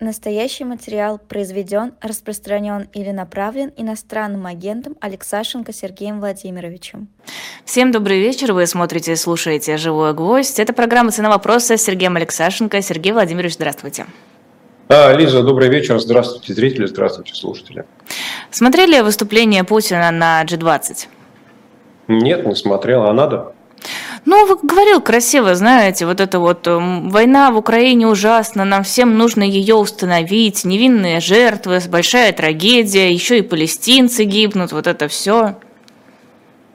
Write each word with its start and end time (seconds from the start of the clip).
Настоящий 0.00 0.64
материал 0.64 1.18
произведен, 1.18 1.92
распространен 2.00 2.88
или 2.94 3.10
направлен 3.10 3.70
иностранным 3.76 4.46
агентом 4.46 4.96
Алексашенко 4.98 5.74
Сергеем 5.74 6.20
Владимировичем. 6.20 7.08
Всем 7.66 7.92
добрый 7.92 8.18
вечер. 8.18 8.54
Вы 8.54 8.66
смотрите 8.66 9.12
и 9.12 9.16
слушаете 9.16 9.76
«Живой 9.76 10.14
гвоздь». 10.14 10.58
Это 10.58 10.72
программа 10.72 11.10
«Цена 11.10 11.28
вопроса» 11.28 11.76
с 11.76 11.82
Сергеем 11.82 12.16
Алексашенко. 12.16 12.80
Сергей 12.80 13.12
Владимирович, 13.12 13.54
здравствуйте. 13.54 14.06
А, 14.88 15.12
Лиза, 15.12 15.42
добрый 15.42 15.68
вечер. 15.68 16.00
Здравствуйте, 16.00 16.54
зрители, 16.54 16.86
здравствуйте, 16.86 17.34
слушатели. 17.34 17.84
Смотрели 18.50 19.02
выступление 19.02 19.64
Путина 19.64 20.10
на 20.10 20.42
G20? 20.44 21.08
Нет, 22.08 22.46
не 22.46 22.54
смотрел. 22.54 23.04
А 23.04 23.12
надо? 23.12 23.52
Ну, 24.26 24.58
говорил 24.62 25.00
красиво, 25.00 25.54
знаете, 25.54 26.04
вот 26.04 26.20
это 26.20 26.38
вот 26.38 26.66
эм, 26.66 27.08
война 27.08 27.50
в 27.50 27.56
Украине 27.56 28.06
ужасна, 28.06 28.64
нам 28.64 28.82
всем 28.82 29.16
нужно 29.16 29.42
ее 29.42 29.76
установить, 29.76 30.64
невинные 30.64 31.20
жертвы, 31.20 31.80
большая 31.88 32.32
трагедия, 32.32 33.10
еще 33.10 33.38
и 33.38 33.42
палестинцы 33.42 34.24
гибнут, 34.24 34.72
вот 34.72 34.86
это 34.86 35.08
все. 35.08 35.56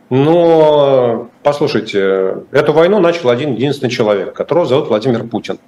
Но, 0.10 1.30
послушайте, 1.44 2.38
эту 2.52 2.74
войну 2.74 3.00
начал 3.00 3.30
один 3.30 3.54
единственный 3.54 3.90
человек, 3.90 4.34
которого 4.34 4.66
зовут 4.66 4.90
Владимир 4.90 5.24
Путин. 5.24 5.60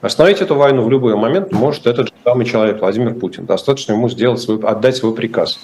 Остановить 0.00 0.40
эту 0.40 0.54
войну 0.54 0.82
в 0.82 0.90
любой 0.90 1.16
момент 1.16 1.50
может 1.50 1.88
этот 1.88 2.08
же 2.08 2.14
самый 2.24 2.46
человек, 2.46 2.80
Владимир 2.80 3.14
Путин. 3.14 3.46
Достаточно 3.46 3.92
ему 3.92 4.08
сделать 4.08 4.40
свой, 4.40 4.60
отдать 4.60 4.96
свой 4.96 5.12
приказ. 5.14 5.58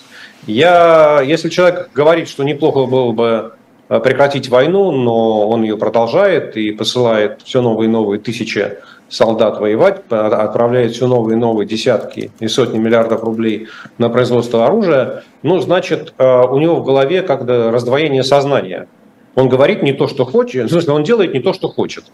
Я, 0.46 1.22
если 1.24 1.48
человек 1.48 1.90
говорит, 1.94 2.28
что 2.28 2.42
неплохо 2.42 2.86
было 2.86 3.12
бы 3.12 3.52
прекратить 3.88 4.48
войну, 4.48 4.90
но 4.92 5.48
он 5.48 5.62
ее 5.62 5.76
продолжает 5.76 6.56
и 6.56 6.72
посылает 6.72 7.42
все 7.42 7.60
новые 7.60 7.88
и 7.88 7.90
новые 7.90 8.20
тысячи 8.20 8.78
солдат 9.08 9.60
воевать, 9.60 10.02
отправляет 10.10 10.92
все 10.92 11.06
новые 11.06 11.36
и 11.36 11.40
новые 11.40 11.66
десятки 11.66 12.30
и 12.40 12.48
сотни 12.48 12.78
миллиардов 12.78 13.22
рублей 13.22 13.68
на 13.98 14.08
производство 14.08 14.66
оружия, 14.66 15.22
ну, 15.42 15.60
значит, 15.60 16.14
э, 16.18 16.42
у 16.46 16.58
него 16.58 16.76
в 16.76 16.84
голове 16.84 17.22
как-то 17.22 17.70
раздвоение 17.70 18.24
сознания. 18.24 18.88
Он 19.34 19.48
говорит 19.48 19.82
не 19.82 19.92
то, 19.92 20.08
что 20.08 20.24
хочет, 20.24 20.66
в 20.66 20.70
смысле, 20.70 20.94
он 20.94 21.04
делает 21.04 21.34
не 21.34 21.40
то, 21.40 21.52
что 21.52 21.68
хочет. 21.68 22.04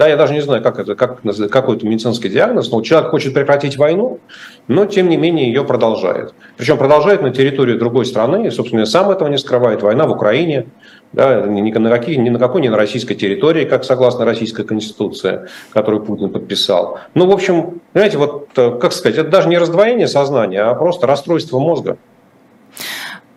Да, 0.00 0.08
я 0.08 0.16
даже 0.16 0.32
не 0.32 0.40
знаю, 0.40 0.62
как 0.62 0.78
это, 0.78 0.94
как, 0.94 1.20
какой 1.50 1.76
это 1.76 1.86
медицинский 1.86 2.30
диагноз, 2.30 2.70
но 2.70 2.80
человек 2.80 3.10
хочет 3.10 3.34
прекратить 3.34 3.76
войну, 3.76 4.18
но 4.66 4.86
тем 4.86 5.10
не 5.10 5.18
менее 5.18 5.48
ее 5.48 5.62
продолжает. 5.62 6.32
Причем 6.56 6.78
продолжает 6.78 7.20
на 7.20 7.34
территории 7.34 7.76
другой 7.76 8.06
страны, 8.06 8.46
и, 8.46 8.50
собственно, 8.50 8.86
сам 8.86 9.10
этого 9.10 9.28
не 9.28 9.36
скрывает. 9.36 9.82
Война 9.82 10.06
в 10.06 10.12
Украине, 10.12 10.68
да, 11.12 11.42
ни, 11.42 11.70
на 11.70 11.90
какие, 11.90 12.16
ни 12.16 12.30
на 12.30 12.38
какой, 12.38 12.62
ни 12.62 12.68
на 12.68 12.78
российской 12.78 13.14
территории, 13.14 13.66
как 13.66 13.84
согласно 13.84 14.24
российской 14.24 14.64
конституции, 14.64 15.48
которую 15.70 16.02
Путин 16.02 16.30
подписал. 16.30 16.98
Ну, 17.12 17.26
в 17.26 17.32
общем, 17.32 17.82
знаете, 17.92 18.16
вот, 18.16 18.48
э, 18.56 18.78
как 18.80 18.94
сказать, 18.94 19.18
это 19.18 19.28
даже 19.28 19.50
не 19.50 19.58
раздвоение 19.58 20.08
сознания, 20.08 20.62
а 20.62 20.74
просто 20.76 21.06
расстройство 21.06 21.58
мозга. 21.58 21.98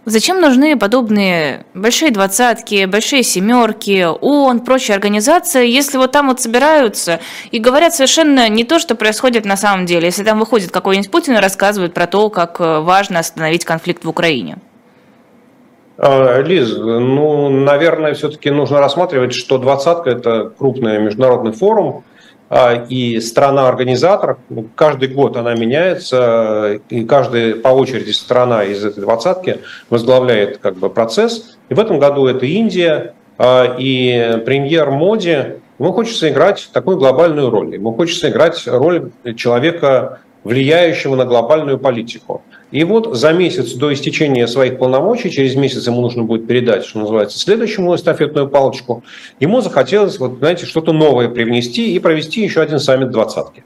Зачем 0.06 0.42
нужны 0.42 0.78
подобные 0.78 1.66
большие 1.74 2.12
двадцатки, 2.12 2.86
большие 2.86 3.24
семерки, 3.24 4.06
ООН, 4.06 4.60
прочие 4.60 4.96
организации, 4.96 5.66
если 5.66 5.98
вот 5.98 6.12
там 6.12 6.28
вот 6.28 6.42
собираются 6.42 7.22
и 7.52 7.60
говорят 7.60 7.94
совершенно 7.94 8.50
не 8.50 8.66
то, 8.66 8.80
что 8.80 8.96
происходит 8.96 9.46
на 9.46 9.56
самом 9.56 9.86
деле, 9.86 10.08
если 10.08 10.26
там 10.26 10.40
выходит 10.40 10.72
какой-нибудь 10.72 11.10
Путин 11.10 11.36
и 11.36 11.40
рассказывает 11.40 11.94
про 11.94 12.06
то, 12.06 12.30
как 12.30 12.60
э, 12.60 12.80
важно 12.80 13.20
остановить 13.20 13.64
конфликт 13.64 14.04
в 14.04 14.10
Украине? 14.10 14.58
А, 15.98 16.42
Лиз, 16.42 16.76
ну, 16.78 17.48
наверное, 17.50 18.14
все-таки 18.14 18.50
нужно 18.50 18.80
рассматривать, 18.80 19.34
что 19.34 19.58
двадцатка– 19.58 20.10
это 20.12 20.52
крупный 20.58 21.00
международный 21.00 21.54
форум, 21.54 22.04
и 22.90 23.20
страна-организатор, 23.20 24.38
ну, 24.50 24.68
каждый 24.76 25.10
год 25.10 25.38
она 25.38 25.56
меняется, 25.56 26.80
и 26.90 27.04
каждая 27.04 27.56
по 27.56 27.70
очереди 27.70 28.12
страна 28.12 28.64
из 28.64 28.86
этой 28.86 29.02
двадцатки 29.02 29.62
возглавляет 29.90 30.60
как 30.60 30.76
бы, 30.78 30.90
процесс. 30.90 31.58
И 31.70 31.74
в 31.74 31.80
этом 31.80 31.98
году 31.98 32.28
это 32.28 32.46
Индия, 32.46 33.16
а, 33.38 33.76
и 33.78 34.42
премьер 34.46 34.92
Моди, 34.92 35.38
ему 35.80 35.92
хочется 35.94 36.30
играть 36.30 36.70
такую 36.72 36.98
глобальную 36.98 37.50
роль. 37.50 37.74
Ему 37.74 37.94
хочется 37.94 38.30
играть 38.30 38.62
роль 38.68 39.12
человека, 39.36 40.20
влияющего 40.44 41.16
на 41.16 41.26
глобальную 41.26 41.80
политику. 41.80 42.44
И 42.74 42.84
вот 42.86 43.16
за 43.16 43.34
месяц 43.34 43.74
до 43.74 43.94
истечения 43.94 44.48
своих 44.48 44.80
полномочий, 44.80 45.30
через 45.30 45.54
месяц 45.54 45.86
ему 45.86 46.02
нужно 46.02 46.24
будет 46.24 46.48
передать, 46.48 46.86
что 46.86 46.98
называется, 46.98 47.38
следующему 47.38 47.96
эстафетную 47.96 48.50
палочку, 48.50 49.04
ему 49.40 49.62
захотелось, 49.62 50.18
вот, 50.18 50.40
знаете, 50.40 50.66
что-то 50.66 50.92
новое 50.92 51.30
привнести 51.30 51.94
и 51.94 52.00
провести 52.00 52.42
еще 52.42 52.62
один 52.62 52.80
саммит 52.80 53.12
двадцатки. 53.12 53.64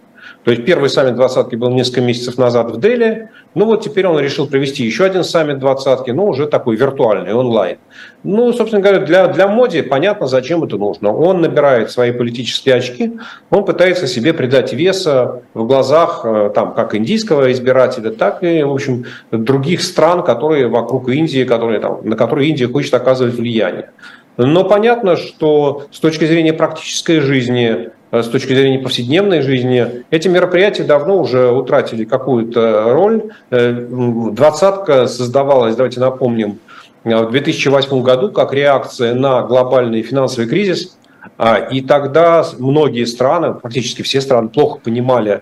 То 0.47 0.52
есть 0.52 0.63
первый 0.63 0.90
саммит 0.90 1.16
двадцатки 1.16 1.58
был 1.58 1.72
несколько 1.72 2.00
месяцев 2.00 2.38
назад 2.38 2.72
в 2.72 2.80
Дели, 2.80 3.28
ну 3.53 3.66
вот 3.66 3.84
теперь 3.84 4.08
он 4.08 4.18
решил 4.18 4.47
провести 4.47 4.85
еще 4.85 5.03
один 5.03 5.25
саммит 5.25 5.59
двадцатки, 5.59 6.12
но 6.12 6.25
уже 6.25 6.47
такой 6.47 6.78
виртуальный, 6.78 7.34
онлайн. 7.34 7.80
Ну, 8.24 8.53
собственно 8.53 8.81
говоря, 8.81 9.00
для, 9.00 9.28
для 9.28 9.50
Моди 9.50 9.81
понятно, 9.81 10.25
зачем 10.25 10.63
это 10.63 10.78
нужно. 10.78 11.13
Он 11.13 11.41
набирает 11.41 11.91
свои 11.91 12.13
политические 12.13 12.75
очки, 12.75 13.19
он 13.50 13.66
пытается 13.66 14.07
себе 14.07 14.34
придать 14.34 14.72
веса 14.72 15.41
в 15.53 15.68
глазах 15.68 16.22
э, 16.24 16.50
там, 16.56 16.74
как 16.74 16.96
индийского 16.96 17.52
избирателя, 17.52 18.12
так 18.12 18.41
и, 18.41 18.63
в 18.63 18.72
общем, 18.72 19.03
других 19.31 19.81
стран, 19.81 20.24
которые 20.24 20.69
вокруг 20.69 21.09
Индии, 21.09 21.44
которые, 21.44 21.81
там, 21.81 22.00
на 22.06 22.16
которые 22.16 22.50
Индия 22.50 22.69
хочет 22.69 22.94
оказывать 22.94 23.36
влияние. 23.36 23.90
Но 24.38 24.63
понятно, 24.63 25.18
что 25.18 25.88
с 25.91 26.00
точки 26.00 26.24
зрения 26.24 26.53
практической 26.53 27.19
жизни 27.19 27.90
с 28.12 28.28
точки 28.28 28.53
зрения 28.53 28.79
повседневной 28.79 29.41
жизни, 29.41 30.03
эти 30.12 30.28
мероприятия 30.28 30.84
давно 30.84 31.19
уже 31.19 31.51
утратили 31.51 32.06
какую-то 32.06 32.94
роль. 32.94 33.31
Э, 33.50 33.72
двадцатка 33.72 35.07
создавалась, 35.07 35.75
давайте 35.75 36.00
напомним, 36.00 36.59
э, 37.03 37.25
в 37.25 37.31
2008 37.31 38.01
году 38.03 38.31
как 38.31 38.53
реакция 38.53 39.13
на 39.13 39.41
глобальный 39.41 40.01
финансовый 40.03 40.47
кризис. 40.47 40.97
А, 41.38 41.57
и 41.57 41.81
тогда 41.81 42.45
многие 42.57 43.06
страны, 43.06 43.53
практически 43.53 44.01
все 44.01 44.22
страны, 44.22 44.47
плохо 44.47 44.79
понимали, 44.84 45.41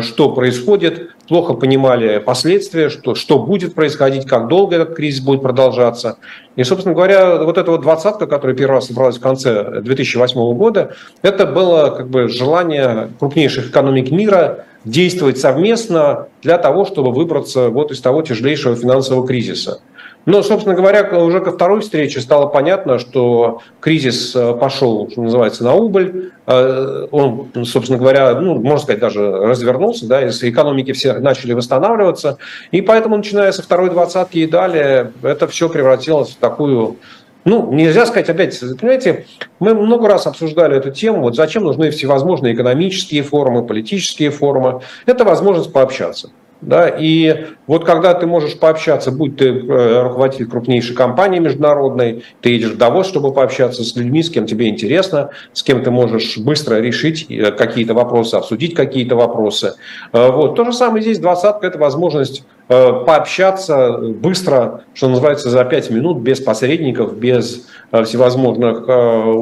что 0.00 0.30
происходит, 0.30 1.10
плохо 1.28 1.54
понимали 1.54 2.18
последствия, 2.18 2.88
что, 2.88 3.14
что 3.14 3.38
будет 3.38 3.74
происходить, 3.74 4.26
как 4.26 4.48
долго 4.48 4.76
этот 4.76 4.94
кризис 4.94 5.20
будет 5.20 5.42
продолжаться. 5.42 6.18
И, 6.56 6.64
собственно 6.64 6.94
говоря, 6.94 7.44
вот 7.44 7.58
эта 7.58 7.70
вот 7.70 7.82
двадцатка, 7.82 8.26
которая 8.26 8.56
первый 8.56 8.72
раз 8.72 8.86
собралась 8.86 9.18
в 9.18 9.20
конце 9.20 9.80
2008 9.80 10.54
года, 10.54 10.96
это 11.22 11.46
было 11.46 11.90
как 11.90 12.08
бы 12.08 12.28
желание 12.28 13.10
крупнейших 13.18 13.70
экономик 13.70 14.10
мира 14.10 14.64
действовать 14.84 15.38
совместно 15.38 16.28
для 16.42 16.58
того, 16.58 16.84
чтобы 16.84 17.12
выбраться 17.12 17.68
вот 17.68 17.92
из 17.92 18.00
того 18.00 18.22
тяжелейшего 18.22 18.74
финансового 18.74 19.26
кризиса. 19.26 19.80
Но, 20.28 20.42
собственно 20.42 20.74
говоря, 20.76 21.04
уже 21.20 21.40
ко 21.40 21.52
второй 21.52 21.80
встрече 21.80 22.20
стало 22.20 22.48
понятно, 22.48 22.98
что 22.98 23.62
кризис 23.80 24.36
э, 24.36 24.52
пошел, 24.52 25.08
что 25.10 25.22
называется, 25.22 25.64
на 25.64 25.72
убыль. 25.72 26.32
Э, 26.46 27.06
он, 27.10 27.48
собственно 27.64 27.98
говоря, 27.98 28.38
ну, 28.38 28.60
можно 28.60 28.76
сказать, 28.76 29.00
даже 29.00 29.26
развернулся, 29.26 30.06
да, 30.06 30.20
если 30.20 30.50
экономики 30.50 30.92
все 30.92 31.14
начали 31.14 31.54
восстанавливаться. 31.54 32.36
И 32.72 32.82
поэтому, 32.82 33.16
начиная 33.16 33.52
со 33.52 33.62
второй 33.62 33.88
двадцатки 33.88 34.36
и 34.36 34.46
далее, 34.46 35.12
это 35.22 35.48
все 35.48 35.70
превратилось 35.70 36.32
в 36.32 36.36
такую 36.36 36.98
ну, 37.46 37.72
нельзя 37.72 38.04
сказать 38.04 38.28
опять, 38.28 38.60
понимаете, 38.60 39.24
мы 39.60 39.72
много 39.72 40.08
раз 40.08 40.26
обсуждали 40.26 40.76
эту 40.76 40.90
тему, 40.90 41.22
вот 41.22 41.36
зачем 41.36 41.64
нужны 41.64 41.90
всевозможные 41.90 42.52
экономические 42.52 43.22
форумы, 43.22 43.64
политические 43.64 44.28
форумы. 44.28 44.82
Это 45.06 45.24
возможность 45.24 45.72
пообщаться. 45.72 46.28
Да, 46.60 46.88
и 46.88 47.46
вот 47.68 47.84
когда 47.84 48.14
ты 48.14 48.26
можешь 48.26 48.58
пообщаться, 48.58 49.12
будь 49.12 49.36
ты 49.36 49.48
э, 49.48 50.02
руководитель 50.02 50.46
крупнейшей 50.46 50.96
компании 50.96 51.38
международной, 51.38 52.24
ты 52.40 52.50
едешь 52.50 52.72
в 52.72 52.76
Давос, 52.76 53.06
чтобы 53.06 53.32
пообщаться 53.32 53.84
с 53.84 53.94
людьми, 53.94 54.24
с 54.24 54.30
кем 54.30 54.44
тебе 54.46 54.68
интересно, 54.68 55.30
с 55.52 55.62
кем 55.62 55.84
ты 55.84 55.92
можешь 55.92 56.36
быстро 56.36 56.80
решить 56.80 57.26
э, 57.28 57.52
какие-то 57.52 57.94
вопросы, 57.94 58.34
обсудить 58.34 58.74
какие-то 58.74 59.14
вопросы. 59.14 59.74
Э, 60.12 60.32
вот. 60.32 60.56
То 60.56 60.64
же 60.64 60.72
самое 60.72 61.00
здесь, 61.00 61.20
двадцатка– 61.20 61.66
это 61.68 61.78
возможность 61.78 62.44
пообщаться 62.68 63.98
быстро, 63.98 64.84
что 64.94 65.08
называется, 65.08 65.50
за 65.50 65.64
пять 65.64 65.90
минут, 65.90 66.18
без 66.18 66.40
посредников, 66.40 67.16
без 67.16 67.66
всевозможных 67.90 68.86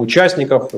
участников, 0.01 0.71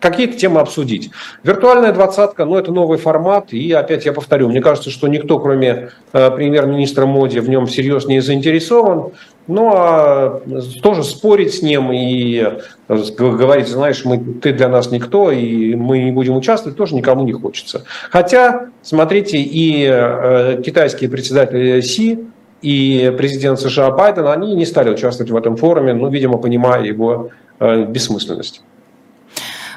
какие-то 0.00 0.36
темы 0.36 0.60
обсудить. 0.60 1.10
Виртуальная 1.44 1.92
двадцатка, 1.92 2.44
ну, 2.44 2.56
это 2.56 2.72
новый 2.72 2.98
формат, 2.98 3.52
и 3.52 3.72
опять 3.72 4.06
я 4.06 4.12
повторю, 4.12 4.48
мне 4.48 4.60
кажется, 4.60 4.90
что 4.90 5.08
никто, 5.08 5.38
кроме 5.38 5.90
э, 6.12 6.30
премьер-министра 6.30 7.06
Моди, 7.06 7.40
в 7.40 7.48
нем 7.48 7.66
всерьез 7.66 8.06
не 8.06 8.20
заинтересован. 8.20 9.10
Ну, 9.46 9.72
а 9.74 10.42
тоже 10.82 11.02
спорить 11.02 11.54
с 11.54 11.62
ним 11.62 11.90
и 11.90 12.46
э, 12.88 12.98
говорить, 13.18 13.68
знаешь, 13.68 14.04
мы, 14.04 14.18
ты 14.18 14.52
для 14.52 14.68
нас 14.68 14.90
никто, 14.90 15.32
и 15.32 15.74
мы 15.74 15.98
не 16.04 16.12
будем 16.12 16.36
участвовать, 16.36 16.78
тоже 16.78 16.94
никому 16.94 17.24
не 17.24 17.32
хочется. 17.32 17.84
Хотя, 18.10 18.68
смотрите, 18.82 19.38
и 19.38 19.84
э, 19.90 20.62
китайские 20.64 21.10
председатели 21.10 21.80
Си, 21.80 22.20
и 22.62 23.12
президент 23.16 23.58
США 23.58 23.90
Байден, 23.90 24.26
они 24.26 24.54
не 24.54 24.66
стали 24.66 24.90
участвовать 24.90 25.32
в 25.32 25.36
этом 25.36 25.56
форуме, 25.56 25.94
ну, 25.94 26.08
видимо, 26.10 26.38
понимая 26.38 26.84
его 26.84 27.30
бессмысленность. 27.58 28.62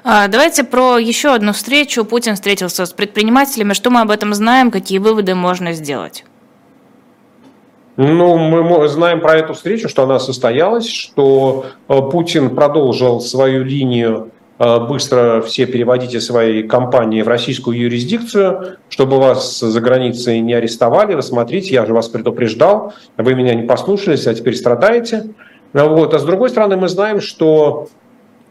А, 0.06 0.27
давайте 0.27 0.65
про 0.65 0.98
еще 0.98 1.33
одну 1.33 1.54
встречу. 1.54 2.04
Путин 2.04 2.36
встретился 2.36 2.86
с 2.86 2.92
предпринимателями. 2.92 3.74
Что 3.74 3.89
мы 3.89 4.01
об 4.01 4.12
этом 4.12 4.33
знаем? 4.33 4.69
Какие 4.69 5.00
выводы 5.00 5.33
можно 5.33 5.71
сделать? 5.74 6.25
Ну, 7.95 8.38
мы 8.38 8.88
знаем 8.88 9.22
про 9.22 9.36
эту 9.38 9.54
встречу, 9.54 9.88
что 9.88 10.04
она 10.04 10.18
состоялась, 10.18 10.88
что 10.88 11.66
э, 11.88 12.01
Путин 12.12 12.56
продолжил 12.56 13.22
свою 13.22 13.63
линию 13.63 14.31
э, 14.57 14.80
быстро 14.88 15.42
все 15.42 15.68
переводите 15.68 16.19
свои 16.19 16.63
компании 16.63 17.22
в 17.22 17.28
российскую 17.28 17.78
юрисдикцию, 17.78 18.78
чтобы 18.90 19.19
вас 19.19 19.60
за 19.60 19.80
границей 19.80 20.40
не 20.40 20.56
арестовали. 20.56 21.13
Вы 21.13 21.22
смотрите, 21.22 21.75
я 21.75 21.86
же 21.86 21.94
вас 21.94 22.07
предупреждал, 22.07 22.94
вы 23.18 23.36
меня 23.36 23.54
не 23.54 23.63
послушались, 23.63 24.25
а 24.25 24.34
теперь 24.34 24.56
страдаете. 24.56 25.25
Вот. 25.74 26.16
А 26.16 26.19
с 26.19 26.24
другой 26.24 26.50
стороны, 26.50 26.78
мы 26.78 26.88
знаем, 26.88 27.22
что 27.22 27.89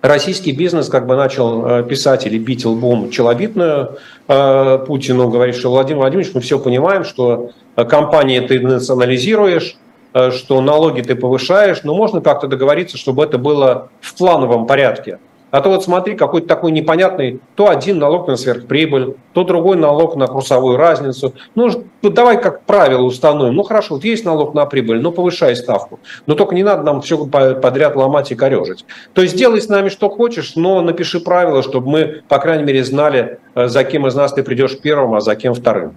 российский 0.02 0.52
бизнес 0.52 0.88
как 0.88 1.06
бы 1.06 1.16
начал 1.16 1.64
э, 1.64 1.84
писать 1.84 2.26
или 2.26 2.37
бить 2.37 2.66
лбом 2.66 3.10
челобитную 3.10 3.99
э, 4.28 4.84
Путину, 4.87 5.31
говорит, 5.31 5.54
что 5.54 5.70
Владимир 5.70 6.00
Владимирович, 6.00 6.34
мы 6.34 6.40
все 6.40 6.58
понимаем, 6.58 7.04
что 7.04 7.52
э, 7.76 7.84
компании 7.84 8.40
ты 8.40 8.60
национализируешь, 8.60 9.76
что 10.12 10.60
налоги 10.60 11.00
ты 11.00 11.14
повышаешь, 11.14 11.84
но 11.84 11.94
можно 11.94 12.20
как-то 12.20 12.46
договориться, 12.46 12.99
чтобы 12.99 13.25
это 13.25 13.38
было 13.38 13.88
в 14.02 14.14
плановом 14.14 14.66
порядке. 14.66 15.19
А 15.52 15.60
то 15.60 15.69
вот 15.69 15.84
смотри, 15.84 16.16
какой-то 16.16 16.49
такой 16.49 16.72
непонятный, 16.72 17.38
то 17.56 17.69
один 17.69 17.99
налог 17.99 18.26
на 18.26 18.37
сверхприбыль, 18.37 19.16
то 19.34 19.44
другой 19.44 19.76
налог 19.76 20.16
на 20.16 20.26
курсовую 20.26 20.78
разницу. 20.78 21.34
Ну, 21.54 21.69
давай 22.00 22.40
как 22.40 22.62
правило 22.62 23.02
установим. 23.02 23.54
Ну, 23.54 23.62
хорошо, 23.62 23.96
вот 23.96 24.04
есть 24.04 24.25
налог 24.25 24.54
на 24.54 24.64
прибыль, 24.64 25.02
но 25.02 25.12
повышай 25.12 25.54
ставку. 25.54 26.00
Но 26.26 26.37
только 26.37 26.54
не 26.54 26.62
надо 26.62 26.84
нам 26.84 27.02
все 27.02 27.26
подряд 27.26 27.96
ломать 27.96 28.32
и 28.32 28.34
корежить. 28.34 28.87
То 29.12 29.20
есть 29.20 29.37
делай 29.37 29.60
с 29.60 29.69
нами 29.69 29.90
что 29.90 30.08
хочешь, 30.08 30.56
но 30.56 30.81
напиши 30.81 31.20
правила, 31.20 31.62
чтобы 31.62 31.90
мы, 31.90 32.22
по 32.28 32.38
крайней 32.38 32.64
мере, 32.64 32.82
знали, 32.82 33.38
э, 33.55 33.69
за 33.69 33.84
кем 33.84 34.06
из 34.06 34.14
нас 34.14 34.32
ты 34.32 34.43
придешь 34.43 34.81
первым, 34.81 35.14
а 35.16 35.20
за 35.20 35.37
кем 35.37 35.52
вторым. 35.52 35.94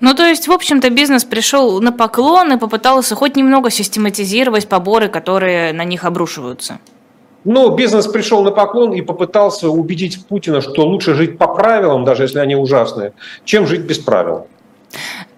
Ну, 0.00 0.14
то 0.14 0.24
есть, 0.24 0.48
в 0.48 0.52
общем-то, 0.52 0.88
бизнес 0.88 1.24
пришел 1.24 1.78
на 1.82 1.92
поклон 1.92 2.54
и 2.54 2.58
попытался 2.58 3.14
хоть 3.16 3.36
немного 3.36 3.68
систематизировать 3.68 4.66
поборы, 4.66 5.08
которые 5.08 5.74
на 5.74 5.84
них 5.84 6.04
обрушиваются. 6.04 6.78
Но 7.44 7.70
бизнес 7.70 8.06
пришел 8.06 8.42
на 8.42 8.50
поклон 8.50 8.92
и 8.92 9.02
попытался 9.02 9.68
убедить 9.68 10.26
Путина, 10.26 10.60
что 10.60 10.86
лучше 10.86 11.14
жить 11.14 11.38
по 11.38 11.46
правилам, 11.46 12.04
даже 12.04 12.22
если 12.24 12.38
они 12.38 12.56
ужасные, 12.56 13.12
чем 13.44 13.66
жить 13.66 13.82
без 13.82 13.98
правил. 13.98 14.46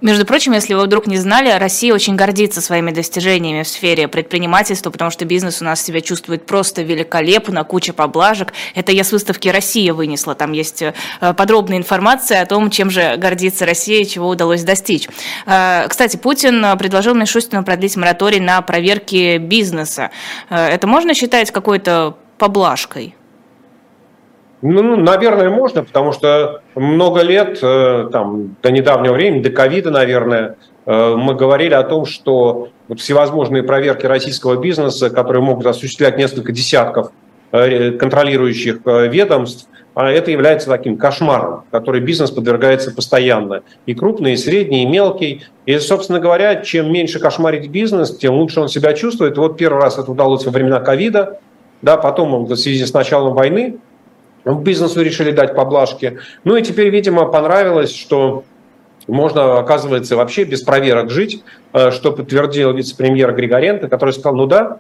Между 0.03 0.27
прочим, 0.27 0.53
если 0.53 0.75
вы 0.75 0.85
вдруг 0.85 1.07
не 1.07 1.17
знали, 1.17 1.51
Россия 1.59 1.95
очень 1.95 2.17
гордится 2.17 2.61
своими 2.61 2.91
достижениями 2.91 3.63
в 3.63 3.69
сфере 3.69 4.09
предпринимательства, 4.09 4.91
потому 4.91 5.11
что 5.11 5.25
бизнес 5.25 5.63
у 5.63 5.65
нас 5.65 5.83
себя 5.83 6.03
чувствует 6.03 6.45
просто 6.45 6.83
великолепно, 6.83 7.65
куча 7.65 7.95
поблажек. 7.95 8.53
Это 8.75 8.93
я 8.93 9.05
с 9.05 9.13
выставки 9.13 9.49
«Россия» 9.49 9.95
вынесла. 9.95 10.35
Там 10.35 10.53
есть 10.53 10.83
э, 10.83 10.93
подробная 11.35 11.79
информация 11.79 12.43
о 12.43 12.47
том, 12.47 12.71
чем 12.71 12.91
же 12.91 13.17
гордится 13.17 13.65
Россия 13.65 14.03
и 14.03 14.07
чего 14.07 14.29
удалось 14.29 14.65
достичь. 14.65 15.09
Э, 15.47 15.87
кстати, 15.89 16.19
Путин 16.19 16.77
предложил 16.79 17.15
Мишустину 17.15 17.65
продлить 17.65 17.97
мораторий 17.97 18.41
на 18.41 18.61
проверки 18.61 19.39
бизнеса. 19.39 20.11
Э, 20.51 20.69
это 20.69 20.87
можно 20.87 21.15
считать 21.15 21.51
какой-то 21.51 22.19
поблажкой? 22.37 23.16
Ну, 24.69 24.83
ну, 24.83 24.97
наверное, 24.97 25.49
можно, 25.49 25.85
потому 25.85 26.11
что 26.11 26.61
много 26.75 27.23
лет, 27.23 27.61
э, 27.63 28.09
там, 28.11 28.57
до 28.61 28.73
недавнего 28.73 29.13
времени, 29.13 29.41
до 29.41 29.51
ковида, 29.51 29.93
наверное, 29.93 30.57
э, 30.87 31.15
мы 31.17 31.37
говорили 31.37 31.75
о 31.75 31.85
том, 31.85 32.05
что 32.05 32.71
вот 32.89 32.99
всевозможные 32.99 33.63
проверки 33.63 34.07
российского 34.07 34.61
бизнеса, 34.61 35.09
которые 35.11 35.41
могут 35.41 35.67
осуществлять 35.67 36.19
несколько 36.19 36.51
десятков 36.51 37.13
э, 37.53 37.93
контролирующих 37.93 38.81
ведомств, 38.85 39.69
а 39.95 40.11
это 40.11 40.33
является 40.33 40.69
таким 40.69 40.99
кошмаром, 40.99 41.63
который 41.71 42.01
бизнес 42.01 42.33
подвергается 42.33 42.91
постоянно. 42.91 43.63
И 43.87 43.95
крупный, 43.95 44.33
и 44.33 44.37
средний, 44.37 44.83
и 44.83 44.87
мелкий. 44.87 45.45
И, 45.65 45.79
собственно 45.79 46.19
говоря, 46.19 46.57
чем 46.57 46.93
меньше 46.93 47.21
кошмарить 47.21 47.71
бизнес, 47.71 48.17
тем 48.17 48.35
лучше 48.35 48.63
он 48.63 48.69
себя 48.69 48.95
чувствует. 48.95 49.39
Вот 49.39 49.57
первый 49.57 49.81
раз 49.81 49.97
это 49.97 50.11
удалось 50.11 50.45
во 50.45 50.51
времена 50.51 50.81
ковида, 50.81 51.39
да, 51.83 51.97
потом 51.97 52.47
в 52.47 52.57
связи 52.57 52.85
с 52.85 52.93
началом 52.93 53.33
войны, 53.33 53.79
Бизнесу 54.55 55.03
решили 55.03 55.33
дать 55.33 55.55
поблажки. 55.55 56.19
Ну 56.45 56.57
и 56.57 56.63
теперь, 56.63 56.89
видимо, 56.89 57.27
понравилось, 57.27 57.95
что 57.95 58.45
можно, 59.09 59.59
оказывается, 59.59 60.17
вообще 60.17 60.45
без 60.45 60.63
проверок 60.63 61.11
жить, 61.11 61.43
э, 61.73 61.91
что 61.91 62.13
подтвердил 62.13 62.73
вице-премьер 62.73 63.35
Григоренко, 63.35 63.89
который 63.89 64.13
сказал, 64.13 64.37
ну 64.37 64.47
да, 64.47 64.79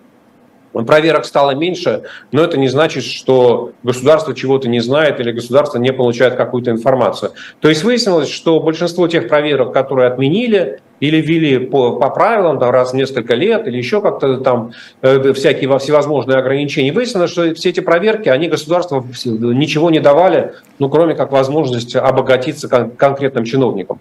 проверок 0.84 1.24
стало 1.24 1.52
меньше, 1.52 2.02
но 2.32 2.42
это 2.42 2.58
не 2.58 2.68
значит, 2.68 3.04
что 3.04 3.72
государство 3.82 4.34
чего-то 4.34 4.68
не 4.68 4.80
знает 4.80 5.20
или 5.20 5.32
государство 5.32 5.78
не 5.78 5.92
получает 5.92 6.34
какую-то 6.34 6.70
информацию. 6.70 7.32
То 7.60 7.68
есть 7.68 7.84
выяснилось, 7.84 8.28
что 8.28 8.60
большинство 8.60 9.08
тех 9.08 9.28
проверок, 9.28 9.72
которые 9.72 10.08
отменили 10.08 10.80
или 11.00 11.20
ввели 11.20 11.58
по, 11.58 11.96
по 11.96 12.10
правилам 12.10 12.58
там, 12.58 12.70
раз 12.70 12.92
в 12.92 12.96
несколько 12.96 13.34
лет, 13.34 13.66
или 13.66 13.76
еще 13.76 14.00
как-то 14.00 14.38
там 14.38 14.72
э, 15.02 15.32
всякие 15.34 15.78
всевозможные 15.78 16.38
ограничения, 16.38 16.92
выяснилось, 16.92 17.30
что 17.30 17.54
все 17.54 17.70
эти 17.70 17.80
проверки, 17.80 18.28
они 18.28 18.48
государству 18.48 19.06
ничего 19.24 19.90
не 19.90 20.00
давали, 20.00 20.54
ну, 20.78 20.88
кроме 20.88 21.14
как 21.14 21.32
возможность 21.32 21.94
обогатиться 21.96 22.68
кон- 22.68 22.90
конкретным 22.90 23.44
чиновникам. 23.44 24.00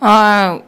А, 0.00 0.62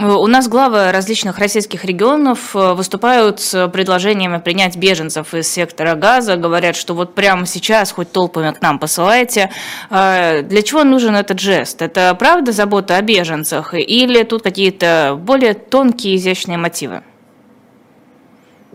у 0.00 0.26
нас 0.26 0.48
главы 0.48 0.90
различных 0.90 1.38
российских 1.38 1.84
регионов 1.84 2.54
э, 2.56 2.74
выступают 2.74 3.40
с 3.40 3.68
предложениями 3.68 4.38
принять 4.38 4.76
беженцев 4.76 5.34
из 5.34 5.48
сектора 5.48 5.94
газа, 5.94 6.36
говорят, 6.36 6.76
что 6.76 6.94
вот 6.94 7.14
прямо 7.14 7.46
сейчас 7.46 7.92
хоть 7.92 8.10
толпами 8.10 8.52
к 8.52 8.60
нам 8.60 8.78
посылайте. 8.78 9.50
А, 9.90 10.42
для 10.42 10.62
чего 10.62 10.84
нужен 10.84 11.14
этот 11.14 11.38
жест? 11.38 11.80
Это 11.82 12.14
правда 12.18 12.52
забота 12.52 12.96
о 12.96 13.02
беженцах 13.02 13.74
или 13.74 14.22
тут 14.24 14.42
какие-то 14.42 15.18
более 15.20 15.54
тонкие, 15.54 16.16
изящные 16.16 16.58
мотивы? 16.58 17.02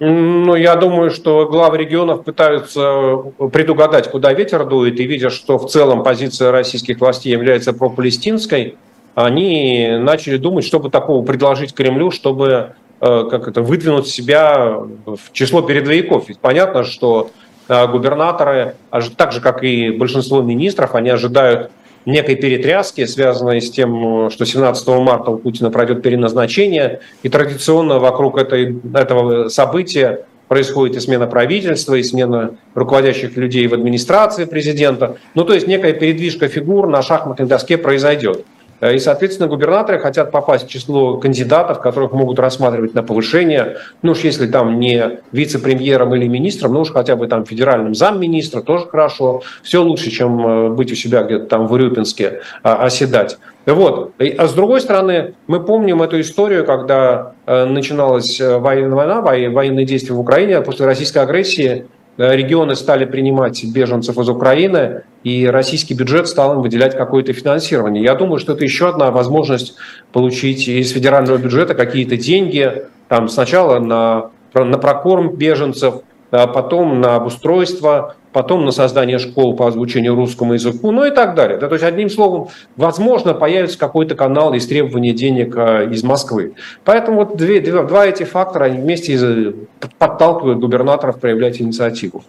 Ну, 0.02 0.56
я 0.56 0.76
думаю, 0.76 1.12
что 1.12 1.46
главы 1.48 1.78
регионов 1.78 2.24
пытаются 2.24 3.18
предугадать, 3.52 4.10
куда 4.10 4.32
ветер 4.32 4.66
дует, 4.66 4.98
и 4.98 5.04
видя, 5.04 5.30
что 5.30 5.58
в 5.58 5.70
целом 5.70 6.04
позиция 6.04 6.52
российских 6.52 7.02
властей 7.02 7.34
является 7.34 7.74
пропалестинской, 7.74 8.78
они 9.26 9.98
начали 10.00 10.38
думать, 10.38 10.66
чтобы 10.66 10.90
такого 10.90 11.26
предложить 11.26 11.74
Кремлю, 11.74 12.10
чтобы 12.10 12.74
э, 13.02 13.28
как 13.30 13.48
это, 13.50 13.62
выдвинуть 13.62 14.08
себя 14.08 14.78
в 15.06 15.34
число 15.34 15.62
передовиков. 15.62 16.30
Ведь 16.30 16.40
понятно, 16.40 16.86
что 16.86 17.32
э, 17.68 17.88
губернаторы, 17.88 18.76
так 19.18 19.34
же, 19.34 19.42
как 19.42 19.64
и 19.64 19.90
большинство 19.90 20.42
министров, 20.42 20.96
они 20.96 21.10
ожидают 21.10 21.72
некой 22.06 22.38
перетряски, 22.38 23.06
связанной 23.06 23.62
с 23.62 23.70
тем, 23.70 24.30
что 24.30 24.46
17 24.46 24.88
марта 24.88 25.32
у 25.32 25.38
Путина 25.38 25.70
пройдет 25.70 26.02
переназначение, 26.02 27.02
и 27.22 27.28
традиционно 27.28 28.00
вокруг 28.00 28.38
этой, 28.38 28.80
этого 28.94 29.50
события 29.50 30.26
происходит 30.48 30.96
и 30.96 31.00
смена 31.02 31.28
правительства, 31.28 31.96
и 31.96 32.04
смена 32.04 32.56
руководящих 32.74 33.36
людей 33.36 33.68
в 33.68 33.74
администрации 33.74 34.46
президента. 34.46 35.18
Ну, 35.36 35.44
то 35.44 35.54
есть 35.54 35.68
некая 35.68 35.92
передвижка 35.92 36.48
фигур 36.48 36.88
на 36.88 37.02
шахматной 37.02 37.48
доске 37.48 37.78
произойдет. 37.78 38.46
Э, 38.82 38.96
и, 38.96 39.00
соответственно, 39.00 39.48
губернаторы 39.48 40.00
хотят 40.00 40.32
попасть 40.32 40.68
в 40.68 40.70
число 40.70 41.18
кандидатов, 41.18 41.80
которых 41.80 42.12
могут 42.12 42.40
рассматривать 42.40 42.94
на 42.94 43.04
повышение. 43.04 43.78
Ну 44.02 44.12
уж 44.12 44.20
если 44.20 44.48
там 44.48 44.80
не 44.80 45.20
вице-премьером 45.32 46.16
или 46.16 46.28
министром, 46.28 46.74
ну 46.74 46.82
уж 46.82 46.92
хотя 46.92 47.16
бы 47.16 47.28
там 47.28 47.46
федеральным 47.46 47.96
замминистра, 47.96 48.62
тоже 48.62 48.86
хорошо. 48.86 49.42
Все 49.64 49.82
лучше, 49.84 50.10
чем 50.12 50.46
э, 50.46 50.70
быть 50.70 50.92
у 50.92 50.96
себя 50.96 51.24
где-то 51.24 51.46
там 51.46 51.68
в 51.68 51.74
Урюпинске, 51.74 52.42
а, 52.64 52.86
оседать. 52.86 53.38
Вот. 53.66 54.14
А 54.38 54.48
с 54.48 54.54
другой 54.54 54.82
стороны, 54.82 55.36
мы 55.48 55.64
помним 55.64 56.02
эту 56.02 56.20
историю, 56.22 56.66
когда 56.66 57.34
э, 57.46 57.66
начиналась 57.66 58.40
военная 58.40 58.96
война, 58.96 59.22
военные 59.22 59.86
действия 59.86 60.16
в 60.16 60.20
Украине 60.20 60.62
после 60.62 60.86
российской 60.86 61.20
агрессии 61.20 61.86
регионы 62.20 62.76
стали 62.76 63.06
принимать 63.06 63.64
беженцев 63.64 64.18
из 64.18 64.28
Украины, 64.28 65.04
и 65.24 65.48
российский 65.48 65.94
бюджет 65.94 66.28
стал 66.28 66.56
им 66.56 66.62
выделять 66.62 66.96
какое-то 66.96 67.32
финансирование. 67.32 68.04
Я 68.04 68.14
думаю, 68.16 68.40
что 68.40 68.54
это 68.54 68.64
еще 68.66 68.90
одна 68.90 69.10
возможность 69.10 69.76
получить 70.12 70.68
из 70.68 70.92
федерального 70.92 71.38
бюджета 71.38 71.76
какие-то 71.76 72.18
деньги, 72.18 72.84
там 73.08 73.30
сначала 73.30 73.80
на, 73.80 74.32
на 74.54 74.78
прокорм 74.78 75.36
беженцев, 75.36 76.02
а 76.32 76.46
потом 76.48 77.00
на 77.00 77.16
обустройство, 77.16 78.16
потом 78.32 78.66
на 78.66 78.72
создание 78.72 79.20
школ 79.20 79.56
по 79.56 79.68
озвучению 79.68 80.16
русскому 80.16 80.54
языку, 80.54 80.92
ну 80.92 81.06
и 81.06 81.12
так 81.12 81.36
далее. 81.36 81.58
Да, 81.58 81.68
то 81.68 81.76
есть, 81.76 81.86
одним 81.86 82.10
словом, 82.10 82.50
возможно, 82.76 83.34
появится 83.34 83.78
какой-то 83.78 84.16
канал 84.16 84.54
из 84.54 84.68
требования 84.68 85.14
денег 85.14 85.56
а, 85.58 85.84
из 85.84 86.04
Москвы. 86.04 86.54
Поэтому 86.86 87.26
вот 87.26 87.38
две, 87.38 87.60
два, 87.62 87.84
два 87.84 88.06
эти 88.06 88.24
фактора, 88.24 88.66
они 88.66 88.80
вместе 88.80 89.54
подталкивают 89.98 90.60
губернаторов 90.60 91.20
проявлять 91.20 91.62
инициативу. 91.62 92.24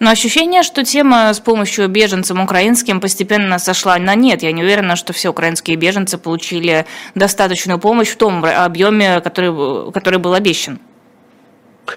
Но 0.00 0.10
ощущение, 0.10 0.62
что 0.62 0.84
тема 0.84 1.32
с 1.32 1.40
помощью 1.40 1.88
беженцам 1.88 2.40
украинским 2.40 3.00
постепенно 3.00 3.58
сошла 3.58 3.96
на 3.98 4.14
нет. 4.14 4.42
Я 4.42 4.52
не 4.52 4.62
уверена, 4.62 4.96
что 4.96 5.12
все 5.12 5.30
украинские 5.30 5.76
беженцы 5.76 6.18
получили 6.18 6.86
достаточную 7.14 7.78
помощь 7.78 8.08
в 8.08 8.16
том 8.16 8.44
объеме, 8.44 9.20
который, 9.20 9.90
который 9.92 10.18
был 10.18 10.34
обещан. 10.34 10.78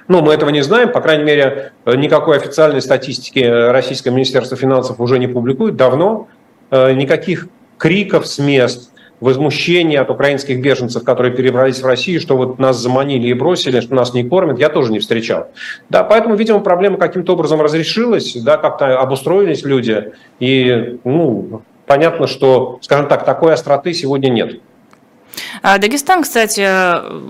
Ну, 0.08 0.22
мы 0.22 0.34
этого 0.34 0.50
не 0.50 0.62
знаем, 0.62 0.92
по 0.92 1.02
крайней 1.02 1.24
мере, 1.24 1.72
никакой 1.86 2.38
официальной 2.38 2.82
статистики 2.82 3.40
Российское 3.40 4.12
Министерство 4.12 4.58
финансов 4.58 5.00
уже 5.00 5.20
не 5.20 5.28
публикует 5.28 5.76
давно. 5.76 6.28
Никаких 6.72 7.48
криков 7.78 8.26
с 8.26 8.40
мест, 8.40 8.92
возмущения 9.22 10.02
от 10.02 10.10
украинских 10.10 10.62
беженцев, 10.62 11.04
которые 11.04 11.34
перебрались 11.34 11.82
в 11.82 11.86
Россию, 11.86 12.20
что 12.20 12.36
вот 12.36 12.60
нас 12.60 12.78
заманили 12.78 13.28
и 13.28 13.34
бросили, 13.34 13.80
что 13.80 13.96
нас 13.96 14.14
не 14.14 14.24
кормят, 14.24 14.60
я 14.60 14.70
тоже 14.70 14.92
не 14.92 15.00
встречал. 15.00 15.48
Да, 15.90 16.04
поэтому, 16.04 16.36
видимо, 16.36 16.60
проблема 16.60 16.98
каким-то 16.98 17.34
образом 17.34 17.62
разрешилась, 17.62 18.36
да, 18.36 18.58
как-то 18.58 19.00
обустроились 19.00 19.64
люди, 19.64 20.12
и, 20.40 21.00
ну, 21.06 21.62
понятно, 21.86 22.28
что, 22.28 22.80
скажем 22.82 23.08
так, 23.08 23.24
такой 23.24 23.54
остроты 23.54 23.94
сегодня 23.94 24.30
нет. 24.30 24.60
А 25.62 25.78
Дагестан, 25.78 26.24
кстати, 26.24 26.66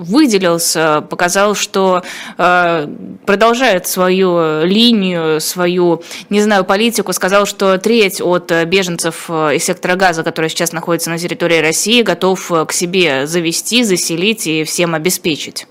выделился, 0.01 1.05
показал, 1.09 1.55
что 1.55 2.03
э, 2.37 2.87
продолжает 3.25 3.87
свою 3.87 4.63
линию, 4.63 5.39
свою, 5.41 6.03
не 6.29 6.41
знаю, 6.41 6.65
политику. 6.65 7.13
Сказал, 7.13 7.45
что 7.45 7.77
треть 7.77 8.21
от 8.21 8.51
беженцев 8.65 9.29
из 9.29 9.63
сектора 9.63 9.95
газа, 9.95 10.23
которые 10.23 10.49
сейчас 10.49 10.71
находятся 10.71 11.09
на 11.09 11.17
территории 11.17 11.59
России, 11.59 12.01
готов 12.01 12.51
к 12.67 12.71
себе 12.71 13.27
завести, 13.27 13.83
заселить 13.83 14.47
и 14.47 14.63
всем 14.63 14.95
обеспечить. 14.95 15.67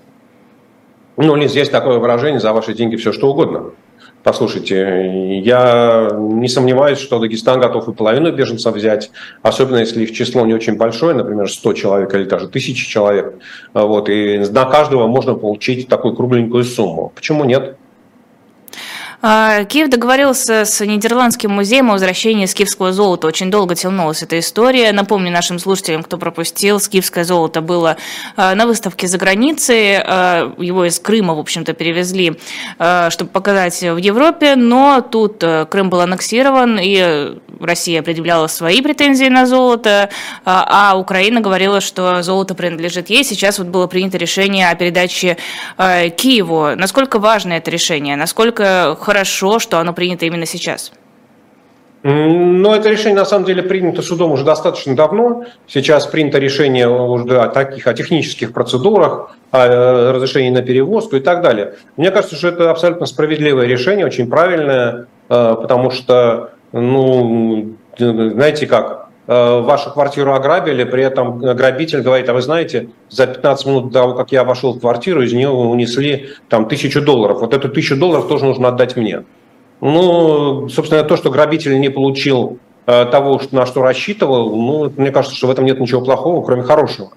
Ну, 1.16 1.36
Лиз, 1.36 1.54
есть 1.54 1.70
такое 1.70 1.98
выражение, 1.98 2.40
за 2.40 2.52
ваши 2.52 2.74
деньги 2.74 2.96
все 2.96 3.12
что 3.12 3.30
угодно. 3.30 3.70
Послушайте, 4.24 5.40
я 5.44 6.08
не 6.18 6.48
сомневаюсь, 6.48 6.98
что 6.98 7.18
Дагестан 7.18 7.60
готов 7.60 7.88
и 7.88 7.92
половину 7.92 8.32
беженцев 8.32 8.74
взять, 8.74 9.10
особенно 9.42 9.76
если 9.76 10.02
их 10.02 10.12
число 10.12 10.46
не 10.46 10.54
очень 10.54 10.76
большое, 10.78 11.14
например, 11.14 11.50
100 11.50 11.72
человек 11.74 12.14
или 12.14 12.24
даже 12.24 12.46
1000 12.46 12.88
человек. 12.88 13.34
Вот, 13.74 14.08
и 14.08 14.38
на 14.38 14.64
каждого 14.64 15.06
можно 15.06 15.34
получить 15.34 15.88
такую 15.88 16.16
кругленькую 16.16 16.64
сумму. 16.64 17.12
Почему 17.14 17.44
нет? 17.44 17.76
А, 19.26 19.64
Киев 19.64 19.88
договорился 19.88 20.66
с 20.66 20.84
Нидерландским 20.84 21.50
музеем 21.50 21.88
о 21.88 21.94
возвращении 21.94 22.44
скифского 22.44 22.92
золота. 22.92 23.26
Очень 23.26 23.50
долго 23.50 23.74
тянулась 23.74 24.22
эта 24.22 24.38
история. 24.38 24.92
Напомню 24.92 25.32
нашим 25.32 25.58
слушателям, 25.58 26.02
кто 26.02 26.18
пропустил, 26.18 26.78
скифское 26.78 27.24
золото 27.24 27.62
было 27.62 27.96
а, 28.36 28.54
на 28.54 28.66
выставке 28.66 29.06
за 29.06 29.16
границей. 29.16 29.96
А, 29.96 30.52
его 30.58 30.84
из 30.84 31.00
Крыма, 31.00 31.34
в 31.34 31.38
общем-то, 31.38 31.72
перевезли, 31.72 32.38
чтобы 33.08 33.30
показать 33.30 33.80
в 33.80 33.96
Европе. 33.96 34.56
Но 34.56 35.00
тут 35.00 35.42
Крым 35.70 35.88
был 35.88 36.02
аннексирован, 36.02 36.78
и 36.78 37.38
Россия 37.60 38.02
предъявляла 38.02 38.46
свои 38.46 38.82
претензии 38.82 39.28
на 39.28 39.46
золото, 39.46 40.10
а 40.44 40.94
Украина 40.98 41.40
говорила, 41.40 41.80
что 41.80 42.22
золото 42.22 42.54
принадлежит 42.54 43.08
ей. 43.08 43.24
Сейчас 43.24 43.58
вот 43.58 43.68
было 43.68 43.86
принято 43.86 44.18
решение 44.18 44.68
о 44.68 44.74
передаче 44.74 45.38
Киеву. 45.78 46.76
Насколько 46.76 47.18
важно 47.18 47.54
это 47.54 47.70
решение? 47.70 48.16
Насколько 48.16 48.98
хорошо, 49.00 49.13
что 49.22 49.78
оно 49.78 49.92
принято 49.92 50.26
именно 50.26 50.46
сейчас? 50.46 50.92
Но 52.02 52.74
это 52.76 52.90
решение 52.90 53.16
на 53.16 53.24
самом 53.24 53.46
деле 53.46 53.62
принято 53.62 54.02
судом 54.02 54.32
уже 54.32 54.44
достаточно 54.44 54.94
давно. 54.94 55.44
Сейчас 55.66 56.06
принято 56.06 56.38
решение 56.38 56.86
уже 56.86 57.40
о 57.40 57.48
таких, 57.48 57.86
о 57.86 57.94
технических 57.94 58.52
процедурах, 58.52 59.34
о 59.50 59.66
э, 59.66 60.10
разрешении 60.10 60.50
на 60.50 60.60
перевозку 60.60 61.16
и 61.16 61.20
так 61.20 61.40
далее. 61.40 61.76
Мне 61.96 62.10
кажется, 62.10 62.36
что 62.36 62.48
это 62.48 62.70
абсолютно 62.70 63.06
справедливое 63.06 63.66
решение, 63.66 64.04
очень 64.04 64.28
правильное, 64.28 65.06
э, 65.30 65.56
потому 65.58 65.90
что, 65.90 66.50
ну, 66.72 67.74
знаете 67.96 68.66
как, 68.66 69.03
вашу 69.26 69.90
квартиру 69.90 70.34
ограбили, 70.34 70.84
при 70.84 71.02
этом 71.02 71.38
грабитель 71.38 72.02
говорит, 72.02 72.28
а 72.28 72.34
вы 72.34 72.42
знаете, 72.42 72.90
за 73.08 73.26
15 73.26 73.66
минут 73.66 73.86
до 73.86 74.00
того, 74.00 74.14
как 74.14 74.32
я 74.32 74.44
вошел 74.44 74.74
в 74.74 74.80
квартиру, 74.80 75.22
из 75.22 75.32
нее 75.32 75.48
унесли 75.48 76.30
там 76.48 76.68
тысячу 76.68 77.00
долларов. 77.00 77.40
Вот 77.40 77.54
эту 77.54 77.68
тысячу 77.70 77.96
долларов 77.96 78.28
тоже 78.28 78.44
нужно 78.44 78.68
отдать 78.68 78.96
мне. 78.96 79.24
Ну, 79.80 80.68
собственно, 80.68 81.02
то, 81.04 81.16
что 81.16 81.30
грабитель 81.30 81.78
не 81.80 81.88
получил 81.88 82.58
э, 82.86 83.06
того, 83.06 83.40
на 83.50 83.66
что 83.66 83.82
рассчитывал, 83.82 84.54
ну, 84.54 84.92
мне 84.96 85.10
кажется, 85.10 85.36
что 85.36 85.46
в 85.46 85.50
этом 85.50 85.64
нет 85.64 85.80
ничего 85.80 86.00
плохого, 86.00 86.44
кроме 86.44 86.62
хорошего. 86.62 87.10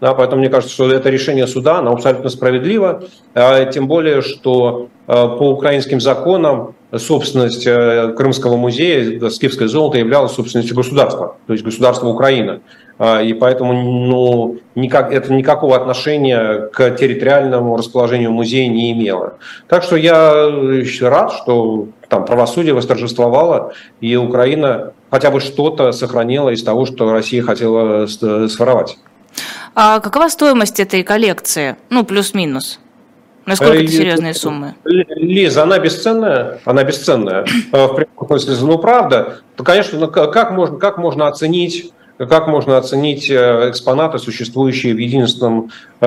Да, 0.00 0.14
поэтому 0.14 0.40
мне 0.40 0.50
кажется, 0.50 0.74
что 0.74 0.90
это 0.90 1.08
решение 1.08 1.46
суда, 1.46 1.78
оно 1.78 1.92
абсолютно 1.92 2.28
справедливо, 2.28 3.04
э, 3.34 3.70
тем 3.72 3.88
более, 3.88 4.20
что 4.20 4.88
э, 5.06 5.12
по 5.12 5.50
украинским 5.50 6.00
законам 6.00 6.74
собственность 6.92 7.66
э, 7.66 8.12
Крымского 8.16 8.56
музея, 8.56 9.28
скифское 9.30 9.68
золото 9.68 9.98
являлось 9.98 10.32
собственностью 10.32 10.76
государства, 10.76 11.36
то 11.46 11.52
есть 11.52 11.64
государства 11.64 12.08
Украины. 12.08 12.60
А, 12.98 13.20
и 13.20 13.34
поэтому 13.34 13.72
ну, 13.72 14.58
никак, 14.74 15.12
это 15.12 15.32
никакого 15.32 15.76
отношения 15.76 16.68
к 16.72 16.90
территориальному 16.92 17.76
расположению 17.76 18.32
музея 18.32 18.68
не 18.68 18.92
имело. 18.92 19.34
Так 19.68 19.82
что 19.82 19.96
я 19.96 20.50
рад, 21.02 21.32
что 21.32 21.88
там 22.08 22.24
правосудие 22.24 22.72
восторжествовало, 22.72 23.74
и 24.00 24.16
Украина 24.16 24.92
хотя 25.10 25.30
бы 25.30 25.40
что-то 25.40 25.92
сохранила 25.92 26.50
из 26.50 26.62
того, 26.62 26.86
что 26.86 27.12
Россия 27.12 27.42
хотела 27.42 28.06
своровать. 28.06 28.96
А 29.74 30.00
какова 30.00 30.28
стоимость 30.28 30.80
этой 30.80 31.02
коллекции? 31.02 31.76
Ну, 31.90 32.02
плюс-минус. 32.04 32.80
Насколько 33.46 33.78
это 33.78 33.92
серьезные 33.92 34.34
суммы? 34.34 34.74
Лиза, 34.84 35.62
она 35.62 35.78
бесценная, 35.78 36.60
она 36.64 36.82
бесценная. 36.84 37.46
В 37.72 37.94
прямом 37.94 38.40
смысле, 38.40 38.66
ну 38.66 38.78
правда, 38.78 39.38
то, 39.54 39.62
конечно, 39.64 39.98
ну, 39.98 40.08
как, 40.08 40.50
можно, 40.50 40.76
как 40.78 40.98
можно 40.98 41.28
оценить 41.28 41.92
как 42.18 42.48
можно 42.48 42.78
оценить 42.78 43.28
э, 43.28 43.70
экспонаты, 43.70 44.18
существующие 44.18 44.94
в 44.94 44.98
единственном 44.98 45.70
э, 46.00 46.06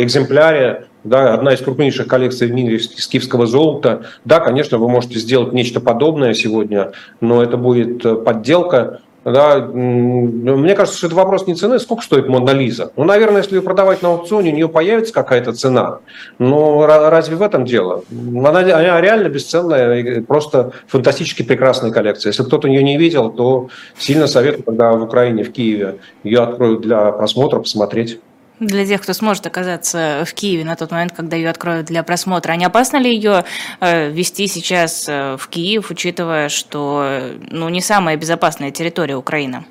экземпляре, 0.00 0.86
да, 1.04 1.34
одна 1.34 1.52
из 1.52 1.60
крупнейших 1.60 2.06
коллекций 2.06 2.46
в 2.46 2.52
мире 2.52 2.78
скифского 2.78 3.46
золота. 3.46 4.06
Да, 4.24 4.40
конечно, 4.40 4.78
вы 4.78 4.88
можете 4.88 5.18
сделать 5.18 5.52
нечто 5.52 5.80
подобное 5.80 6.32
сегодня, 6.34 6.92
но 7.20 7.42
это 7.42 7.56
будет 7.56 8.04
э, 8.04 8.14
подделка. 8.14 9.00
Да, 9.24 9.58
мне 9.60 10.74
кажется, 10.74 10.98
что 10.98 11.06
это 11.06 11.14
вопрос 11.14 11.46
не 11.46 11.54
цены, 11.54 11.78
сколько 11.78 12.02
стоит 12.02 12.28
Мона 12.28 12.50
Лиза. 12.50 12.90
Ну, 12.96 13.04
наверное, 13.04 13.42
если 13.42 13.54
ее 13.54 13.62
продавать 13.62 14.02
на 14.02 14.08
аукционе, 14.08 14.50
у 14.50 14.54
нее 14.54 14.68
появится 14.68 15.14
какая-то 15.14 15.52
цена. 15.52 16.00
Но 16.40 16.84
разве 16.86 17.36
в 17.36 17.42
этом 17.42 17.64
дело? 17.64 18.02
Она, 18.10 18.60
она 18.60 19.00
реально 19.00 19.28
бесценная, 19.28 20.22
просто 20.22 20.72
фантастически 20.88 21.44
прекрасная 21.44 21.92
коллекция. 21.92 22.30
Если 22.30 22.42
кто-то 22.42 22.66
ее 22.66 22.82
не 22.82 22.98
видел, 22.98 23.30
то 23.30 23.68
сильно 23.96 24.26
советую, 24.26 24.64
когда 24.64 24.92
в 24.92 25.04
Украине, 25.04 25.44
в 25.44 25.52
Киеве 25.52 25.98
ее 26.24 26.40
откроют 26.40 26.80
для 26.80 27.12
просмотра, 27.12 27.60
посмотреть 27.60 28.18
для 28.66 28.86
тех, 28.86 29.02
кто 29.02 29.12
сможет 29.12 29.46
оказаться 29.46 30.24
в 30.26 30.32
Киеве 30.34 30.64
на 30.64 30.76
тот 30.76 30.90
момент, 30.90 31.12
когда 31.12 31.36
ее 31.36 31.50
откроют 31.50 31.86
для 31.86 32.02
просмотра. 32.02 32.52
А 32.52 32.56
не 32.56 32.64
опасно 32.64 32.96
ли 32.96 33.14
ее 33.14 33.44
э, 33.80 34.10
вести 34.10 34.46
сейчас 34.46 35.06
э, 35.08 35.36
в 35.38 35.48
Киев, 35.48 35.90
учитывая, 35.90 36.48
что 36.48 37.20
ну, 37.50 37.68
не 37.68 37.80
самая 37.80 38.16
безопасная 38.16 38.70
территория 38.70 39.16
Украины? 39.16 39.64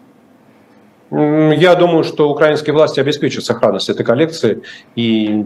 Я 1.12 1.76
думаю, 1.76 2.04
что 2.04 2.30
украинские 2.30 2.74
власти 2.74 3.00
обеспечат 3.00 3.44
сохранность 3.44 3.90
этой 3.90 4.06
коллекции. 4.06 4.64
И 4.96 5.46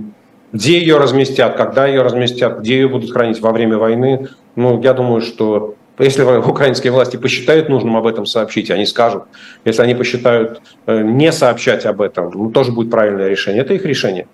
где 0.54 0.80
ее 0.80 0.98
разместят, 0.98 1.58
когда 1.58 1.88
ее 1.88 2.02
разместят, 2.02 2.60
где 2.60 2.76
ее 2.76 2.88
будут 2.88 3.12
хранить 3.12 3.42
во 3.42 3.52
время 3.52 3.78
войны, 3.78 4.28
ну, 4.56 4.82
я 4.82 4.94
думаю, 4.94 5.22
что 5.22 5.76
если 6.04 6.24
украинские 6.24 6.92
власти 6.92 7.18
посчитают 7.18 7.70
нужным 7.70 7.96
об 7.96 8.06
этом 8.06 8.26
сообщить, 8.26 8.70
они 8.70 8.86
скажут. 8.86 9.24
Если 9.64 9.82
они 9.82 9.96
посчитают 9.96 10.62
э, 10.88 11.02
не 11.02 11.32
сообщать 11.32 11.86
об 11.86 12.02
этом, 12.02 12.32
ну, 12.34 12.52
тоже 12.52 12.72
будет 12.72 12.92
правильное 12.92 13.30
решение. 13.30 13.62
Это 13.62 13.74
их 13.74 13.86
решение. 13.86 14.28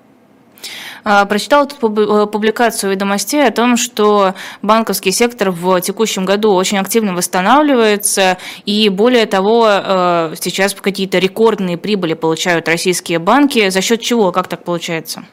А, 1.03 1.25
прочитала 1.25 1.65
тут 1.65 1.97
э, 1.97 2.27
публикацию 2.27 2.91
ведомостей 2.91 3.45
о 3.45 3.51
том, 3.51 3.77
что 3.77 4.33
банковский 4.61 5.11
сектор 5.11 5.51
в 5.51 5.81
текущем 5.81 6.25
году 6.25 6.53
очень 6.53 6.77
активно 6.77 7.13
восстанавливается, 7.13 8.37
и 8.65 8.89
более 8.89 9.25
того, 9.25 9.67
э, 9.69 10.33
сейчас 10.39 10.73
какие-то 10.73 11.17
рекордные 11.19 11.77
прибыли 11.77 12.13
получают 12.13 12.67
российские 12.67 13.19
банки. 13.19 13.69
За 13.69 13.81
счет 13.81 14.01
чего? 14.01 14.31
Как 14.31 14.47
так 14.47 14.63
получается? 14.63 15.23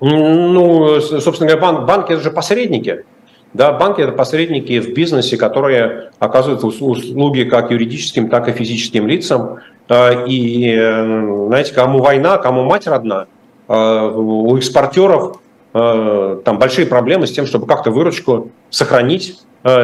Ну, 0.00 1.00
собственно 1.00 1.50
говоря, 1.50 1.60
банк, 1.60 1.86
банки– 1.86 2.12
это 2.14 2.22
же 2.22 2.30
посредники. 2.30 3.04
Да, 3.54 3.72
банки– 3.72 4.00
это 4.02 4.12
посредники 4.12 4.80
в 4.80 4.94
бизнесе, 4.94 5.36
которые 5.36 6.10
оказывают 6.18 6.64
услуги 6.64 7.44
как 7.44 7.70
юридическим, 7.70 8.30
так 8.30 8.48
и 8.48 8.52
физическим 8.52 9.06
лицам. 9.06 9.58
А, 9.88 10.24
и, 10.26 10.74
э, 10.74 11.46
знаете, 11.48 11.74
кому 11.74 11.98
война, 12.00 12.38
кому 12.38 12.64
мать 12.64 12.86
родна, 12.86 13.26
а, 13.68 14.08
у 14.08 14.56
экспортеров 14.56 15.38
а, 15.74 16.40
там 16.44 16.58
большие 16.58 16.86
проблемы 16.86 17.26
с 17.26 17.32
тем, 17.32 17.46
чтобы 17.46 17.66
как-то 17.66 17.90
выручку 17.90 18.50
сохранить, 18.70 19.38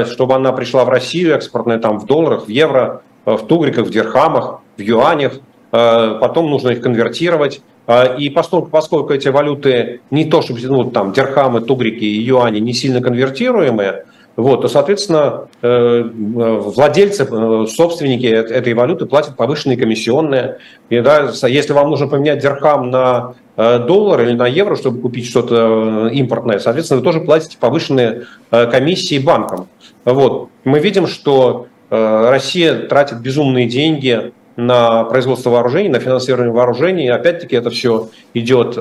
чтобы 0.07 0.35
она 0.35 0.53
пришла 0.53 0.85
в 0.85 0.89
Россию 0.89 1.37
экспортная 1.37 1.79
там 1.79 2.01
в 2.01 2.07
долларах, 2.07 2.47
в 2.47 2.49
евро, 2.49 3.03
в 3.25 3.39
тугриках, 3.47 3.87
в 3.87 3.91
дирхамах, 3.91 4.61
в 4.77 4.81
юанях. 4.81 5.35
Потом 5.71 6.51
нужно 6.51 6.71
их 6.71 6.81
конвертировать. 6.81 7.63
А, 7.89 8.05
и 8.05 8.29
поскольку, 8.29 8.69
поскольку 8.69 9.15
эти 9.15 9.29
валюты 9.29 10.03
не 10.11 10.27
то, 10.27 10.43
чтобы 10.43 10.61
ну, 10.61 10.91
там 10.91 11.13
дирхамы, 11.13 11.63
тугрики 11.63 12.05
и 12.05 12.21
юани 12.21 12.59
не 12.59 12.75
сильно 12.75 13.01
конвертируемые, 13.01 14.05
вот, 14.37 14.61
то, 14.61 14.69
соответственно, 14.69 15.49
э, 15.63 16.03
владельцы, 16.13 17.27
э, 17.29 17.67
собственники 17.67 18.27
этой 18.27 18.75
валюты 18.75 19.07
платят 19.07 19.37
повышенные 19.37 19.79
комиссионные. 19.79 20.59
И, 20.91 21.01
да, 21.01 21.33
если 21.49 21.73
вам 21.73 21.89
нужно 21.89 22.09
поменять 22.09 22.41
дирхам 22.41 22.91
на 22.91 23.35
доллар 23.57 24.21
или 24.21 24.35
на 24.35 24.47
евро, 24.47 24.77
чтобы 24.77 25.01
купить 25.01 25.27
что-то 25.27 26.09
импортное, 26.13 26.61
соответственно, 26.61 27.01
вы 27.01 27.05
тоже 27.05 27.21
платите 27.23 27.57
повышенные 27.59 28.27
комиссии 28.51 29.19
банкам. 29.19 29.67
Вот. 30.05 30.51
Мы 30.63 30.79
видим, 30.79 31.09
что 31.09 31.67
Россия 31.91 32.87
тратит 32.87 33.19
безумные 33.19 33.67
деньги 33.67 34.33
на 34.59 35.05
производство 35.05 35.51
вооружений, 35.51 35.89
на 35.89 36.01
финансирование 36.01 36.53
вооружений. 36.53 37.09
Опять-таки 37.09 37.57
это 37.57 37.71
все 37.71 38.09
идет 38.35 38.75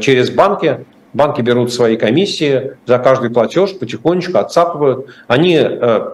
через 0.00 0.30
банки. 0.30 0.84
Банки 1.14 1.40
берут 1.40 1.72
свои 1.72 1.96
комиссии 1.96 2.72
за 2.86 2.98
каждый 2.98 3.30
платеж, 3.30 3.78
потихонечку 3.78 4.38
отцапывают. 4.38 5.06
Они 5.26 5.58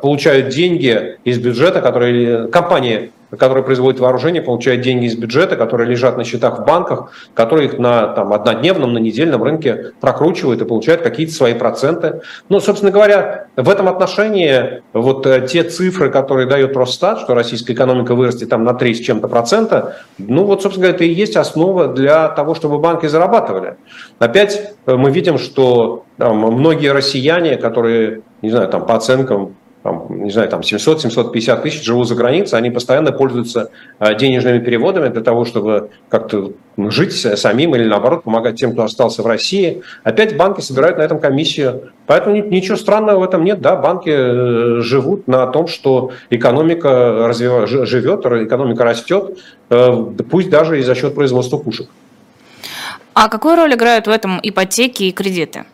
получают 0.00 0.48
деньги 0.48 1.18
из 1.24 1.38
бюджета, 1.38 1.80
которые 1.80 2.48
компании 2.48 3.10
которые 3.36 3.64
производят 3.64 4.00
вооружение, 4.00 4.42
получают 4.42 4.82
деньги 4.82 5.06
из 5.06 5.16
бюджета, 5.16 5.56
которые 5.56 5.88
лежат 5.88 6.16
на 6.16 6.24
счетах 6.24 6.60
в 6.60 6.64
банках, 6.64 7.12
которые 7.34 7.68
их 7.68 7.78
на 7.78 8.08
там, 8.08 8.32
однодневном, 8.32 8.92
на 8.92 8.98
недельном 8.98 9.42
рынке 9.42 9.92
прокручивают 10.00 10.62
и 10.62 10.64
получают 10.64 11.02
какие-то 11.02 11.32
свои 11.32 11.54
проценты. 11.54 12.22
Ну, 12.48 12.60
собственно 12.60 12.90
говоря, 12.90 13.46
в 13.56 13.68
этом 13.68 13.88
отношении 13.88 14.82
вот 14.92 15.26
э, 15.26 15.46
те 15.46 15.64
цифры, 15.64 16.10
которые 16.10 16.46
дает 16.46 16.76
Росстат, 16.76 17.20
что 17.20 17.34
российская 17.34 17.74
экономика 17.74 18.14
вырастет 18.14 18.48
там 18.48 18.64
на 18.64 18.74
3 18.74 18.94
с 18.94 19.00
чем-то 19.00 19.28
процента, 19.28 19.96
ну 20.18 20.44
вот, 20.44 20.62
собственно 20.62 20.86
говоря, 20.86 20.96
это 20.96 21.04
и 21.04 21.12
есть 21.12 21.36
основа 21.36 21.88
для 21.88 22.28
того, 22.28 22.54
чтобы 22.54 22.78
банки 22.78 23.06
зарабатывали. 23.06 23.76
Опять 24.18 24.74
э, 24.86 24.94
мы 24.94 25.10
видим, 25.10 25.38
что 25.38 26.04
там, 26.16 26.38
многие 26.38 26.92
россияне, 26.92 27.56
которые, 27.56 28.22
не 28.42 28.50
знаю, 28.50 28.68
там 28.68 28.86
по 28.86 28.94
оценкам 28.94 29.54
не 30.08 30.30
знаю, 30.30 30.48
там 30.48 30.60
700-750 30.60 31.62
тысяч 31.62 31.84
живут 31.84 32.08
за 32.08 32.14
границей, 32.14 32.58
они 32.58 32.70
постоянно 32.70 33.12
пользуются 33.12 33.70
а, 33.98 34.14
денежными 34.14 34.58
переводами 34.58 35.08
для 35.08 35.22
того, 35.22 35.44
чтобы 35.44 35.90
как-то 36.08 36.52
жить 36.76 37.12
самим 37.12 37.74
или 37.74 37.84
наоборот 37.84 38.24
помогать 38.24 38.56
тем, 38.56 38.72
кто 38.72 38.84
остался 38.84 39.22
в 39.22 39.26
России. 39.26 39.82
Опять 40.04 40.36
банки 40.36 40.60
собирают 40.60 40.98
на 40.98 41.02
этом 41.02 41.18
комиссию. 41.18 41.92
Поэтому 42.06 42.36
ничего 42.36 42.76
странного 42.76 43.20
в 43.20 43.22
этом 43.22 43.44
нет. 43.44 43.60
Да, 43.60 43.76
банки 43.76 44.10
э, 44.10 44.80
живут 44.80 45.26
на 45.28 45.46
том, 45.46 45.66
что 45.66 46.12
экономика 46.30 47.26
развив... 47.26 47.68
живет, 47.68 48.24
экономика 48.24 48.84
растет, 48.84 49.38
э, 49.70 50.04
пусть 50.30 50.50
даже 50.50 50.78
и 50.78 50.82
за 50.82 50.94
счет 50.94 51.14
производства 51.14 51.58
пушек. 51.58 51.88
А 53.14 53.28
какую 53.28 53.56
роль 53.56 53.74
играют 53.74 54.06
в 54.06 54.10
этом 54.10 54.38
ипотеки 54.42 55.04
и 55.04 55.12
кредиты? 55.12 55.64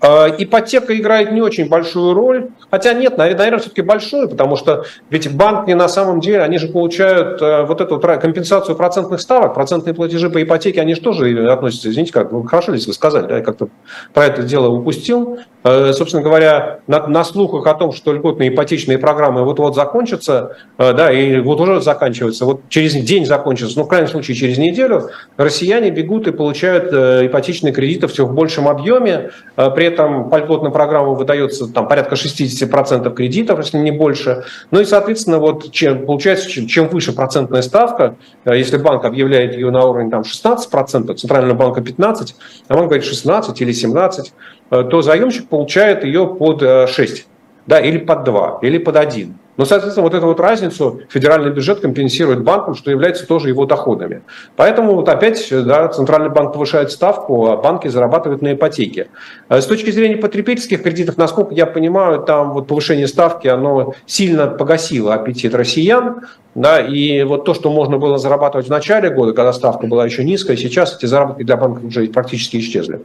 А, 0.00 0.28
ипотека 0.28 0.96
играет 0.96 1.32
не 1.32 1.40
очень 1.40 1.68
большую 1.68 2.14
роль, 2.14 2.50
хотя 2.70 2.92
нет, 2.92 3.18
наверное, 3.18 3.58
все-таки 3.58 3.82
большую, 3.82 4.28
потому 4.28 4.54
что 4.54 4.84
ведь 5.10 5.34
банки 5.34 5.72
на 5.72 5.88
самом 5.88 6.20
деле, 6.20 6.42
они 6.42 6.58
же 6.58 6.68
получают 6.68 7.42
э, 7.42 7.64
вот 7.64 7.80
эту 7.80 7.98
компенсацию 7.98 8.76
процентных 8.76 9.20
ставок, 9.20 9.54
процентные 9.54 9.94
платежи 9.94 10.30
по 10.30 10.40
ипотеке, 10.40 10.80
они 10.80 10.94
же 10.94 11.00
тоже 11.00 11.50
относятся, 11.50 11.90
извините, 11.90 12.12
как, 12.12 12.30
ну, 12.30 12.44
хорошо, 12.44 12.74
если 12.74 12.88
вы 12.88 12.94
сказали, 12.94 13.26
да, 13.26 13.38
я 13.38 13.42
как-то 13.42 13.68
про 14.14 14.26
это 14.26 14.42
дело 14.42 14.68
упустил. 14.68 15.40
Э, 15.64 15.92
собственно 15.92 16.22
говоря, 16.22 16.78
на, 16.86 17.04
на 17.08 17.24
слухах 17.24 17.66
о 17.66 17.74
том, 17.74 17.92
что 17.92 18.12
льготные 18.12 18.50
ипотечные 18.50 18.98
программы 18.98 19.44
вот-вот 19.44 19.74
закончатся, 19.74 20.56
э, 20.78 20.92
да, 20.92 21.10
и 21.10 21.40
вот 21.40 21.60
уже 21.60 21.80
заканчиваются, 21.80 22.44
вот 22.44 22.60
через 22.68 22.94
день 22.94 23.26
закончатся, 23.26 23.76
ну, 23.76 23.84
в 23.84 23.88
крайнем 23.88 24.08
случае, 24.08 24.36
через 24.36 24.58
неделю, 24.58 25.10
россияне 25.36 25.90
бегут 25.90 26.28
и 26.28 26.30
получают 26.30 26.92
ипотечные 26.92 27.72
кредиты 27.72 28.06
все 28.06 28.24
в 28.24 28.32
большем 28.32 28.68
объеме, 28.68 29.30
при 29.56 29.87
этом 29.88 30.30
по 30.30 30.36
льготным 30.36 30.72
программам 30.72 31.14
выдается 31.14 31.66
там 31.66 31.88
порядка 31.88 32.14
60% 32.14 33.12
кредитов, 33.14 33.58
если 33.58 33.78
не 33.78 33.90
больше. 33.90 34.44
Ну 34.70 34.80
и, 34.80 34.84
соответственно, 34.84 35.38
вот 35.38 35.70
чем, 35.72 36.06
получается, 36.06 36.48
чем, 36.48 36.88
выше 36.88 37.12
процентная 37.12 37.62
ставка, 37.62 38.16
э, 38.44 38.56
если 38.56 38.76
банк 38.76 39.04
объявляет 39.04 39.54
ее 39.54 39.70
на 39.70 39.84
уровне 39.84 40.10
там, 40.10 40.22
16%, 40.22 41.14
Центрального 41.14 41.56
банка 41.56 41.80
15%, 41.80 42.34
а 42.68 42.74
банк 42.74 42.86
говорит 42.88 43.04
16 43.04 43.60
или 43.60 43.72
17%, 43.72 44.32
э, 44.70 44.84
то 44.84 45.02
заемщик 45.02 45.48
получает 45.48 46.04
ее 46.04 46.26
под 46.26 46.60
6, 46.88 47.20
э, 47.20 47.22
да, 47.68 47.78
или 47.80 47.98
под 47.98 48.24
2, 48.24 48.58
или 48.62 48.78
под 48.78 48.96
1. 48.96 49.34
Но, 49.58 49.64
соответственно, 49.64 50.04
вот 50.04 50.14
эту 50.14 50.26
вот 50.26 50.40
разницу 50.40 51.00
федеральный 51.10 51.50
бюджет 51.50 51.80
компенсирует 51.80 52.44
банкам, 52.44 52.76
что 52.76 52.90
является 52.92 53.26
тоже 53.26 53.48
его 53.48 53.66
доходами. 53.66 54.22
Поэтому 54.54 54.94
вот 54.94 55.08
опять 55.08 55.44
да, 55.50 55.88
Центральный 55.88 56.30
банк 56.30 56.52
повышает 56.52 56.92
ставку, 56.92 57.48
а 57.48 57.56
банки 57.56 57.88
зарабатывают 57.88 58.40
на 58.40 58.52
ипотеке. 58.52 59.08
С 59.48 59.66
точки 59.66 59.90
зрения 59.90 60.16
потребительских 60.16 60.82
кредитов, 60.82 61.16
насколько 61.16 61.54
я 61.54 61.66
понимаю, 61.66 62.22
там 62.22 62.52
вот 62.52 62.68
повышение 62.68 63.08
ставки, 63.08 63.48
оно 63.48 63.94
сильно 64.06 64.46
погасило 64.46 65.12
аппетит 65.12 65.54
россиян. 65.54 66.22
Да, 66.54 66.80
и 66.80 67.24
вот 67.24 67.44
то, 67.44 67.52
что 67.52 67.70
можно 67.70 67.98
было 67.98 68.16
зарабатывать 68.16 68.68
в 68.68 68.70
начале 68.70 69.10
года, 69.10 69.32
когда 69.32 69.52
ставка 69.52 69.86
была 69.88 70.04
еще 70.06 70.24
низкая, 70.24 70.56
сейчас 70.56 70.96
эти 70.96 71.06
заработки 71.06 71.42
для 71.42 71.56
банков 71.56 71.84
уже 71.84 72.06
практически 72.06 72.58
исчезли. 72.58 73.00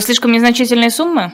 Слишком 0.00 0.32
незначительные 0.32 0.90
суммы? 0.90 1.32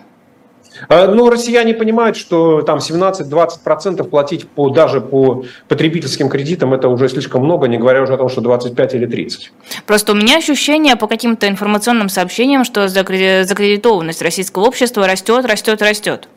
А, 0.88 1.06
ну, 1.06 1.30
россияне 1.30 1.74
понимают, 1.74 2.16
что 2.16 2.62
там 2.62 2.78
17-20% 2.78 4.04
платить 4.04 4.48
по, 4.48 4.70
даже 4.70 5.00
по 5.00 5.44
потребительским 5.68 6.28
кредитам 6.28 6.74
это 6.74 6.88
уже 6.88 7.08
слишком 7.08 7.44
много, 7.44 7.68
не 7.68 7.78
говоря 7.78 8.02
уже 8.02 8.14
о 8.14 8.16
том, 8.16 8.28
что 8.28 8.40
25 8.40 8.94
или 8.94 9.06
30. 9.06 9.52
Просто 9.86 10.12
у 10.12 10.14
меня 10.14 10.38
ощущение 10.38 10.96
по 10.96 11.06
каким-то 11.06 11.48
информационным 11.48 12.08
сообщениям, 12.08 12.64
что 12.64 12.88
закредитованность 12.88 14.22
российского 14.22 14.64
общества 14.64 15.06
растет, 15.06 15.44
растет, 15.44 15.82
растет. 15.82 16.28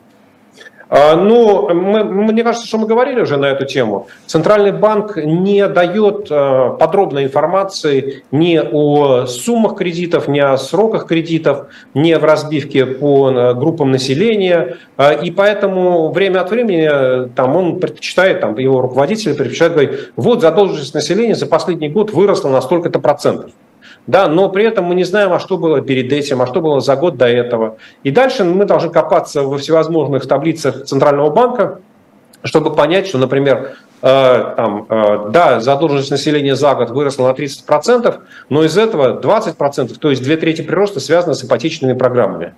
А, 0.89 1.15
ну, 1.15 1.73
мы, 1.73 2.03
мне 2.03 2.43
кажется, 2.43 2.67
что 2.67 2.77
мы 2.77 2.87
говорили 2.87 3.21
уже 3.21 3.37
на 3.37 3.45
эту 3.45 3.65
тему. 3.65 4.07
Центральный 4.25 4.71
банк 4.71 5.17
не 5.17 5.67
дает 5.67 6.27
а, 6.29 6.71
подробной 6.71 7.25
информации 7.25 8.23
ни 8.31 8.57
о 8.57 9.25
суммах 9.25 9.77
кредитов, 9.77 10.27
ни 10.27 10.39
о 10.39 10.57
сроках 10.57 11.07
кредитов, 11.07 11.67
ни 11.93 12.13
в 12.13 12.23
разбивке 12.23 12.85
по 12.85 13.27
а, 13.27 13.53
группам 13.53 13.91
населения. 13.91 14.77
И 15.23 15.31
поэтому 15.31 16.11
время 16.11 16.41
от 16.41 16.51
времени 16.51 17.29
там, 17.35 17.55
он 17.55 17.79
предпочитает, 17.79 18.41
там, 18.41 18.57
его 18.57 18.81
руководители 18.81 19.33
предпочитают 19.33 19.73
говорить, 19.73 19.99
вот 20.15 20.41
задолженность 20.41 20.93
населения 20.93 21.35
за 21.35 21.47
последний 21.47 21.89
год 21.89 22.11
выросла 22.11 22.49
на 22.49 22.61
столько-то 22.61 22.99
процентов 22.99 23.51
да, 24.07 24.27
но 24.27 24.49
при 24.49 24.65
этом 24.65 24.85
мы 24.85 24.95
не 24.95 25.03
знаем, 25.03 25.33
а 25.33 25.39
что 25.39 25.57
было 25.57 25.81
перед 25.81 26.11
этим, 26.13 26.41
а 26.41 26.47
что 26.47 26.61
было 26.61 26.79
за 26.79 26.95
год 26.95 27.17
до 27.17 27.27
этого. 27.27 27.77
И 28.03 28.11
дальше 28.11 28.43
мы 28.43 28.65
должны 28.65 28.91
копаться 28.91 29.41
во 29.43 29.57
всевозможных 29.57 30.27
таблицах 30.27 30.85
Центрального 30.85 31.31
банка, 31.31 31.79
чтобы 32.43 32.75
понять, 32.75 33.07
что, 33.07 33.17
например, 33.17 33.77
э, 34.03 34.53
там, 34.55 34.85
э, 34.87 35.29
да, 35.31 35.59
задолженность 35.59 36.11
населения 36.11 36.55
за 36.55 36.75
год 36.75 36.91
выросла 36.91 37.27
на 37.27 37.33
30%, 37.33 38.21
но 38.49 38.63
из 38.63 38.77
этого 38.77 39.19
20%, 39.19 39.97
то 39.97 40.09
есть 40.11 40.21
две 40.21 40.37
трети 40.37 40.61
прироста, 40.61 40.99
связано 40.99 41.33
с 41.33 41.43
ипотечными 41.43 41.93
программами. 41.97 42.53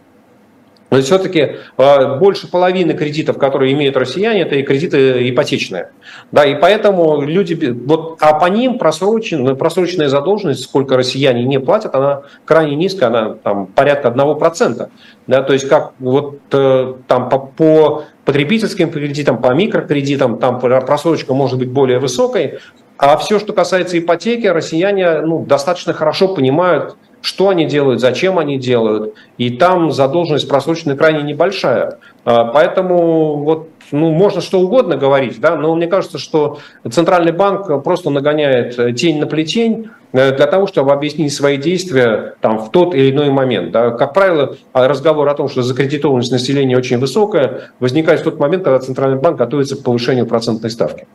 Но 0.89 1.01
все-таки 1.01 1.57
а, 1.77 2.15
больше 2.15 2.49
половины 2.49 2.93
кредитов, 2.93 3.37
которые 3.37 3.73
имеют 3.73 3.97
россияне, 3.97 4.41
это 4.41 4.55
и 4.55 4.63
кредиты 4.63 5.29
ипотечные. 5.29 5.89
Да, 6.31 6.45
и 6.45 6.55
поэтому 6.55 7.21
люди, 7.21 7.55
вот, 7.71 8.17
а 8.21 8.33
по 8.39 8.45
ним 8.45 8.77
просроченная, 8.77 9.55
просроченная 9.55 10.07
задолженность, 10.07 10.63
сколько 10.63 10.95
россияне 10.95 11.43
не 11.43 11.59
платят, 11.59 11.93
она 11.93 12.21
крайне 12.45 12.75
низкая, 12.75 13.09
она 13.09 13.33
там 13.33 13.67
порядка 13.67 14.07
1%. 14.09 14.89
Да, 15.27 15.41
то 15.43 15.53
есть 15.53 15.67
как 15.67 15.91
вот 15.99 16.39
э, 16.53 16.93
там 17.07 17.29
по, 17.29 17.39
по 17.39 18.03
потребительским 18.23 18.91
кредитам, 18.91 19.41
по 19.41 19.53
микрокредитам, 19.53 20.37
там 20.37 20.59
просрочка 20.59 21.33
может 21.33 21.57
быть 21.59 21.69
более 21.69 21.99
высокой, 21.99 22.59
а 22.97 23.15
все, 23.17 23.39
что 23.39 23.53
касается 23.53 23.99
ипотеки, 23.99 24.47
россияне 24.47 25.21
ну, 25.21 25.45
достаточно 25.45 25.93
хорошо 25.93 26.33
понимают, 26.33 26.97
что 27.27 27.49
они 27.49 27.65
делают, 27.65 27.99
зачем 27.99 28.39
они 28.39 28.57
делают. 28.57 29.13
И 29.37 29.49
там 29.49 29.91
задолженность 29.91 30.47
просроченная 30.47 30.95
крайне 30.95 31.23
небольшая. 31.23 31.99
А, 32.23 32.45
поэтому 32.45 33.43
вот, 33.43 33.67
ну, 33.91 34.11
можно 34.11 34.39
что 34.39 34.61
угодно 34.61 34.95
говорить, 34.95 35.37
да, 35.41 35.57
но 35.57 35.75
мне 35.75 35.87
кажется, 35.87 36.19
что 36.19 36.59
Центральный 36.89 37.33
банк 37.33 37.83
просто 37.83 38.11
нагоняет 38.11 38.95
тень 38.95 39.19
на 39.19 39.27
плетень 39.27 39.89
э, 40.13 40.37
для 40.37 40.47
того, 40.47 40.67
чтобы 40.67 40.93
объяснить 40.93 41.33
свои 41.33 41.57
действия 41.57 42.35
там, 42.39 42.59
в 42.59 42.71
тот 42.71 42.95
или 42.95 43.11
иной 43.11 43.29
момент. 43.29 43.71
Да. 43.73 43.91
Как 43.91 44.13
правило, 44.13 44.55
разговор 44.71 45.27
о 45.27 45.33
том, 45.33 45.49
что 45.49 45.63
закредитованность 45.63 46.31
населения 46.31 46.77
очень 46.77 46.97
высокая, 46.97 47.71
возникает 47.81 48.21
в 48.21 48.23
тот 48.23 48.39
момент, 48.39 48.63
когда 48.63 48.79
Центральный 48.79 49.19
банк 49.19 49.37
готовится 49.37 49.75
к 49.75 49.83
повышению 49.83 50.27
процентной 50.27 50.69
ставки. 50.69 51.07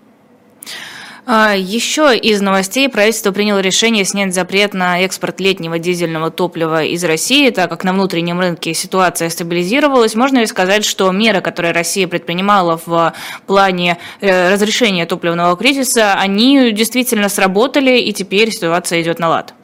А, 1.25 1.55
Еще 1.55 2.17
из 2.17 2.41
новостей 2.41 2.89
правительство 2.89 3.31
приняло 3.31 3.61
решение 3.61 4.05
снять 4.05 4.35
запрет 4.35 4.75
на 4.75 5.01
экспорт 5.03 5.39
летнего 5.41 5.79
дизельного 5.79 6.33
топлива 6.33 6.83
из 6.83 7.05
России, 7.05 7.51
так 7.51 7.71
как 7.71 7.85
на 7.85 7.93
внутреннем 7.93 8.41
рынке 8.41 8.75
ситуация 8.75 9.31
стабилизировалась. 9.31 10.17
Можно 10.17 10.39
ли 10.39 10.47
сказать, 10.47 10.85
что 10.85 11.13
меры, 11.13 11.41
которые 11.41 11.73
Россия 11.73 12.09
предпринимала 12.09 12.81
в 12.85 13.15
плане 13.47 13.99
э, 14.21 14.53
разрешения 14.53 15.07
топливного 15.07 15.57
кризиса, 15.57 16.15
они 16.15 16.73
действительно 16.73 17.29
сработали, 17.29 17.99
и 17.99 18.13
теперь 18.13 18.51
ситуация 18.51 19.01
идет 19.01 19.21
на 19.21 19.29
лад? 19.29 19.55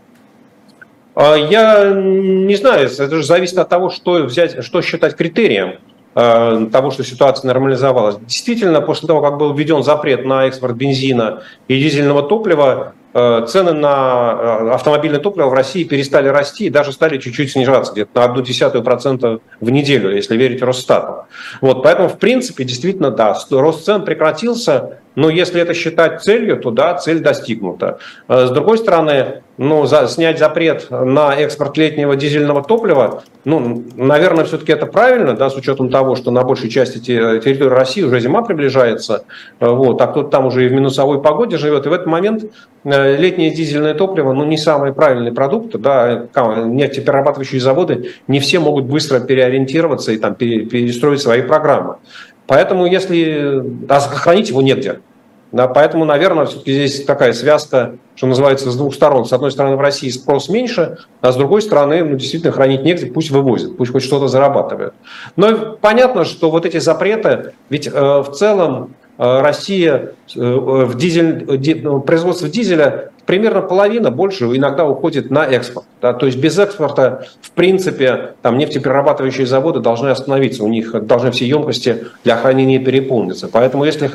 А, 1.17 1.35
я 1.35 1.91
не 1.93 2.55
знаю, 2.55 2.89
это 2.89 3.17
же 3.17 3.25
зависит 3.25 3.59
от 3.59 3.69
того, 3.69 3.91
что 3.91 4.23
взять, 4.23 4.63
что 4.65 4.81
считать 4.81 5.17
критерием. 5.17 5.81
Э, 6.15 6.67
того, 6.73 6.91
что 6.91 7.05
ситуация 7.05 7.47
нормализовалась. 7.47 8.17
Действительно, 8.21 8.81
после 8.81 9.07
того, 9.07 9.21
как 9.21 9.37
был 9.37 9.55
введен 9.55 9.83
запрет 9.83 10.25
на 10.25 10.47
экспорт 10.47 10.75
бензина 10.75 11.43
и 11.69 11.79
дизельного 11.79 12.23
топлива, 12.23 12.95
э, 13.13 13.47
цены 13.47 13.73
на 13.73 14.37
э, 14.41 14.71
автомобильное 14.71 15.21
топливо 15.21 15.49
в 15.49 15.53
России 15.53 15.85
перестали 15.85 16.29
расти 16.29 16.67
и 16.67 16.71
даже 16.71 16.93
стали 16.93 17.19
чуть-чуть 17.19 17.53
снижаться, 17.53 17.93
где-то 17.93 18.11
на 18.15 18.25
одну 18.25 18.43
десятую 18.43 18.83
процента 18.83 19.39
в 19.61 19.71
неделю, 19.71 20.13
если 20.13 20.37
верить 20.37 20.63
Росстату. 20.63 21.27
Вот, 21.61 21.83
поэтому, 21.83 22.09
в 22.09 22.19
принципе, 22.19 22.65
действительно, 22.65 23.11
да, 23.11 23.39
рост 23.51 23.85
цен 23.85 24.03
прекратился, 24.05 25.01
но 25.19 25.31
если 25.31 25.61
это 25.61 25.75
считать 25.75 26.23
целью, 26.23 26.59
то 26.59 26.71
да, 26.71 26.95
цель 26.95 27.19
достигнута. 27.19 27.99
Э, 28.29 28.47
с 28.47 28.51
другой 28.51 28.79
стороны, 28.79 29.43
ну, 29.57 29.85
за, 29.85 30.07
снять 30.07 30.39
запрет 30.39 30.87
на 30.91 31.35
экспорт 31.35 31.77
летнего 31.77 32.15
дизельного 32.15 32.63
топлива, 32.63 33.25
ну, 33.45 33.83
наверное, 33.97 34.45
все-таки 34.45 34.71
это 34.71 34.87
правильно, 34.87 35.35
да, 35.35 35.51
с 35.51 35.57
учетом 35.57 35.91
того, 35.91 36.15
что 36.15 36.31
на 36.31 36.45
большей 36.45 36.71
части 36.71 36.99
территории 36.99 37.69
России 37.69 38.05
уже 38.05 38.21
зима 38.21 38.43
приближается, 38.43 39.25
э, 39.59 39.69
вот, 39.69 40.01
а 40.01 40.07
кто-то 40.07 40.29
там 40.29 40.47
уже 40.47 40.67
и 40.67 40.69
в 40.69 40.73
минусовой 40.73 41.21
погоде 41.21 41.59
живет, 41.59 41.85
и 41.87 41.89
в 41.89 41.93
этот 41.93 42.07
момент 42.07 42.45
э, 42.85 43.17
летнее 43.17 43.51
дизельное 43.51 43.95
топливо, 43.95 44.33
ну, 44.33 44.45
не 44.45 44.57
самый 44.57 44.93
правильный 44.93 45.33
продукт, 45.33 45.75
да, 45.75 46.29
нефтеперерабатывающие 46.65 47.61
заводы 47.61 48.13
не 48.29 48.39
все 48.39 48.61
могут 48.61 48.85
быстро 48.85 49.19
переориентироваться 49.19 50.13
и 50.13 50.19
там 50.19 50.37
перестроить 50.37 51.21
свои 51.21 51.43
программы. 51.43 51.97
Поэтому 52.49 52.87
если 52.87 53.63
а 53.89 54.01
хранить 54.01 54.49
его 54.49 54.63
негде, 54.63 55.01
да, 55.51 55.67
поэтому, 55.67 56.05
наверное, 56.05 56.45
все-таки 56.45 56.73
здесь 56.73 57.05
такая 57.05 57.33
связка, 57.33 57.97
что 58.17 58.27
называется, 58.27 58.71
с 58.71 58.77
двух 58.77 58.95
сторон. 58.95 59.25
С 59.25 59.33
одной 59.33 59.51
стороны, 59.51 59.77
в 59.77 59.81
России 59.81 60.11
спрос 60.11 60.51
меньше, 60.51 60.99
а 61.23 61.33
с 61.33 61.37
другой 61.37 61.63
стороны, 61.63 62.05
ну, 62.05 62.17
действительно, 62.17 62.53
хранить 62.53 62.83
негде, 62.83 63.07
пусть 63.07 63.31
вывозят, 63.31 63.77
пусть 63.79 63.93
хоть 63.93 64.03
что-то 64.03 64.29
зарабатывают. 64.29 64.95
Но 65.37 65.77
понятно, 65.81 66.25
что 66.25 66.51
вот 66.51 66.67
эти 66.67 66.79
запреты, 66.79 67.55
ведь 67.71 67.87
э, 67.87 67.91
в 67.91 68.31
целом 68.33 68.95
Россия 69.19 70.13
э, 70.35 70.41
в 70.41 70.97
дизель, 70.97 71.45
ди, 71.59 71.75
ну, 71.75 72.01
производство 72.01 72.49
дизеля 72.49 73.11
примерно 73.27 73.63
половина, 73.63 74.13
больше 74.13 74.45
иногда 74.45 74.87
уходит 74.87 75.31
на 75.31 75.45
экспорт. 75.45 75.87
Да, 76.01 76.15
то 76.15 76.27
есть 76.27 76.39
без 76.39 76.57
экспорта, 76.59 77.27
в 77.43 77.51
принципе, 77.51 78.35
там 78.43 78.57
нефтеперерабатывающие 78.57 79.47
заводы 79.47 79.81
должны 79.81 80.09
остановиться, 80.09 80.63
у 80.63 80.69
них 80.69 80.95
должны 81.05 81.33
все 81.33 81.47
емкости 81.47 82.07
для 82.23 82.37
хранения 82.37 82.79
переполниться. 82.79 83.49
Поэтому 83.49 83.85
если 83.85 84.09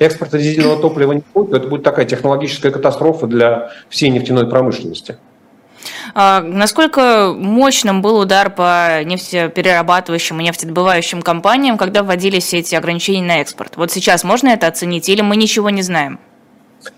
экспорта 0.00 0.38
дизельного 0.38 0.82
топлива 0.82 1.12
не 1.12 1.22
будет, 1.32 1.50
то 1.50 1.56
это 1.56 1.68
будет 1.68 1.84
такая 1.84 2.04
технологическая 2.04 2.72
катастрофа 2.72 3.28
для 3.28 3.70
всей 3.88 4.10
нефтяной 4.10 4.48
промышленности. 4.48 5.16
А 6.14 6.40
насколько 6.40 7.34
мощным 7.36 8.02
был 8.02 8.18
удар 8.18 8.50
по 8.50 9.02
нефтеперерабатывающим 9.04 10.40
и 10.40 10.44
нефтедобывающим 10.44 11.22
компаниям, 11.22 11.78
когда 11.78 12.02
вводились 12.02 12.44
все 12.44 12.58
эти 12.58 12.74
ограничения 12.74 13.26
на 13.26 13.40
экспорт? 13.40 13.76
Вот 13.76 13.90
сейчас 13.92 14.24
можно 14.24 14.48
это 14.48 14.66
оценить 14.66 15.08
или 15.08 15.20
мы 15.20 15.36
ничего 15.36 15.70
не 15.70 15.82
знаем? 15.82 16.18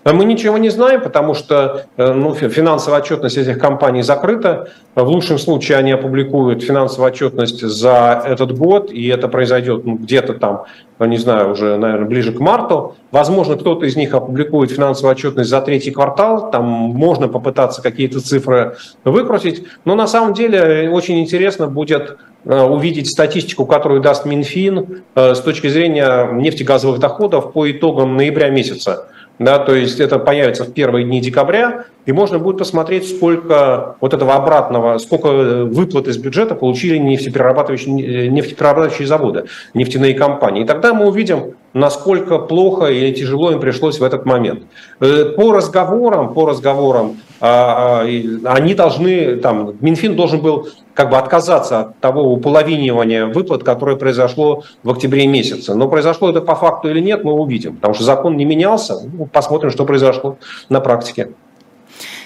А 0.03 0.13
мы 0.13 0.25
ничего 0.25 0.57
не 0.57 0.69
знаем, 0.69 1.01
потому 1.01 1.33
что 1.33 1.85
э, 1.97 2.13
ну, 2.13 2.33
финансовая 2.33 3.01
отчетность 3.01 3.37
этих 3.37 3.59
компаний 3.59 4.03
закрыта. 4.03 4.69
В 4.95 5.07
лучшем 5.07 5.39
случае 5.39 5.77
они 5.77 5.91
опубликуют 5.91 6.63
финансовую 6.63 7.11
отчетность 7.11 7.61
за 7.61 8.23
этот 8.25 8.57
год, 8.57 8.91
и 8.91 9.07
это 9.07 9.27
произойдет 9.27 9.85
ну, 9.85 9.95
где-то 9.95 10.33
там, 10.33 10.65
ну, 10.99 11.05
не 11.05 11.17
знаю, 11.17 11.51
уже, 11.51 11.77
наверное, 11.77 12.07
ближе 12.07 12.31
к 12.31 12.39
марту. 12.39 12.95
Возможно, 13.11 13.55
кто-то 13.55 13.85
из 13.85 13.95
них 13.95 14.13
опубликует 14.13 14.71
финансовую 14.71 15.11
отчетность 15.11 15.49
за 15.49 15.61
третий 15.61 15.91
квартал, 15.91 16.51
там 16.51 16.65
можно 16.65 17.27
попытаться 17.27 17.81
какие-то 17.81 18.21
цифры 18.21 18.75
выкрутить, 19.03 19.63
но 19.85 19.95
на 19.95 20.07
самом 20.07 20.33
деле 20.33 20.89
очень 20.91 21.19
интересно 21.19 21.67
будет 21.67 22.17
э, 22.45 22.61
увидеть 22.63 23.09
статистику, 23.09 23.65
которую 23.65 24.01
даст 24.01 24.25
Минфин 24.25 25.03
э, 25.15 25.35
с 25.35 25.39
точки 25.39 25.67
зрения 25.67 26.29
нефтегазовых 26.31 26.99
доходов 26.99 27.53
по 27.53 27.69
итогам 27.69 28.15
ноября 28.15 28.49
месяца 28.49 29.07
да, 29.41 29.57
то 29.57 29.73
есть 29.73 29.99
это 29.99 30.19
появится 30.19 30.65
в 30.65 30.71
первые 30.71 31.03
дни 31.03 31.19
декабря, 31.19 31.85
и 32.05 32.11
можно 32.11 32.37
будет 32.37 32.59
посмотреть, 32.59 33.09
сколько 33.09 33.95
вот 33.99 34.13
этого 34.13 34.35
обратного, 34.35 34.99
сколько 34.99 35.65
выплат 35.65 36.07
из 36.07 36.17
бюджета 36.17 36.53
получили 36.53 36.97
нефтеперерабатывающие, 36.97 38.29
нефтеперерабатывающие 38.29 39.07
заводы, 39.07 39.45
нефтяные 39.73 40.13
компании. 40.13 40.63
И 40.63 40.65
тогда 40.65 40.93
мы 40.93 41.07
увидим, 41.07 41.55
насколько 41.73 42.37
плохо 42.37 42.85
или 42.85 43.11
тяжело 43.13 43.51
им 43.51 43.59
пришлось 43.59 43.99
в 43.99 44.03
этот 44.03 44.25
момент. 44.25 44.63
Э, 44.99 45.33
по 45.35 45.51
разговорам, 45.53 46.33
по 46.35 46.45
разговорам, 46.45 47.17
они 47.41 48.73
должны, 48.75 49.37
там, 49.37 49.73
Минфин 49.81 50.15
должен 50.15 50.41
был 50.41 50.69
как 50.93 51.09
бы 51.09 51.17
отказаться 51.17 51.79
от 51.79 51.99
того 51.99 52.31
уполовинивания 52.31 53.25
выплат, 53.25 53.63
которое 53.63 53.95
произошло 53.95 54.63
в 54.83 54.91
октябре 54.91 55.25
месяце. 55.25 55.73
Но 55.73 55.87
произошло 55.87 56.29
это 56.29 56.41
по 56.41 56.53
факту 56.53 56.89
или 56.89 56.99
нет, 56.99 57.23
мы 57.23 57.33
увидим, 57.33 57.77
потому 57.77 57.95
что 57.95 58.03
закон 58.03 58.37
не 58.37 58.45
менялся. 58.45 58.99
Ну, 59.11 59.25
посмотрим, 59.25 59.71
что 59.71 59.85
произошло 59.85 60.37
на 60.69 60.81
практике. 60.81 61.31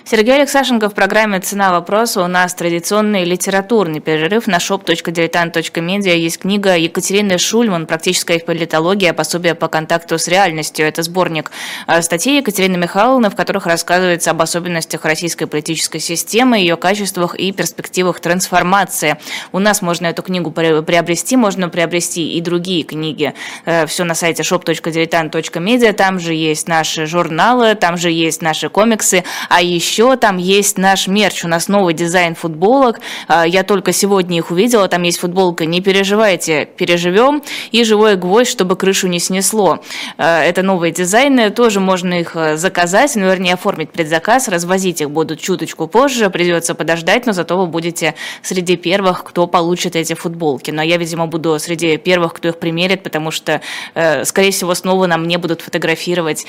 Сергей 0.08 0.36
Алексашенко 0.36 0.88
в 0.88 0.94
программе 0.94 1.40
«Цена 1.40 1.72
вопроса». 1.72 2.22
У 2.22 2.28
нас 2.28 2.54
традиционный 2.54 3.24
литературный 3.24 4.02
перерыв 4.02 4.46
на 4.46 4.58
shop.diletant.media. 4.58 6.16
Есть 6.16 6.38
книга 6.38 6.78
Екатерины 6.78 7.40
Шульман 7.40 7.88
«Практическая 7.88 8.38
политология. 8.38 9.14
Пособие 9.14 9.56
по 9.56 9.68
контакту 9.68 10.20
с 10.20 10.28
реальностью». 10.28 10.86
Это 10.86 11.02
сборник 11.02 11.50
э, 11.88 12.04
статей 12.04 12.38
Екатерины 12.38 12.78
Михайловны, 12.78 13.32
в 13.32 13.36
которых 13.36 13.66
рассказывается 13.66 14.30
об 14.30 14.44
особенностях 14.44 15.06
российской 15.06 15.48
политической 15.48 15.98
системы, 15.98 16.60
ее 16.60 16.78
качествах 16.78 17.34
и 17.34 17.52
перспективах 17.52 18.20
трансформации. 18.20 19.18
У 19.54 19.58
нас 19.58 19.82
можно 19.82 20.06
эту 20.06 20.22
книгу 20.22 20.52
приобрести, 20.52 21.36
можно 21.36 21.68
приобрести 21.68 22.38
и 22.38 22.42
другие 22.42 22.84
книги. 22.84 23.34
Э, 23.66 23.88
Все 23.88 24.04
на 24.04 24.14
сайте 24.14 24.44
shop.diletant.media. 24.44 25.94
Там 25.94 26.20
же 26.20 26.36
есть 26.36 26.68
наши 26.68 27.08
журналы, 27.08 27.74
там 27.74 27.98
же 27.98 28.12
есть 28.12 28.44
наши 28.44 28.70
комиксы, 28.70 29.24
а 29.50 29.64
еще 29.64 29.95
еще 29.96 30.18
там 30.18 30.38
есть 30.38 30.78
наш 30.78 31.08
мерч, 31.08 31.46
у 31.46 31.48
нас 31.48 31.70
новый 31.70 31.94
дизайн 31.94 32.36
футболок. 32.36 33.00
А, 33.30 33.48
я 33.48 33.64
только 33.64 33.94
сегодня 33.94 34.38
их 34.38 34.52
увидела, 34.52 34.90
там 34.90 35.04
есть 35.04 35.20
футболка 35.20 35.66
«Не 35.66 35.80
переживайте, 35.80 36.66
переживем» 36.66 37.42
и 37.72 37.86
«Живой 37.86 38.18
гвоздь, 38.18 38.52
чтобы 38.52 38.76
крышу 38.76 39.08
не 39.08 39.20
снесло». 39.20 39.80
А, 40.18 40.44
это 40.44 40.64
новые 40.64 40.92
дизайны, 40.92 41.50
тоже 41.50 41.80
можно 41.80 42.20
их 42.20 42.36
а, 42.36 42.58
заказать, 42.58 43.16
ну, 43.16 43.26
вернее, 43.26 43.54
оформить 43.54 43.92
предзаказ, 43.92 44.50
развозить 44.50 45.00
их 45.00 45.12
будут 45.12 45.40
чуточку 45.40 45.88
позже, 45.88 46.30
придется 46.30 46.76
подождать, 46.76 47.26
но 47.26 47.32
зато 47.32 47.58
вы 47.58 47.66
будете 47.66 48.16
среди 48.42 48.76
первых, 48.76 49.24
кто 49.24 49.48
получит 49.48 49.96
эти 49.96 50.14
футболки. 50.14 50.72
Но 50.72 50.82
я, 50.82 50.98
видимо, 50.98 51.28
буду 51.28 51.58
среди 51.58 51.96
первых, 51.96 52.34
кто 52.34 52.50
их 52.50 52.58
примерит, 52.58 53.02
потому 53.02 53.32
что, 53.32 53.62
э, 53.94 54.26
скорее 54.26 54.52
всего, 54.52 54.76
снова 54.76 55.08
нам 55.08 55.26
не 55.26 55.38
будут 55.38 55.62
фотографировать 55.62 56.46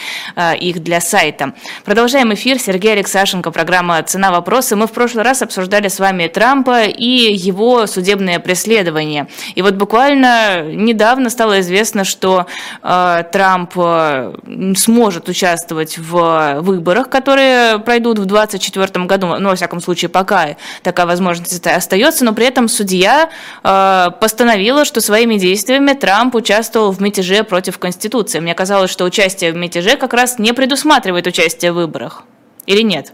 их 0.60 0.82
для 0.82 1.00
сайта. 1.00 1.54
Продолжаем 1.84 2.34
эфир. 2.34 2.58
Сергей 2.58 2.92
Алексашин 2.92 3.35
Сашенко, 3.36 3.50
программа 3.50 4.02
«Цена 4.02 4.30
вопроса». 4.30 4.76
Мы 4.76 4.86
в 4.86 4.92
прошлый 4.92 5.22
раз 5.22 5.42
обсуждали 5.42 5.88
с 5.88 6.00
вами 6.00 6.26
Трампа 6.26 6.84
и 6.84 7.34
его 7.34 7.86
судебное 7.86 8.38
преследование. 8.38 9.28
И 9.54 9.60
вот 9.60 9.74
буквально 9.74 10.62
недавно 10.62 11.28
стало 11.28 11.60
известно, 11.60 12.04
что 12.04 12.46
э, 12.82 13.24
Трамп 13.30 13.72
э, 13.76 14.32
сможет 14.76 15.28
участвовать 15.28 15.98
в 15.98 16.60
выборах, 16.62 17.10
которые 17.10 17.78
пройдут 17.78 18.18
в 18.18 18.24
2024 18.24 19.04
году. 19.04 19.26
Ну, 19.38 19.50
во 19.50 19.54
всяком 19.54 19.80
случае, 19.80 20.08
пока 20.08 20.56
такая 20.82 21.04
возможность 21.04 21.66
остается, 21.66 22.24
но 22.24 22.32
при 22.32 22.46
этом 22.46 22.68
судья 22.68 23.28
э, 23.62 24.06
постановила, 24.18 24.86
что 24.86 25.02
своими 25.02 25.36
действиями 25.36 25.92
Трамп 25.92 26.36
участвовал 26.36 26.90
в 26.90 27.02
мятеже 27.02 27.44
против 27.44 27.78
Конституции. 27.78 28.40
Мне 28.40 28.54
казалось, 28.54 28.90
что 28.90 29.04
участие 29.04 29.52
в 29.52 29.56
мятеже 29.56 29.98
как 29.98 30.14
раз 30.14 30.38
не 30.38 30.54
предусматривает 30.54 31.26
участие 31.26 31.72
в 31.72 31.74
выборах. 31.74 32.24
Или 32.64 32.80
нет? 32.80 33.12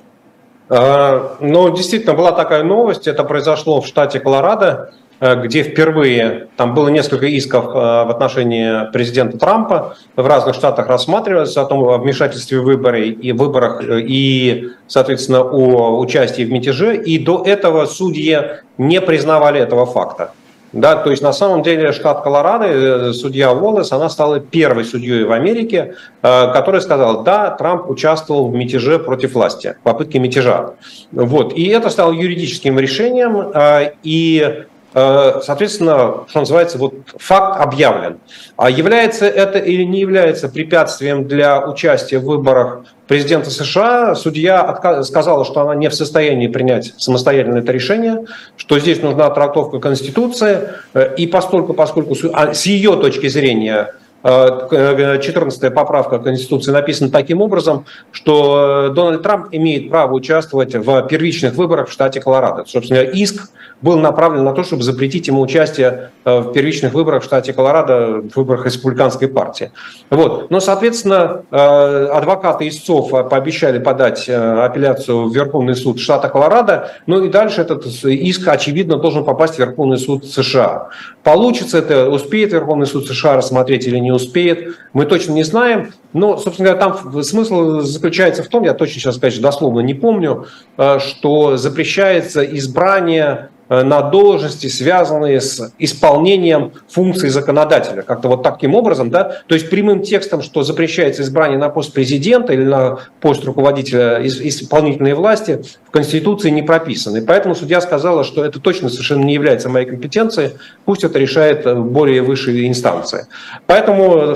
А, 0.69 1.37
ну, 1.41 1.75
действительно, 1.75 2.15
была 2.15 2.33
такая 2.33 2.63
новость. 2.63 3.07
Это 3.07 3.25
произошло 3.25 3.81
в 3.81 3.87
штате 3.87 4.21
Колорадо, 4.21 4.93
э, 5.21 5.37
где 5.43 5.63
впервые, 5.63 6.49
там 6.57 6.75
было 6.75 6.89
несколько 6.89 7.27
исков 7.27 7.67
э, 7.67 7.71
в 7.71 8.11
отношении 8.11 8.91
президента 8.93 9.39
Трампа, 9.39 9.97
в 10.17 10.27
разных 10.27 10.55
штатах 10.55 10.89
рассматривалось 10.89 11.57
о 11.57 11.65
том 11.65 11.85
о 11.85 11.99
вмешательстве 11.99 12.61
в 12.61 12.65
выборы 12.65 13.09
и 13.09 13.33
выборах 13.33 13.83
э, 13.83 14.01
и, 14.01 14.71
соответственно, 14.87 15.43
о 15.43 15.99
участии 15.99 16.43
в 16.45 16.53
мятеже. 16.53 16.97
И 16.97 17.19
до 17.19 17.43
этого 17.45 17.87
судьи 17.87 18.39
не 18.79 19.01
признавали 19.01 19.61
этого 19.61 19.87
факта. 19.87 20.33
Да, 20.73 20.97
то 20.97 21.11
есть 21.11 21.23
на 21.23 21.33
самом 21.33 21.63
деле 21.63 21.93
штат 21.93 22.23
Колорадо, 22.23 22.67
э, 22.67 23.13
судья 23.13 23.53
Уоллес, 23.53 23.93
она 23.93 24.09
стала 24.09 24.41
первой 24.41 24.85
судьей 24.85 25.25
в 25.25 25.33
Америке, 25.33 25.97
э, 26.23 26.53
которая 26.53 26.81
сказала, 26.81 27.23
да, 27.23 27.51
Трамп 27.51 27.91
участвовал 27.91 28.49
в 28.49 28.55
мятеже 28.55 28.99
против 28.99 29.35
власти, 29.35 29.77
попытке 29.83 30.19
мятежа. 30.19 30.75
Вот. 31.13 31.53
И 31.53 31.69
это 31.69 31.91
стало 31.91 32.13
юридическим 32.13 32.79
решением, 32.79 33.51
э, 33.55 33.93
и 34.03 34.65
Соответственно, 34.93 36.25
что 36.29 36.41
называется, 36.41 36.77
вот 36.77 36.95
факт 37.17 37.61
объявлен. 37.61 38.19
А 38.57 38.69
является 38.69 39.27
это 39.27 39.59
или 39.59 39.85
не 39.85 40.01
является 40.01 40.49
препятствием 40.49 41.27
для 41.27 41.67
участия 41.67 42.19
в 42.19 42.25
выборах 42.25 42.85
президента 43.07 43.51
США, 43.51 44.15
судья 44.15 45.03
сказала, 45.03 45.45
что 45.45 45.61
она 45.61 45.75
не 45.75 45.89
в 45.89 45.95
состоянии 45.95 46.49
принять 46.49 46.95
самостоятельно 46.97 47.59
это 47.59 47.73
решение, 47.73 48.25
что 48.57 48.79
здесь 48.79 49.03
нужна 49.03 49.29
трактовка 49.31 49.81
Конституции, 49.81 50.71
э, 50.95 51.15
и 51.17 51.27
поскольку, 51.27 51.75
поскольку 51.75 52.15
а, 52.33 52.55
с 52.55 52.65
ее 52.67 52.97
точки 52.97 53.29
зрения 53.29 53.95
14 54.23 55.75
поправка 55.75 56.19
Конституции 56.19 56.71
написана 56.71 57.11
таким 57.11 57.41
образом, 57.41 57.87
что 58.13 58.91
Дональд 58.95 59.23
Трамп 59.23 59.49
имеет 59.53 59.91
право 59.91 60.15
участвовать 60.15 60.75
в 60.75 61.03
первичных 61.09 61.55
выборах 61.55 61.89
в 61.89 61.93
штате 61.93 62.21
Колорадо. 62.21 62.65
Собственно, 62.67 63.01
иск 63.01 63.51
был 63.81 63.99
направлен 63.99 64.45
на 64.45 64.53
то, 64.53 64.63
чтобы 64.63 64.85
запретить 64.85 65.27
ему 65.27 65.41
участие 65.41 66.13
в 66.25 66.53
первичных 66.53 66.95
выборах 66.95 67.23
в 67.23 67.27
штате 67.27 67.53
Колорадо, 67.53 68.23
в 68.23 68.37
выборах 68.37 68.65
республиканской 68.65 69.27
партии. 69.27 69.73
Вот. 70.09 70.51
Но, 70.53 70.61
соответственно, 70.61 71.43
адвокаты 71.51 72.69
истцов 72.69 73.11
пообещали 73.11 73.81
подать 73.81 74.29
апелляцию 74.29 75.29
в 75.29 75.35
Верховный 75.35 75.75
суд 75.75 75.99
штата 75.99 76.29
Колорадо, 76.29 76.93
ну 77.07 77.25
и 77.25 77.29
дальше 77.29 77.61
этот 77.61 77.85
иск, 78.05 78.47
очевидно, 78.47 78.99
должен 78.99 79.25
попасть 79.25 79.57
в 79.57 79.59
Верховный 79.59 79.99
суд 79.99 80.25
США. 80.27 80.91
Получится 81.25 81.79
это, 81.79 82.09
успеет 82.09 82.53
Верховный 82.53 82.87
суд 82.87 83.09
США 83.09 83.37
рассмотреть 83.37 83.89
или 83.89 83.99
не 83.99 84.12
успеет, 84.13 84.77
мы 84.93 85.07
точно 85.07 85.33
не 85.33 85.43
знаем. 85.43 85.93
Но, 86.13 86.37
собственно 86.37 86.71
говоря, 86.71 86.93
там 86.93 87.23
смысл 87.23 87.81
заключается 87.81 88.43
в 88.43 88.49
том, 88.49 88.65
я 88.65 88.75
точно 88.75 89.01
сейчас, 89.01 89.19
конечно, 89.19 89.43
дословно 89.43 89.81
не 89.81 89.95
помню, 89.95 90.47
э, 90.77 90.99
что 90.99 91.57
запрещается 91.57 92.43
избрание 92.43 93.51
на 93.83 94.03
должности, 94.03 94.67
связанные 94.67 95.41
с 95.41 95.73
исполнением 95.79 96.73
функций 96.89 97.31
законодателя. 97.31 98.03
Как-то 98.03 98.29
вот 98.29 98.43
таким 98.43 98.75
образом, 98.75 99.11
да, 99.11 99.39
то 99.47 99.55
есть 99.55 99.71
прямым 99.71 100.03
текстом, 100.03 100.43
что 100.43 100.63
запрещается 100.63 101.23
избрание 101.23 101.59
на 101.59 101.71
пост 101.71 101.93
президента 101.93 102.53
или 102.53 102.65
на 102.65 102.99
пост 103.21 103.45
руководителя 103.45 104.21
исполнительной 104.23 105.15
власти, 105.15 105.63
в 105.87 105.91
Конституции 105.91 106.51
не 106.51 106.63
прописано. 106.63 107.19
И 107.19 107.21
поэтому 107.21 107.55
судья 107.55 107.81
сказала, 107.81 108.25
что 108.25 108.45
это 108.45 108.61
точно 108.61 108.89
совершенно 108.89 109.25
не 109.25 109.35
является 109.35 109.69
моей 109.69 109.87
компетенцией, 109.87 110.53
пусть 110.85 111.05
это 111.05 111.19
решает 111.19 111.67
э, 111.67 111.75
более 111.75 112.23
высшие 112.23 112.69
инстанции. 112.69 113.27
Поэтому 113.67 114.35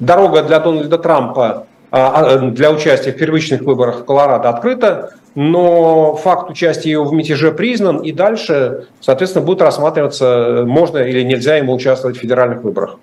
дорога 0.00 0.42
для 0.42 0.60
Дональда 0.60 0.98
Трампа 0.98 1.66
для 1.90 2.70
участия 2.70 3.12
в 3.12 3.16
первичных 3.16 3.62
выборах 3.62 4.04
Колорадо 4.04 4.48
открыта, 4.48 5.14
но 5.34 6.16
факт 6.16 6.50
участия 6.50 6.90
его 6.90 7.04
в 7.04 7.12
мятеже 7.12 7.52
признан, 7.52 7.98
и 7.98 8.12
дальше, 8.12 8.86
соответственно, 9.00 9.44
будет 9.44 9.62
рассматриваться, 9.62 10.64
можно 10.66 10.98
или 10.98 11.22
нельзя 11.22 11.56
ему 11.56 11.74
участвовать 11.74 12.16
в 12.16 12.20
федеральных 12.20 12.62
выборах. 12.62 12.98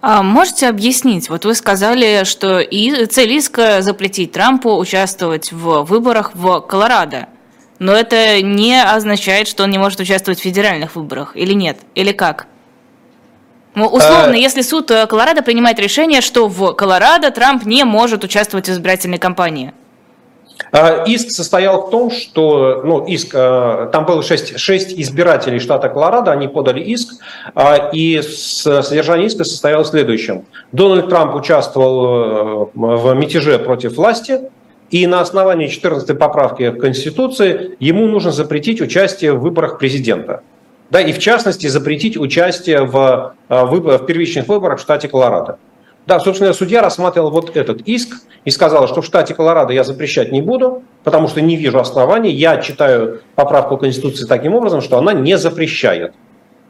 А 0.00 0.22
можете 0.22 0.68
объяснить? 0.68 1.30
Вот 1.30 1.44
вы 1.44 1.54
сказали, 1.54 2.24
что 2.24 2.60
и 2.60 3.06
цель 3.06 3.32
иска 3.32 3.80
запретить 3.80 4.32
Трампу 4.32 4.76
участвовать 4.76 5.50
в 5.50 5.82
выборах 5.84 6.32
в 6.34 6.60
Колорадо. 6.60 7.26
Но 7.78 7.92
это 7.92 8.40
не 8.40 8.80
означает, 8.80 9.48
что 9.48 9.64
он 9.64 9.70
не 9.70 9.78
может 9.78 9.98
участвовать 10.00 10.38
в 10.38 10.42
федеральных 10.42 10.94
выборах, 10.94 11.36
или 11.36 11.54
нет? 11.54 11.78
Или 11.94 12.12
как? 12.12 12.46
Ну, 13.74 13.86
условно, 13.86 14.34
а... 14.34 14.36
если 14.36 14.62
суд 14.62 14.90
э, 14.90 15.06
Колорадо 15.06 15.42
принимает 15.42 15.78
решение, 15.78 16.20
что 16.20 16.48
в 16.48 16.74
Колорадо 16.74 17.30
Трамп 17.30 17.66
не 17.66 17.84
может 17.84 18.22
участвовать 18.22 18.68
в 18.68 18.72
избирательной 18.72 19.18
кампании. 19.18 19.72
А, 20.70 21.02
иск 21.06 21.30
состоял 21.30 21.86
в 21.86 21.90
том, 21.90 22.10
что 22.10 22.82
ну, 22.84 23.04
иск, 23.04 23.34
э, 23.34 23.88
там 23.92 24.06
было 24.06 24.22
6, 24.22 24.58
6 24.58 24.98
избирателей 25.00 25.58
штата 25.58 25.88
Колорадо, 25.88 26.30
они 26.30 26.46
подали 26.46 26.80
иск, 26.80 27.14
и 27.92 28.22
содержание 28.22 29.26
иска 29.26 29.44
состояло 29.44 29.82
в 29.82 29.88
следующем. 29.88 30.44
Дональд 30.72 31.08
Трамп 31.08 31.34
участвовал 31.34 32.70
в 32.74 33.14
мятеже 33.14 33.58
против 33.58 33.96
власти, 33.96 34.40
и 34.90 35.06
на 35.08 35.20
основании 35.20 35.66
14 35.66 36.16
поправки 36.16 36.68
в 36.68 36.78
Конституции 36.78 37.76
ему 37.80 38.06
нужно 38.06 38.30
запретить 38.30 38.80
участие 38.80 39.32
в 39.32 39.40
выборах 39.40 39.78
президента 39.78 40.42
да, 40.94 41.00
и 41.00 41.12
в 41.12 41.18
частности 41.18 41.66
запретить 41.66 42.16
участие 42.16 42.84
в, 42.84 43.34
э, 43.48 43.64
в 43.64 43.98
первичных 44.06 44.46
выборах 44.46 44.78
в 44.78 44.82
штате 44.82 45.08
Колорадо. 45.08 45.58
Да, 46.06 46.20
собственно, 46.20 46.52
судья 46.52 46.82
рассматривал 46.82 47.32
вот 47.32 47.56
этот 47.56 47.80
иск 47.80 48.14
и 48.44 48.50
сказал, 48.52 48.86
что 48.86 49.02
в 49.02 49.04
штате 49.04 49.34
Колорадо 49.34 49.72
я 49.72 49.82
запрещать 49.82 50.30
не 50.30 50.40
буду, 50.40 50.84
потому 51.02 51.26
что 51.26 51.40
не 51.40 51.56
вижу 51.56 51.80
оснований. 51.80 52.30
Я 52.30 52.58
читаю 52.58 53.22
поправку 53.34 53.76
Конституции 53.76 54.24
таким 54.24 54.54
образом, 54.54 54.80
что 54.80 54.96
она 54.96 55.12
не 55.12 55.36
запрещает. 55.36 56.14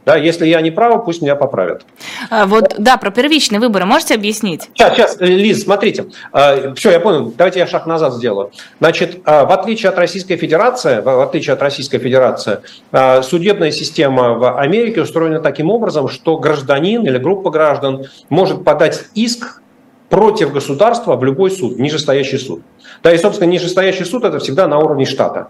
Да, 0.05 0.17
если 0.17 0.47
я 0.47 0.61
не 0.61 0.71
прав, 0.71 1.05
пусть 1.05 1.23
меня 1.23 1.35
поправят. 1.35 1.85
А, 2.31 2.47
вот, 2.47 2.75
да, 2.79 2.99
про 2.99 3.11
первичные 3.11 3.59
выборы 3.59 3.87
можете 3.87 4.15
объяснить? 4.15 4.69
Сейчас, 4.75 4.95
сейчас, 4.95 5.17
Лиз, 5.21 5.63
смотрите. 5.63 6.07
А, 6.33 6.75
все, 6.75 6.91
я 6.91 7.01
понял. 7.01 7.33
Давайте 7.37 7.61
я 7.61 7.67
шаг 7.67 7.87
назад 7.87 8.15
сделаю. 8.15 8.51
Значит, 8.81 9.21
а, 9.25 9.47
в 9.47 9.53
отличие 9.53 9.89
от 9.89 9.99
Российской 9.99 10.37
Федерации, 10.37 11.01
в 11.01 11.23
отличие 11.23 11.55
от 11.55 11.63
Российской 11.63 11.99
Федерации, 11.99 12.59
а, 12.93 13.23
судебная 13.23 13.71
система 13.71 14.35
в 14.35 14.59
Америке 14.59 15.01
устроена 15.01 15.41
таким 15.41 15.71
образом, 15.71 16.09
что 16.09 16.37
гражданин 16.37 17.07
или 17.07 17.17
группа 17.17 17.51
граждан 17.51 18.05
может 18.29 18.63
подать 18.63 19.05
иск 19.15 19.63
против 20.11 20.53
государства 20.53 21.17
в 21.17 21.25
любой 21.25 21.51
суд, 21.51 21.79
нижестоящий 21.79 22.39
суд. 22.39 22.63
Да, 23.03 23.13
и, 23.13 23.19
собственно, 23.19 23.49
нижестоящий 23.49 24.05
суд– 24.05 24.25
это 24.25 24.39
всегда 24.39 24.69
на 24.69 24.79
уровне 24.79 25.07
штата. 25.07 25.49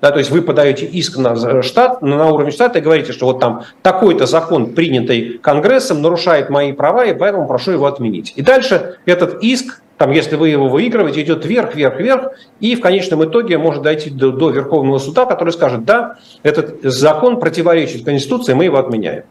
Да, 0.00 0.10
то 0.10 0.18
есть 0.18 0.30
вы 0.30 0.40
подаете 0.42 0.86
иск 0.86 1.18
на 1.18 1.62
штат, 1.62 2.00
на 2.00 2.30
уровне 2.30 2.52
штата 2.52 2.78
и 2.78 2.82
говорите, 2.82 3.12
что 3.12 3.26
вот 3.26 3.40
там 3.40 3.64
такой-то 3.82 4.26
закон, 4.26 4.74
принятый 4.74 5.38
Конгрессом, 5.38 6.00
нарушает 6.00 6.48
мои 6.48 6.72
права, 6.72 7.04
и 7.04 7.14
поэтому 7.14 7.46
прошу 7.46 7.72
его 7.72 7.86
отменить. 7.86 8.32
И 8.36 8.42
дальше 8.42 8.96
этот 9.04 9.42
иск, 9.42 9.82
там, 9.98 10.12
если 10.12 10.36
вы 10.36 10.48
его 10.48 10.68
выигрываете, 10.68 11.20
идет 11.20 11.44
вверх, 11.44 11.74
вверх, 11.74 11.98
вверх, 12.00 12.32
и 12.60 12.74
в 12.74 12.80
конечном 12.80 13.24
итоге 13.24 13.58
может 13.58 13.82
дойти 13.82 14.08
до, 14.08 14.30
до 14.32 14.50
Верховного 14.50 14.98
суда, 14.98 15.26
который 15.26 15.52
скажет, 15.52 15.84
да, 15.84 16.16
этот 16.42 16.82
закон 16.82 17.38
противоречит 17.38 18.04
Конституции, 18.04 18.54
мы 18.54 18.64
его 18.64 18.78
отменяем. 18.78 19.24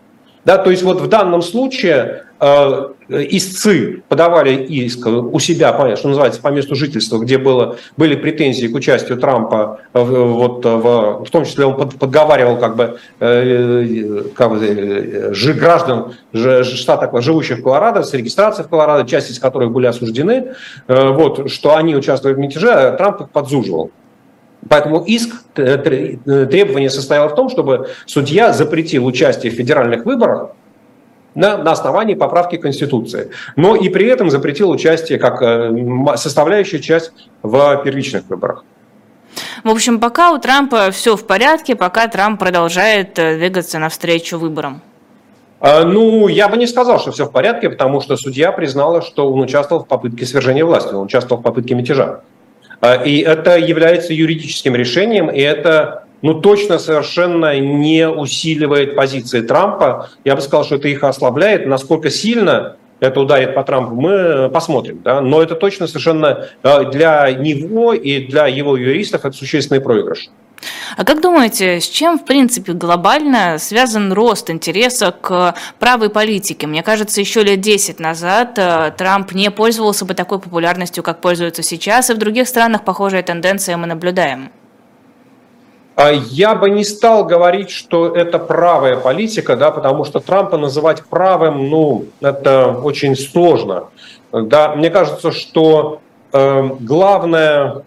Да, 0.46 0.58
то 0.58 0.70
есть 0.70 0.84
вот 0.84 1.02
в 1.02 1.08
данном 1.08 1.42
случае 1.42 1.94
э, 1.94 2.22
истцы 3.10 4.02
подавали 4.08 4.56
иск 4.64 5.06
у 5.08 5.40
себя, 5.40 5.74
что 5.96 6.08
называется, 6.08 6.42
по 6.42 6.50
месту 6.50 6.76
жительства, 6.76 7.18
где 7.18 7.38
было, 7.38 7.78
были 7.98 8.16
претензии 8.16 8.68
к 8.68 8.76
участию 8.76 9.18
Трампа, 9.18 9.82
вот, 9.94 10.64
в, 10.64 11.26
в 11.26 11.30
том 11.30 11.46
числе 11.46 11.66
он 11.66 11.76
под, 11.76 11.96
подговаривал 11.96 12.58
как 12.58 12.76
бы, 12.76 13.00
э, 13.20 14.24
как 14.36 14.52
бы 14.52 14.66
э, 14.66 15.54
граждан 15.54 16.14
штата, 16.64 17.22
живущих 17.22 17.60
в 17.60 17.64
Колорадо, 17.64 18.04
с 18.04 18.14
регистрацией 18.14 18.66
в 18.66 18.70
Колорадо, 18.70 19.10
часть 19.10 19.32
из 19.32 19.40
которых 19.40 19.72
были 19.72 19.88
осуждены, 19.88 20.54
э, 20.88 21.10
вот, 21.10 21.52
что 21.52 21.76
они 21.76 21.96
участвуют 21.96 22.38
в 22.38 22.40
мятеже, 22.40 22.72
а 22.72 22.96
Трамп 22.96 23.22
их 23.22 23.30
подзуживал. 23.32 23.92
Поэтому 24.68 25.04
иск, 25.06 25.36
требование 25.54 26.90
состояло 26.90 27.30
в 27.30 27.36
том, 27.36 27.50
чтобы 27.50 27.90
судья 28.06 28.52
запретил 28.52 29.06
участие 29.06 29.54
в 29.54 29.56
федеральных 29.56 30.06
выборах 30.06 30.52
на, 31.36 31.58
на 31.58 31.72
основании 31.72 32.16
поправки 32.16 32.58
Конституции, 32.58 33.32
но 33.56 33.76
и 33.76 33.90
при 33.90 34.08
этом 34.08 34.30
запретил 34.30 34.70
участие 34.70 35.20
как 35.20 35.42
э, 35.42 35.72
составляющая 36.16 36.80
часть 36.80 37.12
в 37.44 37.82
первичных 37.84 38.24
выборах. 38.30 38.64
В 39.64 39.70
общем, 39.70 40.00
пока 40.00 40.32
у 40.32 40.40
Трампа 40.40 40.92
все 40.92 41.16
в 41.16 41.26
порядке, 41.26 41.76
пока 41.76 42.08
Трамп 42.08 42.40
продолжает 42.40 43.20
э, 43.20 43.38
двигаться 43.38 43.80
навстречу 43.80 44.38
выборам. 44.38 44.82
А, 45.60 45.84
ну, 45.84 46.28
я 46.28 46.48
бы 46.48 46.58
не 46.58 46.68
сказал, 46.68 47.00
что 47.00 47.12
все 47.12 47.26
в 47.26 47.32
порядке, 47.32 47.70
потому 47.70 48.02
что 48.02 48.16
судья 48.16 48.52
признала, 48.52 49.02
что 49.02 49.32
он 49.32 49.42
участвовал 49.42 49.84
в 49.84 49.88
попытке 49.88 50.26
свержения 50.26 50.64
власти, 50.64 50.94
он 50.94 51.06
участвовал 51.06 51.42
в 51.42 51.44
попытке 51.44 51.76
мятежа. 51.76 52.22
А, 52.82 52.96
и 52.96 53.20
это 53.20 53.58
является 53.58 54.14
юридическим 54.14 54.76
решением, 54.76 55.30
и 55.30 55.42
это 55.42 56.06
ну, 56.22 56.34
точно 56.36 56.80
совершенно 56.80 57.60
не 57.60 58.08
усиливает 58.10 58.96
позиции 58.96 59.42
Трампа. 59.42 60.10
Я 60.26 60.36
бы 60.36 60.42
сказал, 60.42 60.66
что 60.66 60.76
это 60.76 60.88
их 60.88 61.04
ослабляет. 61.04 61.66
Насколько 61.66 62.10
сильно 62.10 62.76
это 63.00 63.22
ударит 63.22 63.56
по 63.56 63.64
Трампу, 63.64 63.96
мы 63.96 64.50
посмотрим. 64.50 65.02
Да? 65.04 65.22
Но 65.22 65.42
это 65.42 65.56
точно 65.56 65.88
совершенно 65.88 66.48
а, 66.64 66.84
для 66.84 67.32
него 67.32 67.94
и 67.94 68.26
для 68.26 68.48
его 68.48 68.76
юристов 68.76 69.26
это 69.26 69.36
существенный 69.36 69.82
проигрыш. 69.82 70.30
А 70.98 71.06
как 71.06 71.22
думаете, 71.22 71.80
с 71.80 71.88
чем, 71.88 72.20
в 72.20 72.26
принципе, 72.26 72.74
глобально 72.74 73.58
связан 73.60 74.12
рост 74.12 74.50
интереса 74.50 75.12
к 75.12 75.56
правой 75.80 76.10
политике? 76.10 76.68
Мне 76.68 76.84
кажется, 76.84 77.22
еще 77.22 77.44
лет 77.44 77.62
10 77.62 78.02
назад 78.02 78.58
э, 78.58 78.92
Трамп 78.98 79.32
не 79.32 79.52
пользовался 79.52 80.04
бы 80.04 80.16
такой 80.16 80.40
популярностью, 80.40 81.02
как 81.02 81.22
пользуется 81.22 81.64
сейчас, 81.64 82.10
и 82.10 82.14
в 82.14 82.18
других 82.18 82.48
странах 82.48 82.84
похожая 82.84 83.24
тенденция 83.24 83.78
мы 83.78 83.88
наблюдаем. 83.88 84.52
А 86.00 86.12
я 86.14 86.56
бы 86.56 86.70
не 86.70 86.86
стал 86.86 87.26
говорить, 87.26 87.72
что 87.72 88.08
это 88.16 88.40
правая 88.40 88.96
политика, 88.96 89.58
да, 89.58 89.70
потому 89.70 90.06
что 90.06 90.22
Трампа 90.22 90.58
называть 90.58 91.04
правым, 91.04 91.70
ну, 91.70 92.06
это 92.22 92.68
очень 92.68 93.18
сложно. 93.18 93.90
Да, 94.32 94.76
мне 94.78 94.92
кажется, 94.92 95.34
что 95.34 96.00
э, 96.32 96.70
главное 96.80 97.84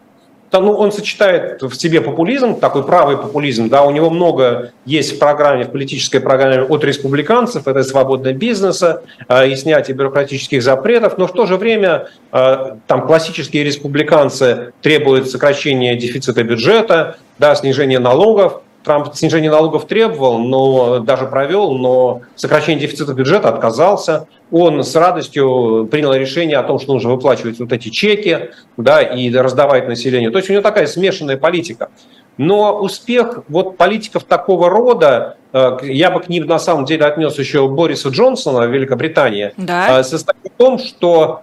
ну, 0.60 0.72
он 0.72 0.92
сочетает 0.92 1.62
в 1.62 1.74
себе 1.74 2.00
популизм, 2.00 2.58
такой 2.58 2.84
правый 2.84 3.16
популизм, 3.16 3.68
да, 3.68 3.82
у 3.84 3.90
него 3.90 4.10
много 4.10 4.72
есть 4.84 5.16
в 5.16 5.18
программе, 5.18 5.64
в 5.64 5.70
политической 5.70 6.18
программе 6.18 6.62
от 6.62 6.84
республиканцев, 6.84 7.66
это 7.66 7.82
свободное 7.82 8.32
бизнеса 8.32 9.02
э, 9.28 9.48
и 9.48 9.56
снятие 9.56 9.96
бюрократических 9.96 10.62
запретов, 10.62 11.18
но 11.18 11.26
в 11.26 11.32
то 11.32 11.46
же 11.46 11.56
время 11.56 12.08
э, 12.32 12.76
там 12.86 13.06
классические 13.06 13.64
республиканцы 13.64 14.72
требуют 14.82 15.30
сокращения 15.30 15.96
дефицита 15.96 16.42
бюджета, 16.42 17.16
да, 17.38 17.54
снижения 17.54 17.98
налогов, 17.98 18.62
Трамп 18.84 19.14
снижение 19.14 19.50
налогов 19.50 19.86
требовал, 19.86 20.38
но 20.38 20.98
даже 20.98 21.26
провел, 21.26 21.72
но 21.72 22.22
сокращение 22.34 22.80
дефицита 22.80 23.14
бюджета 23.14 23.48
отказался. 23.48 24.26
Он 24.50 24.82
с 24.82 24.94
радостью 24.96 25.88
принял 25.90 26.12
решение 26.12 26.58
о 26.58 26.62
том, 26.62 26.78
что 26.78 26.92
нужно 26.92 27.10
выплачивать 27.10 27.60
вот 27.60 27.72
эти 27.72 27.88
чеки 27.90 28.50
да, 28.76 29.00
и 29.00 29.32
раздавать 29.32 29.88
населению. 29.88 30.32
То 30.32 30.38
есть 30.38 30.50
у 30.50 30.52
него 30.52 30.62
такая 30.62 30.86
смешанная 30.86 31.36
политика. 31.36 31.90
Но 32.38 32.78
успех 32.80 33.44
вот 33.48 33.76
политиков 33.76 34.24
такого 34.24 34.68
рода, 34.68 35.36
э, 35.52 35.78
я 35.82 36.10
бы 36.10 36.20
к 36.20 36.28
ним 36.28 36.46
на 36.46 36.58
самом 36.58 36.86
деле 36.86 37.04
отнес 37.04 37.38
еще 37.38 37.68
Бориса 37.68 38.08
Джонсона 38.08 38.66
в 38.66 38.70
Великобритании, 38.72 39.52
да. 39.56 40.00
Э, 40.00 40.02
состоит 40.02 40.52
в 40.52 40.56
том, 40.56 40.78
что 40.78 41.42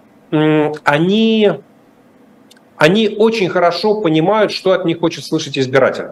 они, 0.84 1.50
они 2.76 3.08
очень 3.08 3.48
хорошо 3.48 4.00
понимают, 4.00 4.52
что 4.52 4.72
от 4.72 4.84
них 4.84 5.00
хочет 5.00 5.24
слышать 5.24 5.58
избиратель. 5.58 6.10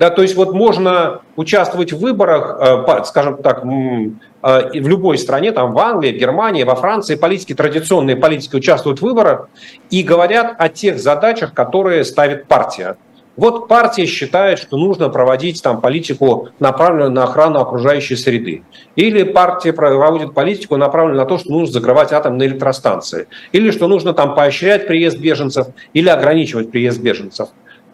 Да, 0.00 0.08
то 0.08 0.22
есть 0.22 0.34
вот 0.34 0.54
можно 0.54 1.20
участвовать 1.36 1.92
в 1.92 1.98
выборах, 1.98 2.58
э, 2.58 3.04
скажем 3.04 3.36
так, 3.42 3.62
в 3.62 4.88
любой 4.88 5.18
стране, 5.18 5.52
там 5.52 5.74
в 5.74 5.78
Англии, 5.78 6.12
в 6.12 6.18
Германии, 6.18 6.64
во 6.64 6.74
Франции, 6.74 7.14
политики, 7.16 7.54
традиционные 7.54 8.16
политики 8.16 8.56
участвуют 8.56 9.00
в 9.00 9.02
выборах 9.02 9.50
и 9.90 10.02
говорят 10.02 10.54
о 10.58 10.70
тех 10.70 10.98
задачах, 10.98 11.52
которые 11.52 12.06
ставит 12.06 12.46
партия. 12.46 12.96
Вот 13.36 13.68
партия 13.68 14.06
считает, 14.06 14.58
что 14.58 14.76
нужно 14.76 15.08
проводить 15.10 15.62
там 15.62 15.80
политику, 15.80 16.48
направленную 16.58 17.10
на 17.10 17.24
охрану 17.24 17.60
окружающей 17.60 18.16
среды. 18.16 18.62
Или 18.96 19.22
партия 19.22 19.72
проводит 19.72 20.34
политику, 20.34 20.76
направленную 20.76 21.22
на 21.22 21.26
то, 21.26 21.38
что 21.38 21.50
нужно 21.50 21.72
закрывать 21.72 22.12
атомные 22.12 22.48
электростанции. 22.48 23.28
Или 23.52 23.70
что 23.70 23.88
нужно 23.88 24.14
там 24.14 24.34
поощрять 24.34 24.86
приезд 24.86 25.18
беженцев 25.18 25.68
или 25.92 26.08
ограничивать 26.08 26.70
приезд 26.70 27.00
беженцев. 27.00 27.50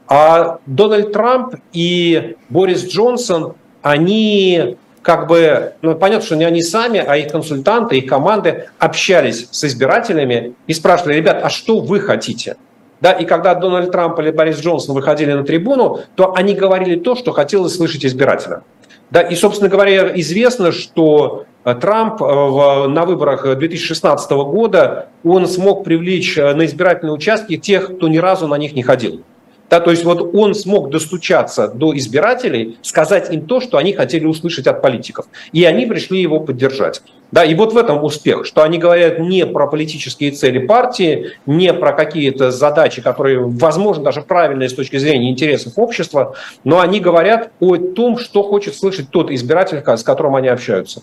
А 0.08 0.58
Дональд 0.66 1.12
Трамп 1.12 1.56
и 1.72 2.36
Борис 2.48 2.86
Джонсон, 2.86 3.54
они 3.82 4.76
как 5.02 5.28
бы, 5.28 5.74
ну, 5.82 5.94
понятно, 5.94 6.26
что 6.26 6.36
не 6.36 6.44
они 6.44 6.62
сами, 6.62 6.98
а 6.98 7.16
их 7.16 7.30
консультанты, 7.30 7.98
их 7.98 8.08
команды 8.08 8.68
общались 8.78 9.48
с 9.50 9.64
избирателями 9.64 10.54
и 10.66 10.72
спрашивали, 10.72 11.14
ребят, 11.14 11.40
а 11.42 11.48
что 11.48 11.78
вы 11.78 12.00
хотите? 12.00 12.56
Да, 13.00 13.12
и 13.12 13.24
когда 13.24 13.54
Дональд 13.54 13.92
Трамп 13.92 14.18
или 14.20 14.30
Борис 14.30 14.58
Джонсон 14.58 14.94
выходили 14.94 15.32
на 15.32 15.44
трибуну, 15.44 16.00
то 16.14 16.34
они 16.34 16.54
говорили 16.54 16.98
то, 16.98 17.14
что 17.14 17.32
хотелось 17.32 17.76
слышать 17.76 18.04
избирателя. 18.04 18.62
Да, 19.10 19.20
и, 19.20 19.36
собственно 19.36 19.68
говоря, 19.68 20.18
известно, 20.18 20.72
что 20.72 21.44
э, 21.64 21.74
Трамп 21.74 22.20
э, 22.20 22.86
на 22.88 23.04
выборах 23.04 23.44
2016 23.44 24.30
года 24.32 25.08
он 25.22 25.46
смог 25.46 25.84
привлечь 25.84 26.36
э, 26.36 26.52
на 26.54 26.64
избирательные 26.66 27.12
участки 27.12 27.56
тех, 27.56 27.96
кто 27.96 28.08
ни 28.08 28.18
разу 28.18 28.48
на 28.48 28.56
них 28.56 28.74
не 28.74 28.82
ходил. 28.82 29.22
Да, 29.68 29.80
то 29.80 29.90
есть 29.90 30.04
вот 30.04 30.34
он 30.34 30.54
смог 30.54 30.90
достучаться 30.90 31.68
до 31.68 31.96
избирателей, 31.96 32.78
сказать 32.82 33.32
им 33.32 33.46
то, 33.46 33.60
что 33.60 33.78
они 33.78 33.92
хотели 33.94 34.24
услышать 34.24 34.66
от 34.66 34.80
политиков. 34.80 35.26
И 35.52 35.64
они 35.64 35.86
пришли 35.86 36.20
его 36.20 36.38
поддержать. 36.38 37.02
Да, 37.32 37.44
и 37.44 37.56
вот 37.56 37.72
в 37.72 37.76
этом 37.76 38.04
успех, 38.04 38.46
что 38.46 38.62
они 38.62 38.78
говорят 38.78 39.18
не 39.18 39.44
про 39.44 39.66
политические 39.66 40.30
цели 40.30 40.58
партии, 40.58 41.32
не 41.44 41.72
про 41.72 41.92
какие-то 41.92 42.52
задачи, 42.52 43.02
которые, 43.02 43.40
возможно, 43.40 44.04
даже 44.04 44.22
правильные 44.22 44.68
с 44.68 44.74
точки 44.74 44.96
зрения 44.98 45.30
интересов 45.30 45.72
общества, 45.76 46.36
но 46.62 46.78
они 46.78 47.00
говорят 47.00 47.50
о 47.58 47.76
том, 47.76 48.18
что 48.18 48.44
хочет 48.44 48.76
слышать 48.76 49.10
тот 49.10 49.32
избиратель, 49.32 49.82
с 49.84 50.04
которым 50.04 50.36
они 50.36 50.46
общаются. 50.46 51.02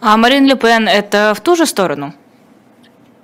А 0.00 0.16
Марин 0.16 0.46
Ле 0.46 0.54
Пен– 0.54 0.88
это 0.88 1.32
в 1.34 1.40
ту 1.40 1.56
же 1.56 1.66
сторону? 1.66 2.14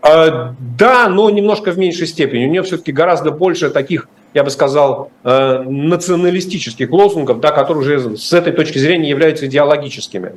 А, 0.02 0.54
да, 0.58 1.08
но 1.08 1.30
немножко 1.30 1.70
в 1.70 1.78
меньшей 1.78 2.06
степени. 2.06 2.46
У 2.46 2.50
нее 2.50 2.62
все-таки 2.62 2.92
гораздо 2.92 3.30
больше 3.30 3.70
таких 3.70 4.08
я 4.34 4.44
бы 4.44 4.50
сказал, 4.50 5.10
э, 5.24 5.62
националистических 5.62 6.90
лозунгов, 6.90 7.40
да, 7.40 7.50
которые 7.50 7.82
уже 7.82 8.16
с 8.16 8.32
этой 8.32 8.52
точки 8.52 8.78
зрения 8.78 9.08
являются 9.08 9.46
идеологическими. 9.46 10.32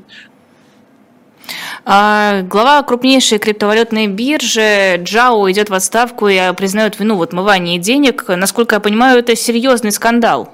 А, 1.83 2.43
глава 2.43 2.83
крупнейшей 2.83 3.39
криптовалютной 3.39 4.07
биржи 4.07 4.97
Джао 4.97 5.49
идет 5.51 5.69
в 5.69 5.73
отставку 5.73 6.27
и 6.27 6.39
признает 6.55 6.99
вину 6.99 7.17
в 7.17 7.23
отмывании 7.23 7.79
денег. 7.79 8.25
Насколько 8.27 8.75
я 8.75 8.79
понимаю, 8.79 9.19
это 9.19 9.35
серьезный 9.35 9.91
скандал. 9.91 10.53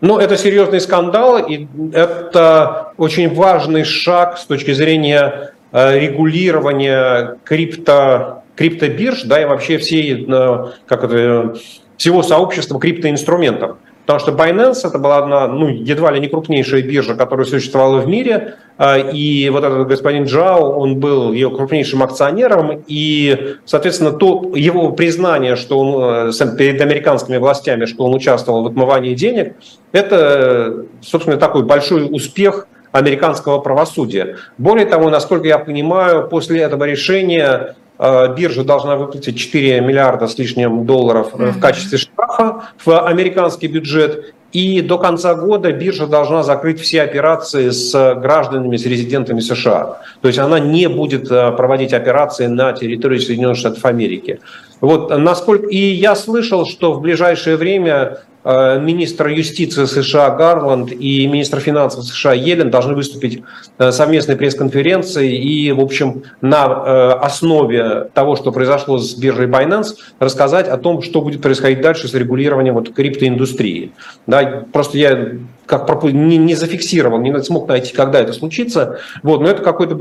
Ну, 0.00 0.18
это 0.18 0.36
серьезный 0.36 0.80
скандал, 0.80 1.38
и 1.38 1.66
это 1.92 2.92
очень 2.96 3.32
важный 3.32 3.84
шаг 3.84 4.38
с 4.38 4.44
точки 4.46 4.72
зрения 4.72 5.52
э, 5.70 5.98
регулирования 5.98 7.38
крипто, 7.44 8.42
криптобирж, 8.56 9.22
да, 9.24 9.40
и 9.40 9.44
вообще 9.44 9.78
всей, 9.78 10.26
э, 10.28 10.66
как 10.86 11.04
это, 11.04 11.54
всего 12.02 12.24
сообщества 12.24 12.80
криптоинструментов. 12.80 13.76
Потому 14.04 14.18
что 14.18 14.32
Binance 14.32 14.80
это 14.82 14.98
была 14.98 15.18
одна, 15.18 15.46
ну, 15.46 15.68
едва 15.68 16.10
ли 16.10 16.18
не 16.18 16.26
крупнейшая 16.26 16.82
биржа, 16.82 17.14
которая 17.14 17.46
существовала 17.46 18.00
в 18.00 18.08
мире. 18.08 18.56
А, 18.76 18.98
и 18.98 19.48
вот 19.50 19.62
этот 19.62 19.86
господин 19.86 20.24
Джао, 20.24 20.72
он 20.76 20.98
был 20.98 21.32
ее 21.32 21.48
крупнейшим 21.48 22.02
акционером. 22.02 22.82
И, 22.88 23.54
соответственно, 23.64 24.10
то 24.10 24.50
его 24.56 24.90
признание, 24.90 25.54
что 25.54 25.78
он 25.78 26.32
э, 26.32 26.56
перед 26.58 26.80
американскими 26.80 27.36
властями, 27.36 27.84
что 27.84 28.04
он 28.04 28.14
участвовал 28.14 28.64
в 28.64 28.66
отмывании 28.66 29.14
денег, 29.14 29.54
это, 29.92 30.86
собственно, 31.02 31.36
такой 31.36 31.62
большой 31.62 32.08
успех 32.10 32.66
американского 32.90 33.60
правосудия. 33.60 34.38
Более 34.58 34.86
того, 34.86 35.08
насколько 35.08 35.46
я 35.46 35.58
понимаю, 35.60 36.26
после 36.26 36.62
этого 36.62 36.82
решения 36.82 37.76
биржа 37.98 38.64
должна 38.64 38.96
выплатить 38.96 39.36
4 39.36 39.80
миллиарда 39.80 40.26
с 40.26 40.38
лишним 40.38 40.84
долларов 40.86 41.34
mm-hmm. 41.34 41.50
в 41.50 41.60
качестве 41.60 41.98
штрафа 41.98 42.62
в 42.84 43.00
американский 43.00 43.68
бюджет. 43.68 44.34
И 44.52 44.82
до 44.82 44.98
конца 44.98 45.34
года 45.34 45.72
биржа 45.72 46.06
должна 46.06 46.42
закрыть 46.42 46.78
все 46.78 47.02
операции 47.02 47.70
с 47.70 48.14
гражданами, 48.16 48.76
с 48.76 48.84
резидентами 48.84 49.40
США. 49.40 50.00
То 50.20 50.28
есть 50.28 50.38
она 50.38 50.58
не 50.58 50.90
будет 50.90 51.30
э, 51.30 51.52
проводить 51.52 51.94
операции 51.94 52.48
на 52.48 52.74
территории 52.74 53.18
Соединенных 53.18 53.56
Штатов 53.56 53.82
Америки. 53.86 54.40
Вот, 54.82 55.16
насколько... 55.16 55.68
И 55.68 55.78
я 55.78 56.14
слышал, 56.14 56.66
что 56.66 56.92
в 56.92 57.00
ближайшее 57.00 57.56
время 57.56 58.18
Э, 58.31 58.31
министр 58.44 59.28
юстиции 59.28 59.84
США 59.84 60.30
Гарланд 60.30 60.90
и 60.92 61.26
министр 61.26 61.60
финансов 61.60 62.04
США 62.04 62.32
Елен 62.32 62.70
должны 62.70 62.94
выступить 62.94 63.42
э, 63.78 63.92
совместной 63.92 64.36
пресс-конференции 64.36 65.36
и, 65.36 65.70
в 65.70 65.80
общем, 65.80 66.24
на 66.40 66.64
э, 66.66 67.12
основе 67.20 68.08
того, 68.14 68.34
что 68.36 68.50
произошло 68.50 68.98
с 68.98 69.14
биржей 69.14 69.46
Binance, 69.46 69.94
рассказать 70.18 70.68
о 70.68 70.76
том, 70.76 71.02
что 71.02 71.20
будет 71.22 71.40
происходить 71.40 71.82
дальше 71.82 72.08
с 72.08 72.14
регулированием 72.14 72.74
вот 72.74 72.92
криптоиндустрии. 72.92 73.92
Да, 74.26 74.64
просто 74.72 74.98
я 74.98 75.36
как 75.66 76.02
не, 76.04 76.36
не 76.36 76.54
зафиксировал, 76.54 77.18
не 77.20 77.42
смог 77.42 77.68
найти, 77.68 77.92
когда 77.92 78.20
это 78.20 78.32
случится. 78.32 79.00
Вот, 79.22 79.40
но 79.40 79.48
это 79.48 79.62
какой-то, 79.62 79.96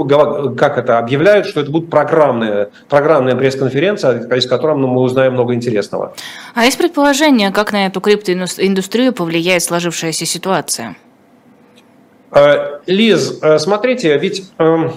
как 0.56 0.78
это 0.78 0.98
объявляют, 0.98 1.48
что 1.48 1.62
это 1.62 1.72
будет 1.72 1.90
программная, 1.90 2.70
программная 2.90 3.36
пресс-конференция, 3.36 4.28
из 4.36 4.48
которой 4.48 4.76
мы 4.76 5.02
узнаем 5.02 5.34
много 5.34 5.54
интересного. 5.54 6.14
А 6.54 6.66
есть 6.66 6.78
предположение, 6.78 7.52
как 7.52 7.72
на 7.72 7.86
эту 7.86 8.02
криптоиндустрию 8.02 9.14
повлияет 9.14 9.64
сложившаяся 9.64 10.26
ситуация? 10.26 10.96
Э, 12.32 12.80
Лиз, 12.86 13.40
э, 13.42 13.60
смотрите, 13.60 14.18
ведь 14.18 14.52
эм, 14.58 14.92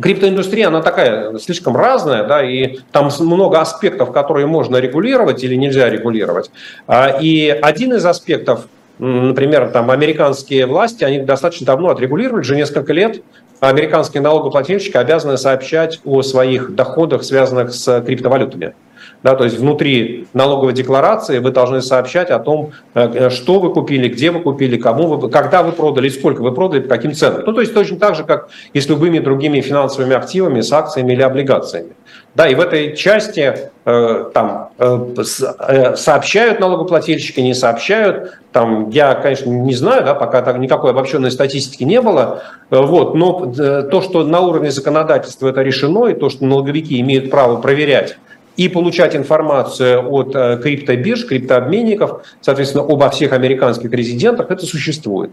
криптоиндустрия, 0.00 0.68
она 0.68 0.82
такая 0.82 1.36
слишком 1.38 1.76
разная, 1.76 2.24
да, 2.24 2.42
и 2.44 2.78
там 2.92 3.10
много 3.20 3.60
аспектов, 3.60 4.12
которые 4.12 4.46
можно 4.46 4.76
регулировать 4.76 5.42
или 5.44 5.54
нельзя 5.54 5.88
регулировать. 5.88 6.50
А, 6.86 7.18
и 7.20 7.48
один 7.48 7.94
из 7.94 8.04
аспектов 8.04 8.66
Например, 8.98 9.70
там 9.70 9.90
американские 9.90 10.66
власти, 10.66 11.04
они 11.04 11.20
достаточно 11.20 11.66
давно 11.66 11.90
отрегулировали, 11.90 12.40
уже 12.40 12.56
несколько 12.56 12.92
лет 12.92 13.22
американские 13.60 14.22
налогоплательщики 14.22 14.96
обязаны 14.96 15.36
сообщать 15.36 16.00
о 16.04 16.22
своих 16.22 16.74
доходах, 16.74 17.24
связанных 17.24 17.72
с 17.72 18.02
криптовалютами. 18.02 18.74
Да, 19.22 19.34
то 19.34 19.44
есть 19.44 19.58
внутри 19.58 20.26
налоговой 20.34 20.72
декларации 20.72 21.38
вы 21.38 21.50
должны 21.50 21.82
сообщать 21.82 22.30
о 22.30 22.38
том, 22.38 22.72
э, 22.94 23.30
что 23.30 23.58
вы 23.58 23.72
купили, 23.72 24.08
где 24.08 24.30
вы 24.30 24.40
купили, 24.40 24.76
кому 24.76 25.08
вы, 25.08 25.28
когда 25.30 25.62
вы 25.62 25.72
продали, 25.72 26.08
сколько 26.08 26.42
вы 26.42 26.52
продали, 26.52 26.80
по 26.80 26.88
каким 26.88 27.12
ценам. 27.12 27.42
Ну, 27.46 27.52
то 27.52 27.60
есть 27.60 27.74
точно 27.74 27.98
так 27.98 28.14
же, 28.14 28.24
как 28.24 28.48
и 28.72 28.80
с 28.80 28.88
любыми 28.88 29.18
другими 29.18 29.60
финансовыми 29.60 30.14
активами, 30.14 30.60
с 30.60 30.72
акциями 30.72 31.12
или 31.12 31.22
облигациями. 31.22 31.92
Да, 32.36 32.46
и 32.46 32.54
в 32.54 32.60
этой 32.60 32.94
части 32.94 33.70
э, 33.86 34.24
там 34.34 34.68
э, 34.78 35.14
э, 35.16 35.96
сообщают 35.96 36.60
налогоплательщики, 36.60 37.40
не 37.40 37.54
сообщают. 37.54 38.34
Там 38.52 38.90
я, 38.90 39.14
конечно, 39.14 39.48
не 39.48 39.74
знаю, 39.74 40.04
да, 40.04 40.14
пока 40.14 40.42
так 40.42 40.58
никакой 40.58 40.90
обобщенной 40.90 41.30
статистики 41.30 41.84
не 41.84 42.02
было. 42.02 42.42
Э, 42.70 42.82
вот, 42.82 43.14
но 43.14 43.52
э, 43.58 43.88
то, 43.90 44.02
что 44.02 44.22
на 44.22 44.40
уровне 44.42 44.70
законодательства 44.70 45.48
это 45.48 45.62
решено, 45.62 46.08
и 46.08 46.14
то, 46.14 46.28
что 46.28 46.44
налоговики 46.44 47.00
имеют 47.00 47.30
право 47.30 47.56
проверять 47.56 48.18
и 48.56 48.68
получать 48.68 49.14
информацию 49.14 50.10
от 50.10 50.34
э, 50.34 50.58
криптобирж, 50.62 51.26
криптообменников, 51.26 52.22
соответственно, 52.40 52.84
обо 52.84 53.10
всех 53.10 53.32
американских 53.32 53.92
резидентах, 53.92 54.50
это 54.50 54.64
существует. 54.64 55.30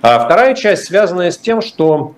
А 0.00 0.24
вторая 0.24 0.54
часть, 0.54 0.86
связанная 0.86 1.30
с 1.30 1.38
тем, 1.38 1.60
что 1.60 2.14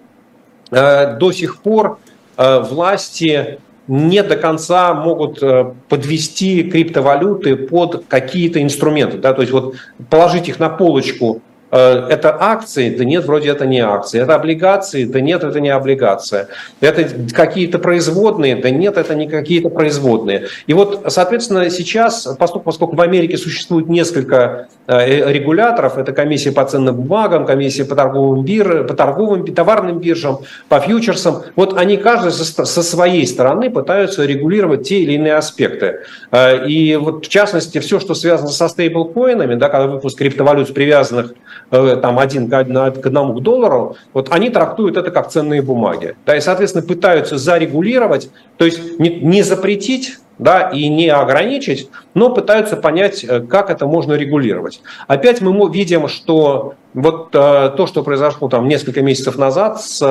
э, 0.71 1.17
до 1.19 1.33
сих 1.33 1.59
пор 1.59 1.99
э, 2.37 2.61
власти 2.61 3.59
не 3.87 4.23
до 4.23 4.37
конца 4.37 4.95
могут 4.95 5.43
подвести 5.91 6.63
криптовалюты 6.63 7.55
под 7.55 8.07
какие-то 8.09 8.63
инструменты. 8.63 9.19
Да? 9.19 9.35
То 9.35 9.43
есть 9.43 9.53
вот 9.53 9.75
положить 10.09 10.49
их 10.49 10.59
на 10.59 10.71
полочку 10.71 11.43
это 11.77 12.37
акции, 12.39 12.91
да 12.91 13.05
нет, 13.05 13.25
вроде 13.25 13.51
это 13.51 13.67
не 13.67 13.81
акции. 13.81 14.21
Это 14.21 14.37
облигации, 14.37 15.05
да 15.05 15.21
нет, 15.21 15.43
это 15.43 15.59
не 15.59 15.71
облигация. 15.71 16.49
Это 16.81 17.05
какие-то 17.33 17.79
производные, 17.79 18.55
да 18.57 18.71
нет, 18.71 18.97
это 18.97 19.15
не 19.15 19.29
какие-то 19.29 19.71
производные. 19.71 20.47
И 20.67 20.73
вот, 20.73 21.05
соответственно, 21.09 21.69
сейчас, 21.71 22.29
поскольку, 22.39 22.95
в 22.95 23.01
Америке 23.01 23.37
существует 23.37 23.89
несколько 23.89 24.69
э, 24.87 25.33
регуляторов, 25.33 25.99
это 25.99 26.13
комиссия 26.13 26.53
по 26.53 26.65
ценным 26.65 26.95
бумагам, 26.95 27.45
комиссия 27.45 27.85
по 27.85 27.97
торговым, 27.97 28.45
бир, 28.45 28.85
по 28.85 28.95
торговым 28.95 29.45
товарным 29.47 29.99
биржам, 29.99 30.41
по 30.69 30.79
фьючерсам, 30.79 31.43
вот 31.57 31.77
они 31.77 31.97
каждый 31.97 32.33
со, 32.33 32.83
своей 32.83 33.27
стороны 33.27 33.71
пытаются 33.71 34.25
регулировать 34.25 34.89
те 34.89 35.01
или 35.01 35.15
иные 35.15 35.35
аспекты. 35.35 36.01
Э, 36.31 36.67
и 36.69 36.95
вот 36.95 37.27
в 37.27 37.29
частности, 37.29 37.79
все, 37.79 37.99
что 37.99 38.15
связано 38.15 38.51
со 38.51 38.69
стейблкоинами, 38.69 39.57
да, 39.57 39.69
когда 39.69 39.89
выпуск 39.89 40.19
криптовалют 40.19 40.73
привязанных 40.73 41.35
Э, 41.64 41.64
там 42.01 42.19
один 42.19 42.49
к 42.49 42.55
одному 42.55 43.35
к 43.35 43.43
доллару, 43.43 43.97
вот 44.13 44.29
они 44.31 44.51
трактуют 44.51 44.97
это 44.97 45.11
как 45.11 45.31
ценные 45.31 45.63
бумаги. 45.63 46.17
Да, 46.27 46.37
и, 46.37 46.41
соответственно, 46.41 46.87
пытаются 46.87 47.39
зарегулировать, 47.39 48.31
то 48.57 48.65
есть 48.65 48.99
не, 48.99 49.21
не 49.21 49.43
запретить, 49.43 50.19
да, 50.39 50.71
и 50.71 50.89
не 50.89 51.09
ограничить, 51.09 51.89
но 52.15 52.31
пытаются 52.31 52.77
понять, 52.77 53.25
э, 53.25 53.41
как 53.41 53.71
это 53.71 53.87
можно 53.87 54.15
регулировать. 54.15 54.83
Опять 55.07 55.41
мы 55.41 55.71
видим, 55.73 56.09
что 56.09 56.75
вот 56.93 57.29
э, 57.35 57.73
то, 57.77 57.87
что 57.87 58.03
произошло 58.03 58.49
там 58.49 58.69
несколько 58.69 59.03
месяцев 59.03 59.39
назад 59.39 59.81
с 59.81 60.03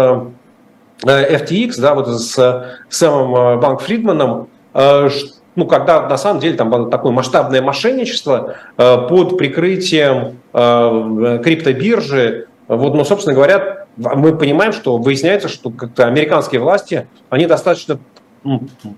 FTX, 1.02 1.74
да, 1.80 1.96
вот 1.96 2.08
с 2.08 2.66
Сэмом 2.90 3.60
Банк 3.60 3.82
Фридманом, 3.82 4.48
ну, 5.56 5.66
когда 5.66 6.08
на 6.08 6.18
самом 6.18 6.40
деле 6.40 6.56
там 6.56 6.70
было 6.70 6.90
такое 6.90 7.12
масштабное 7.12 7.62
мошенничество 7.62 8.56
э, 8.78 8.98
под 9.08 9.38
прикрытием 9.38 10.40
э, 10.54 11.40
криптобиржи. 11.44 12.48
Вот, 12.68 12.96
ну, 12.96 13.04
собственно 13.06 13.36
говоря, 13.36 13.86
мы 13.98 14.36
понимаем, 14.36 14.74
что 14.74 14.98
выясняется, 14.98 15.48
что 15.48 15.70
как-то 15.70 16.08
американские 16.08 16.62
власти, 16.62 17.08
они 17.30 17.46
достаточно, 17.46 18.00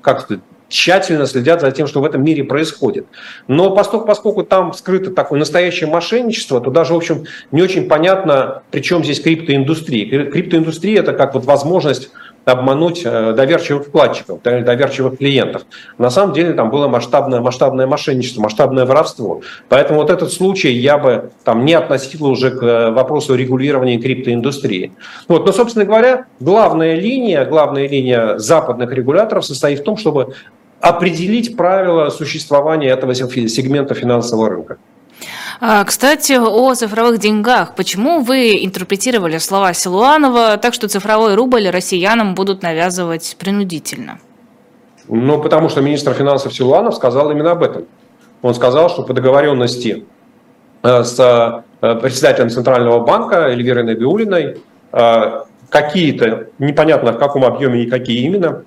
как 0.02 0.22
сказать, 0.22 0.44
тщательно 0.68 1.26
следят 1.26 1.62
за 1.62 1.72
тем, 1.72 1.88
что 1.88 2.02
в 2.02 2.06
этом 2.06 2.24
мире 2.24 2.44
происходит. 2.44 3.08
Но 3.48 3.76
поскольку, 3.76 4.06
поскольку 4.06 4.44
там 4.44 4.74
скрыто 4.74 5.12
такое 5.12 5.40
настоящее 5.40 5.90
мошенничество, 5.90 6.60
то 6.62 6.72
даже, 6.72 6.94
в 6.94 6.98
общем, 6.98 7.26
не 7.52 7.62
очень 7.62 7.88
понятно, 7.88 8.64
при 8.72 8.82
чем 8.82 9.04
здесь 9.04 9.22
криптоиндустрия. 9.22 10.26
Криптоиндустрия– 10.30 11.00
это 11.02 11.14
как 11.14 11.34
вот 11.34 11.46
возможность 11.46 12.10
обмануть 12.46 13.02
э, 13.04 13.34
доверчивых 13.34 13.88
вкладчиков, 13.88 14.42
доверчивых 14.44 15.18
клиентов. 15.18 15.64
На 15.98 16.10
самом 16.10 16.34
деле 16.34 16.54
там 16.54 16.70
было 16.70 16.88
масштабное, 16.88 17.42
масштабное 17.42 17.88
мошенничество, 17.88 18.42
масштабное 18.42 18.86
воровство. 18.86 19.42
Поэтому 19.68 20.00
вот 20.00 20.10
этот 20.10 20.32
случай 20.32 20.72
я 20.72 20.98
бы 20.98 21.32
там 21.44 21.66
не 21.66 21.74
относил 21.74 22.26
уже 22.28 22.52
к 22.52 22.64
э, 22.64 22.92
вопросу 22.92 23.36
регулирования 23.36 23.98
криптоиндустрии. 23.98 24.94
Вот. 25.28 25.46
Но, 25.46 25.52
собственно 25.52 25.86
говоря, 25.86 26.26
главная 26.40 26.96
линия, 26.96 27.46
главная 27.46 27.88
линия 27.88 28.38
западных 28.38 28.92
регуляторов 28.92 29.46
состоит 29.46 29.80
в 29.80 29.84
том, 29.84 29.98
чтобы 29.98 30.36
определить 30.82 31.58
правила 31.58 32.10
существования 32.10 32.90
этого 32.90 33.16
сегмента 33.16 33.96
финансового 33.96 34.50
рынка. 34.50 34.78
А, 35.62 35.84
кстати, 35.84 36.34
о 36.34 36.74
цифровых 36.76 37.20
деньгах. 37.20 37.76
Почему 37.76 38.22
вы 38.22 38.64
интерпретировали 38.64 39.38
слова 39.38 39.74
Силуанова 39.74 40.58
так, 40.58 40.74
что 40.74 40.88
цифровой 40.88 41.36
рубль 41.36 41.70
россиянам 41.70 42.36
будут 42.36 42.62
навязывать 42.62 43.36
принудительно? 43.40 44.20
Ну, 45.08 45.42
потому 45.42 45.70
что 45.70 45.82
министр 45.82 46.14
финансов 46.14 46.54
Силуанов 46.54 46.96
сказал 46.96 47.32
именно 47.32 47.52
об 47.52 47.64
этом. 47.64 47.86
Он 48.42 48.54
сказал, 48.54 48.90
что 48.90 49.04
по 49.04 49.14
договоренности 49.14 50.06
э, 50.84 51.04
с 51.04 51.64
э, 51.82 51.96
председателем 51.96 52.50
Центрального 52.50 53.00
банка 53.00 53.48
Эльвирой 53.48 53.84
Набиулиной 53.84 54.58
э, 54.92 55.42
какие-то, 55.70 56.48
непонятно 56.60 57.14
в 57.14 57.18
каком 57.18 57.46
объеме 57.46 57.84
и 57.84 57.90
какие 57.90 58.26
именно, 58.26 58.64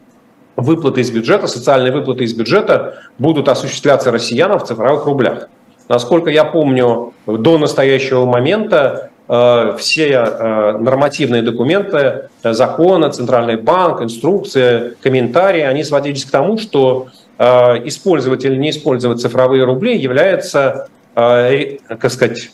выплаты 0.56 1.02
из 1.02 1.10
бюджета, 1.10 1.46
социальные 1.46 1.92
выплаты 1.92 2.24
из 2.24 2.34
бюджета 2.34 2.98
будут 3.18 3.48
осуществляться 3.48 4.10
россиянам 4.10 4.58
в 4.58 4.64
цифровых 4.64 5.04
рублях. 5.06 5.48
Насколько 5.88 6.30
я 6.30 6.44
помню, 6.44 7.14
до 7.26 7.56
настоящего 7.56 8.26
момента 8.26 9.10
э, 9.26 9.74
все 9.78 10.08
э, 10.10 10.78
нормативные 10.78 11.40
документы, 11.42 12.28
э, 12.42 12.52
законы, 12.52 13.10
Центральный 13.10 13.56
банк, 13.56 14.02
инструкции, 14.02 14.94
комментарии, 15.02 15.62
они 15.62 15.84
сводились 15.84 16.24
к 16.24 16.30
тому, 16.30 16.58
что 16.58 17.08
использовать 17.40 18.44
или 18.44 18.56
не 18.56 18.70
использовать 18.70 19.20
цифровые 19.20 19.62
рубли 19.62 19.96
является, 19.96 20.88
как 21.14 22.10
сказать, 22.10 22.50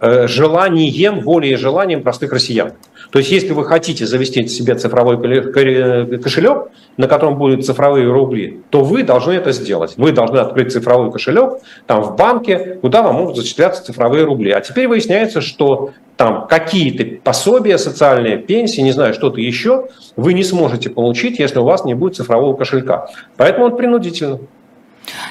желанием, 0.00 1.18
волей 1.18 1.56
желанием 1.56 2.04
простых 2.04 2.32
россиян. 2.32 2.74
То 3.10 3.18
есть, 3.18 3.30
если 3.30 3.52
вы 3.52 3.64
хотите 3.64 4.06
завести 4.06 4.46
себе 4.46 4.74
цифровой 4.76 5.16
кошелек, 5.18 6.68
на 6.96 7.08
котором 7.08 7.38
будут 7.38 7.66
цифровые 7.66 8.10
рубли, 8.10 8.60
то 8.70 8.82
вы 8.82 9.02
должны 9.02 9.32
это 9.32 9.52
сделать. 9.52 9.94
Вы 9.96 10.12
должны 10.12 10.38
открыть 10.38 10.72
цифровой 10.72 11.10
кошелек 11.10 11.54
там 11.86 12.02
в 12.02 12.16
банке, 12.16 12.78
куда 12.80 13.02
вам 13.02 13.16
могут 13.16 13.36
зачисляться 13.36 13.84
цифровые 13.84 14.24
рубли. 14.24 14.52
А 14.52 14.60
теперь 14.60 14.86
выясняется, 14.86 15.40
что 15.40 15.90
там 16.16 16.46
какие-то 16.48 17.22
пособия 17.24 17.78
социальные, 17.78 18.36
пенсии, 18.38 18.82
не 18.82 18.92
знаю, 18.92 19.14
что-то 19.14 19.40
еще, 19.40 19.88
вы 20.16 20.34
не 20.34 20.44
сможете 20.44 20.90
получить, 20.90 21.38
если 21.38 21.58
у 21.58 21.64
вас 21.64 21.84
не 21.84 21.94
будет 21.94 22.16
цифрового 22.16 22.56
кошелька. 22.56 23.08
Поэтому 23.36 23.66
он 23.66 23.76
принудительно. 23.76 24.38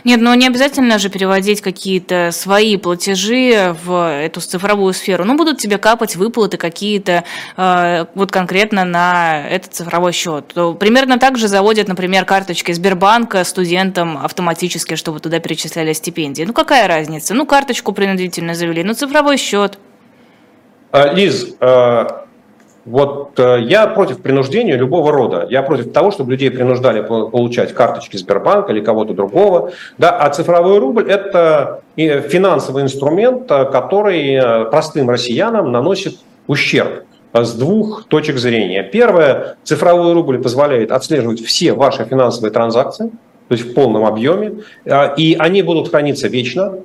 Нет, 0.04 0.22
но 0.22 0.34
не 0.36 0.48
обязательно 0.48 1.00
же 1.00 1.10
переводить 1.10 1.62
какие-то 1.62 2.30
свои 2.32 2.78
платежи 2.78 3.76
в 3.84 4.22
эту 4.24 4.42
цифровую 4.42 4.94
сферу. 4.94 5.26
Ну, 5.26 5.38
будут 5.38 5.60
тебе 5.60 5.78
капать 5.78 6.16
выплаты 6.16 6.58
какие-то 6.58 7.24
э, 7.58 8.06
вот 8.16 8.32
конкретно 8.32 8.86
на 8.86 9.48
этот 9.48 9.74
цифровой 9.74 10.12
счет. 10.12 10.48
То 10.54 10.74
примерно 10.74 11.20
так 11.20 11.38
же 11.38 11.48
заводят, 11.48 11.88
например, 11.88 12.26
карточки 12.26 12.72
Сбербанка 12.72 13.44
студентам 13.44 14.18
автоматически, 14.18 14.96
чтобы 14.96 15.20
туда 15.20 15.40
перечисляли 15.40 15.94
стипендии. 15.94 16.44
Ну, 16.44 16.54
какая 16.54 16.88
разница? 16.88 17.34
Ну, 17.34 17.46
карточку 17.46 17.94
принудительно 17.94 18.54
завели, 18.56 18.84
ну, 18.84 18.94
цифровой 18.94 19.38
счет. 19.38 19.78
А, 20.92 21.14
Лиз, 21.14 21.48
а, 21.60 22.26
вот 22.90 23.40
э, 23.40 23.60
я 23.62 23.86
против 23.86 24.22
принуждения 24.22 24.76
любого 24.76 25.12
рода. 25.12 25.46
Я 25.50 25.62
против 25.62 25.94
того, 25.94 26.10
чтобы 26.10 26.32
людей 26.32 26.50
принуждали 26.50 27.02
получать 27.02 27.72
карточки 27.74 28.18
Сбербанка 28.18 28.72
или 28.72 28.82
кого-то 28.82 29.14
другого. 29.14 29.72
Да, 30.00 30.10
а 30.10 30.30
цифровой 30.32 30.80
рубль– 30.80 31.06
это 31.10 31.82
финансовый 31.96 32.82
инструмент, 32.82 33.50
э, 33.52 33.66
который 33.66 34.34
э, 34.34 34.66
простым 34.72 35.10
россиянам 35.10 35.72
наносит 35.72 36.18
ущерб 36.48 37.04
с 37.32 37.54
двух 37.54 38.06
точек 38.08 38.38
зрения. 38.40 38.82
Первое, 38.82 39.58
цифровой 39.64 40.14
рубль 40.14 40.42
позволяет 40.42 40.92
отслеживать 40.92 41.46
все 41.46 41.74
ваши 41.74 42.06
финансовые 42.06 42.52
транзакции, 42.52 43.12
то 43.50 43.54
есть 43.54 43.66
в 43.70 43.74
полном 43.76 44.04
объеме, 44.06 44.64
и 45.16 45.36
они 45.38 45.62
будут 45.62 45.90
храниться 45.90 46.28
вечно. 46.28 46.80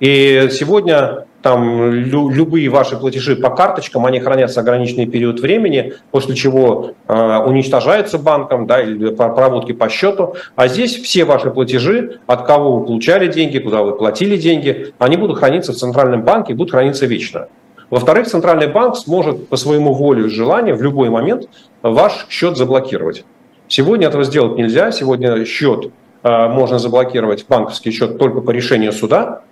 И 0.00 0.48
сегодня 0.50 1.26
там 1.42 1.92
лю, 1.92 2.28
любые 2.30 2.68
ваши 2.68 2.96
платежи 2.96 3.36
по 3.36 3.50
карточкам, 3.50 4.06
они 4.06 4.20
хранятся 4.20 4.60
ограниченный 4.60 5.06
период 5.06 5.40
времени, 5.40 5.94
после 6.10 6.34
чего 6.34 6.92
э, 7.06 7.38
уничтожаются 7.46 8.18
банком, 8.18 8.66
да, 8.66 8.82
или 8.82 9.10
по 9.10 9.28
проводке 9.28 9.74
по 9.74 9.88
счету. 9.88 10.34
А 10.56 10.68
здесь 10.68 10.96
все 10.96 11.24
ваши 11.24 11.50
платежи, 11.50 12.18
от 12.26 12.46
кого 12.46 12.78
вы 12.78 12.86
получали 12.86 13.30
деньги, 13.30 13.58
куда 13.58 13.82
вы 13.82 13.96
платили 13.96 14.36
деньги, 14.36 14.92
они 14.98 15.16
будут 15.16 15.38
храниться 15.38 15.72
в 15.72 15.76
Центральном 15.76 16.22
банке 16.22 16.52
и 16.52 16.56
будут 16.56 16.72
храниться 16.72 17.06
вечно. 17.06 17.48
Во-вторых, 17.88 18.28
Центральный 18.28 18.68
банк 18.68 18.96
сможет 18.96 19.48
по 19.48 19.56
своему 19.56 19.92
воле 19.92 20.26
и 20.26 20.28
желанию 20.28 20.76
в 20.76 20.82
любой 20.82 21.10
момент 21.10 21.48
ваш 21.82 22.26
счет 22.28 22.56
заблокировать. 22.56 23.24
Сегодня 23.66 24.08
этого 24.08 24.24
сделать 24.24 24.56
нельзя. 24.56 24.92
Сегодня 24.92 25.44
счет 25.44 25.90
э, 26.22 26.48
можно 26.48 26.78
заблокировать, 26.78 27.46
банковский 27.48 27.90
счет, 27.90 28.18
только 28.18 28.40
по 28.40 28.50
решению 28.50 28.92
суда. 28.92 29.42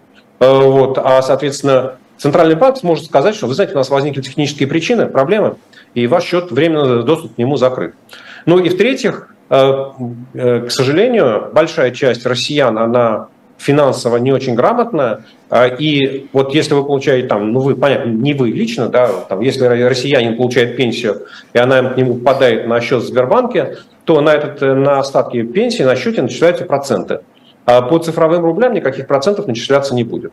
Э, 0.40 0.60
вот, 0.60 0.98
а, 0.98 1.20
соответственно, 1.22 1.94
Центральный 2.16 2.56
банк 2.56 2.76
сможет 2.78 3.06
сказать, 3.06 3.34
что, 3.34 3.46
вы 3.46 3.54
знаете, 3.54 3.74
у 3.74 3.78
нас 3.78 3.90
возникли 3.90 4.20
технические 4.22 4.68
причины, 4.68 5.06
проблемы, 5.06 5.56
и 5.94 6.06
ваш 6.06 6.24
счет, 6.24 6.50
временно 6.50 7.02
доступ 7.02 7.34
к 7.34 7.38
нему 7.38 7.56
закрыт. 7.56 7.94
Ну 8.44 8.58
и 8.58 8.68
в-третьих, 8.68 9.28
э, 9.50 9.84
э, 10.34 10.60
к 10.66 10.70
сожалению, 10.70 11.50
большая 11.52 11.92
часть 11.92 12.26
россиян, 12.26 12.76
она 12.76 13.28
финансово 13.56 14.18
не 14.18 14.30
очень 14.30 14.54
грамотная, 14.54 15.24
и 15.80 16.28
вот 16.32 16.54
если 16.54 16.74
вы 16.74 16.84
получаете 16.84 17.26
там, 17.26 17.50
ну 17.52 17.58
вы, 17.58 17.74
понятно, 17.74 18.10
не 18.10 18.32
вы 18.32 18.50
лично, 18.50 18.88
да, 18.88 19.08
там, 19.28 19.40
если 19.40 19.66
россиянин 19.66 20.36
получает 20.36 20.76
пенсию, 20.76 21.26
и 21.52 21.58
она 21.58 21.82
к 21.82 21.96
нему 21.96 22.14
попадает 22.14 22.68
на 22.68 22.80
счет 22.80 23.02
в 23.02 23.06
Сбербанке, 23.06 23.78
то 24.04 24.20
на, 24.20 24.32
этот, 24.34 24.60
на 24.60 25.00
остатки 25.00 25.42
пенсии 25.42 25.82
на 25.82 25.96
счете 25.96 26.22
начисляются 26.22 26.66
проценты. 26.66 27.22
А 27.68 27.82
по 27.82 27.98
цифровым 27.98 28.46
рублям 28.46 28.72
никаких 28.72 29.06
процентов 29.06 29.46
начисляться 29.46 29.94
не 29.94 30.02
будет. 30.02 30.32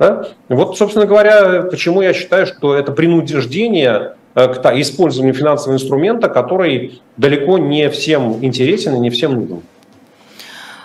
Да? 0.00 0.26
Вот, 0.48 0.76
собственно 0.76 1.06
говоря, 1.06 1.62
почему 1.62 2.02
я 2.02 2.12
считаю, 2.12 2.46
что 2.48 2.74
это 2.74 2.90
принуждение 2.90 4.14
э, 4.34 4.54
к 4.54 4.66
использованию 4.74 5.34
финансового 5.34 5.76
инструмента, 5.76 6.28
который 6.28 7.00
далеко 7.16 7.58
не 7.58 7.88
всем 7.90 8.44
интересен 8.44 8.96
и 8.96 8.98
не 8.98 9.10
всем 9.10 9.34
нужен. 9.34 9.62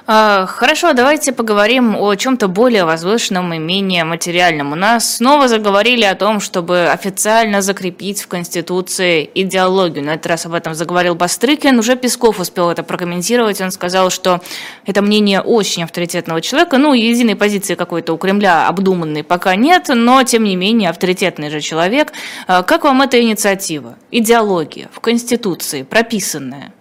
А, 0.06 0.46
хорошо, 0.48 0.92
давайте 0.92 1.32
поговорим 1.32 1.96
о 1.96 2.14
чем-то 2.16 2.50
более 2.50 2.84
возвышенном 2.84 3.54
и 3.54 3.58
менее 3.58 4.04
материальном. 4.04 4.74
У 4.74 4.76
нас 4.76 5.16
снова 5.16 5.48
заговорили 5.48 6.04
о 6.04 6.14
том, 6.14 6.42
чтобы 6.42 6.88
официально 6.88 7.62
закрепить 7.62 8.22
в 8.22 8.28
Конституции 8.28 9.30
идеологию. 9.34 10.04
На 10.04 10.16
этот 10.16 10.28
раз 10.28 10.46
об 10.46 10.56
этом 10.56 10.74
заговорил 10.74 11.16
Бастрыкин. 11.16 11.80
Уже 11.80 11.96
Песков 11.96 12.42
успел 12.42 12.70
это 12.70 12.84
прокомментировать. 12.84 13.62
Он 13.62 13.72
сказал, 13.72 14.10
что 14.10 14.42
это 14.86 15.02
мнение 15.02 15.40
очень 15.40 15.84
авторитетного 15.86 16.42
человека. 16.42 16.78
Ну, 16.78 16.94
единой 16.94 17.38
позиции 17.38 17.76
какой-то 17.76 18.12
у 18.14 18.18
Кремля 18.18 18.68
обдуманной 18.68 19.24
пока 19.24 19.56
нет, 19.56 19.86
но, 19.88 20.22
тем 20.24 20.44
не 20.44 20.58
менее, 20.58 20.90
авторитетный 20.90 21.50
же 21.50 21.62
человек. 21.62 22.12
А, 22.46 22.64
как 22.64 22.84
вам 22.84 23.04
эта 23.04 23.22
инициатива? 23.22 23.96
Идеология 24.12 24.90
в 24.92 25.00
Конституции 25.00 25.84
прописанная? 25.84 26.74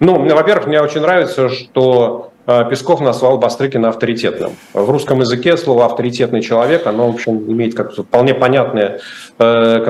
Ну, 0.00 0.24
во-первых, 0.34 0.66
мне 0.68 0.80
очень 0.80 1.00
нравится, 1.00 1.48
что 1.48 2.30
э, 2.46 2.64
Песков 2.70 3.00
назвал 3.00 3.36
Бастрыкина 3.38 3.88
авторитетным. 3.88 4.52
В 4.72 4.88
русском 4.88 5.18
языке 5.18 5.56
слово 5.56 5.86
«авторитетный 5.86 6.40
человек», 6.40 6.86
оно, 6.86 7.10
в 7.10 7.14
общем, 7.14 7.50
имеет 7.50 7.74
как 7.74 7.92
вполне 7.92 8.32
понятные 8.32 9.00
э, 9.40 9.80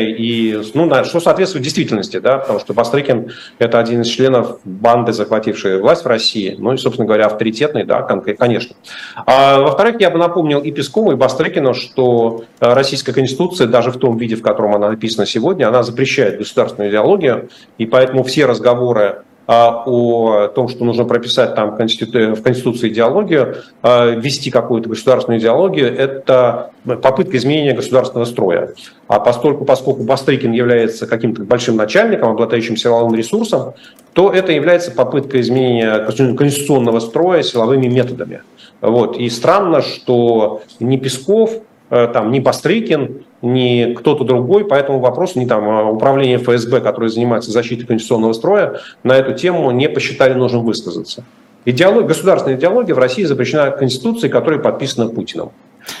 и, 0.00 0.60
ну, 0.74 1.04
что 1.04 1.20
соответствует 1.20 1.64
действительности, 1.64 2.18
да, 2.18 2.36
потому 2.38 2.58
что 2.58 2.74
Бастрыкин– 2.74 3.32
это 3.58 3.78
один 3.78 4.02
из 4.02 4.08
членов 4.08 4.58
банды, 4.64 5.14
захватившей 5.14 5.80
власть 5.80 6.04
в 6.04 6.08
России, 6.08 6.54
ну 6.58 6.74
и, 6.74 6.76
собственно 6.76 7.06
говоря, 7.06 7.24
авторитетный, 7.24 7.84
да, 7.84 8.02
конечно. 8.02 8.76
А, 9.24 9.62
во-вторых, 9.62 9.96
я 9.98 10.10
бы 10.10 10.18
напомнил 10.18 10.60
и 10.60 10.70
Пескову, 10.70 11.12
и 11.12 11.14
Бастрыкину, 11.14 11.72
что 11.72 12.44
э, 12.60 12.74
российская 12.74 13.14
конституция, 13.14 13.66
даже 13.66 13.92
в 13.92 13.96
том 13.96 14.18
виде, 14.18 14.36
в 14.36 14.42
котором 14.42 14.74
она 14.74 14.90
написана 14.90 15.26
сегодня, 15.26 15.68
она 15.68 15.82
запрещает 15.82 16.36
государственную 16.36 16.90
идеологию, 16.90 17.48
и 17.78 17.86
поэтому 17.86 18.24
все 18.24 18.44
разговоры 18.44 19.22
о 19.50 20.48
том, 20.48 20.68
что 20.68 20.84
нужно 20.84 21.06
прописать 21.06 21.54
там 21.54 21.70
в 21.70 21.76
Конституции 21.76 22.90
идеологию, 22.90 23.56
а, 23.82 24.10
ввести 24.10 24.50
какую-то 24.50 24.90
государственную 24.90 25.40
идеологию, 25.40 25.96
это 25.96 26.70
попытка 26.84 27.38
изменения 27.38 27.72
государственного 27.72 28.26
строя. 28.26 28.74
А 29.06 29.20
поскольку, 29.20 29.64
поскольку 29.64 30.02
Бастрыкин 30.02 30.52
является 30.52 31.06
каким-то 31.06 31.44
большим 31.44 31.76
начальником, 31.76 32.32
обладающим 32.32 32.76
силовым 32.76 33.14
ресурсом, 33.14 33.72
то 34.12 34.30
это 34.30 34.52
является 34.52 34.90
попыткой 34.90 35.40
изменения 35.40 36.04
конституционного 36.34 37.00
строя 37.00 37.42
силовыми 37.42 37.86
методами. 37.86 38.42
Вот. 38.82 39.16
И 39.16 39.30
странно, 39.30 39.80
что 39.80 40.60
ни 40.78 40.98
Песков, 40.98 41.52
э, 41.88 42.08
там, 42.12 42.30
ни 42.32 42.40
Бастрыкин 42.40 43.24
не 43.42 43.94
кто-то 43.94 44.24
другой 44.24 44.64
по 44.64 44.74
этому 44.74 44.98
вопросу, 45.00 45.38
не 45.38 45.46
там 45.46 45.68
а 45.68 45.90
управление 45.90 46.38
ФСБ, 46.38 46.80
которое 46.80 47.08
занимается 47.08 47.50
защитой 47.50 47.86
конституционного 47.86 48.32
строя, 48.32 48.80
на 49.04 49.16
эту 49.16 49.34
тему 49.34 49.70
не 49.70 49.88
посчитали 49.88 50.34
нужным 50.34 50.64
высказаться. 50.64 51.24
Идеология, 51.64 52.08
государственная 52.08 52.56
идеология 52.56 52.94
в 52.94 52.98
России 52.98 53.24
запрещена 53.24 53.70
Конституцией, 53.70 54.30
которая 54.30 54.60
подписана 54.60 55.08
Путиным. 55.08 55.50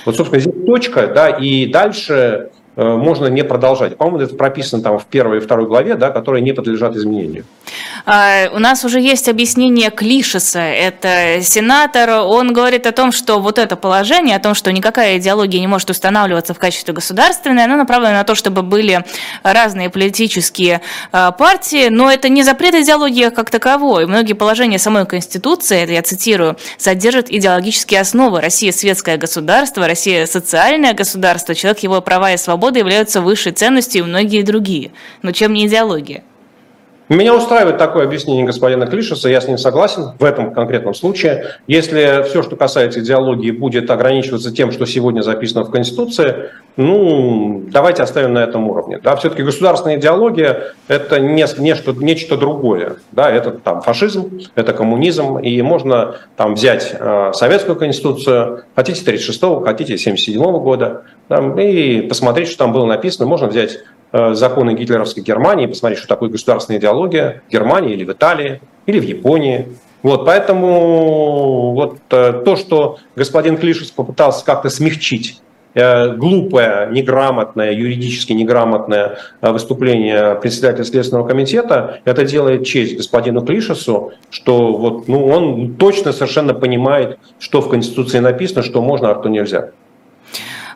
Вот, 0.04 0.16
собственно, 0.16 0.40
здесь 0.40 0.54
точка, 0.66 1.06
да, 1.08 1.28
и 1.30 1.66
дальше 1.66 2.50
можно 2.78 3.26
не 3.26 3.42
продолжать. 3.42 3.96
По-моему, 3.96 4.20
это 4.20 4.36
прописано 4.36 4.82
там 4.82 4.98
в 4.98 5.06
первой 5.06 5.38
и 5.38 5.40
второй 5.40 5.66
главе, 5.66 5.96
да, 5.96 6.10
которые 6.10 6.42
не 6.42 6.52
подлежат 6.52 6.94
изменению. 6.94 7.44
А, 8.06 8.48
у 8.52 8.58
нас 8.58 8.84
уже 8.84 9.00
есть 9.00 9.28
объяснение 9.28 9.90
Клишеса, 9.90 10.60
это 10.60 11.42
сенатор, 11.42 12.10
он 12.20 12.52
говорит 12.52 12.86
о 12.86 12.92
том, 12.92 13.12
что 13.12 13.40
вот 13.40 13.58
это 13.58 13.76
положение, 13.76 14.36
о 14.36 14.40
том, 14.40 14.54
что 14.54 14.72
никакая 14.72 15.18
идеология 15.18 15.60
не 15.60 15.66
может 15.66 15.90
устанавливаться 15.90 16.54
в 16.54 16.58
качестве 16.58 16.94
государственной, 16.94 17.64
оно 17.64 17.76
направлено 17.76 18.14
на 18.14 18.24
то, 18.24 18.34
чтобы 18.34 18.62
были 18.62 19.04
разные 19.42 19.90
политические 19.90 20.80
а, 21.12 21.32
партии, 21.32 21.88
но 21.88 22.10
это 22.10 22.28
не 22.28 22.42
запрет 22.44 22.74
идеологии 22.74 23.30
как 23.30 23.50
таковой. 23.50 24.06
Многие 24.06 24.34
положения 24.34 24.78
самой 24.78 25.04
Конституции, 25.04 25.82
это 25.82 25.92
я 25.92 26.02
цитирую, 26.02 26.56
содержат 26.76 27.30
идеологические 27.30 28.00
основы. 28.00 28.40
Россия 28.40 28.72
светское 28.72 29.16
государство, 29.16 29.86
Россия 29.86 30.26
социальное 30.26 30.94
государство, 30.94 31.54
человек, 31.54 31.80
его 31.80 32.00
права 32.00 32.32
и 32.32 32.36
свободы 32.36 32.67
свобода 32.68 32.80
являются 32.80 33.22
высшей 33.22 33.52
ценностью, 33.52 34.02
и 34.02 34.06
многие 34.06 34.42
другие. 34.42 34.90
Но 35.22 35.32
чем 35.32 35.54
не 35.54 35.66
идеология? 35.66 36.22
Меня 37.08 37.34
устраивает 37.34 37.78
такое 37.78 38.04
объяснение 38.04 38.44
господина 38.44 38.86
Клишеса, 38.86 39.30
я 39.30 39.40
с 39.40 39.48
ним 39.48 39.56
согласен 39.56 40.12
в 40.18 40.24
этом 40.24 40.52
конкретном 40.52 40.92
случае. 40.94 41.54
Если 41.66 42.22
все, 42.28 42.42
что 42.42 42.54
касается 42.54 43.00
идеологии, 43.00 43.50
будет 43.50 43.90
ограничиваться 43.90 44.52
тем, 44.54 44.72
что 44.72 44.84
сегодня 44.84 45.22
записано 45.22 45.64
в 45.64 45.70
Конституции, 45.70 46.50
ну, 46.76 47.64
давайте 47.68 48.02
оставим 48.02 48.34
на 48.34 48.40
этом 48.40 48.68
уровне. 48.68 49.00
Да, 49.02 49.16
все-таки 49.16 49.42
государственная 49.42 49.96
идеология– 49.96 50.74
это 50.88 51.18
не, 51.18 51.46
нечто, 51.58 51.92
нечто 51.92 52.36
другое. 52.36 52.96
Да, 53.12 53.30
это 53.30 53.52
там 53.52 53.80
фашизм, 53.80 54.40
это 54.54 54.74
коммунизм, 54.74 55.38
и 55.38 55.62
можно 55.62 56.16
там 56.36 56.54
взять 56.54 56.94
э, 56.98 57.32
советскую 57.32 57.76
конституцию, 57.76 58.64
хотите 58.76 59.10
36-го, 59.10 59.60
хотите 59.60 59.94
77-го 59.94 60.60
года, 60.60 61.04
да, 61.30 61.38
и 61.60 62.02
посмотреть, 62.02 62.48
что 62.48 62.58
там 62.58 62.72
было 62.72 62.84
написано. 62.84 63.26
Можно 63.26 63.48
взять 63.48 63.78
законы 64.12 64.74
гитлеровской 64.74 65.22
Германии, 65.22 65.66
посмотреть, 65.66 65.98
что 65.98 66.08
такое 66.08 66.30
государственная 66.30 66.80
идеология 66.80 67.42
в 67.48 67.52
Германии 67.52 67.92
или 67.92 68.04
в 68.04 68.12
Италии, 68.12 68.60
или 68.86 68.98
в 68.98 69.04
Японии. 69.04 69.66
Вот, 70.02 70.24
поэтому 70.24 71.72
вот 71.72 71.98
э, 72.10 72.42
то, 72.44 72.56
что 72.56 72.98
господин 73.16 73.56
Клишес 73.56 73.90
попытался 73.90 74.44
как-то 74.44 74.70
смягчить 74.70 75.40
э, 75.74 76.14
глупое, 76.14 76.88
неграмотное, 76.90 77.72
юридически 77.72 78.32
неграмотное 78.32 79.18
выступление 79.42 80.36
председателя 80.36 80.84
Следственного 80.84 81.26
комитета, 81.26 82.00
это 82.04 82.24
делает 82.24 82.64
честь 82.64 82.96
господину 82.96 83.42
Клишесу, 83.44 84.12
что 84.30 84.72
вот, 84.76 85.08
ну, 85.08 85.26
он 85.26 85.74
точно 85.74 86.12
совершенно 86.12 86.54
понимает, 86.54 87.18
что 87.40 87.60
в 87.60 87.68
Конституции 87.68 88.20
написано, 88.20 88.62
что 88.62 88.80
можно, 88.80 89.10
а 89.10 89.18
что 89.18 89.28
нельзя. 89.28 89.70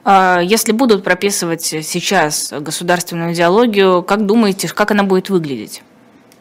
А, 0.05 0.40
если 0.42 0.72
будут 0.72 1.05
прописывать 1.05 1.62
сейчас 1.62 2.53
государственную 2.53 3.34
идеологию, 3.34 4.03
как 4.03 4.26
думаете, 4.26 4.68
как 4.68 4.90
она 4.90 5.05
будет 5.05 5.30
выглядеть? 5.30 5.82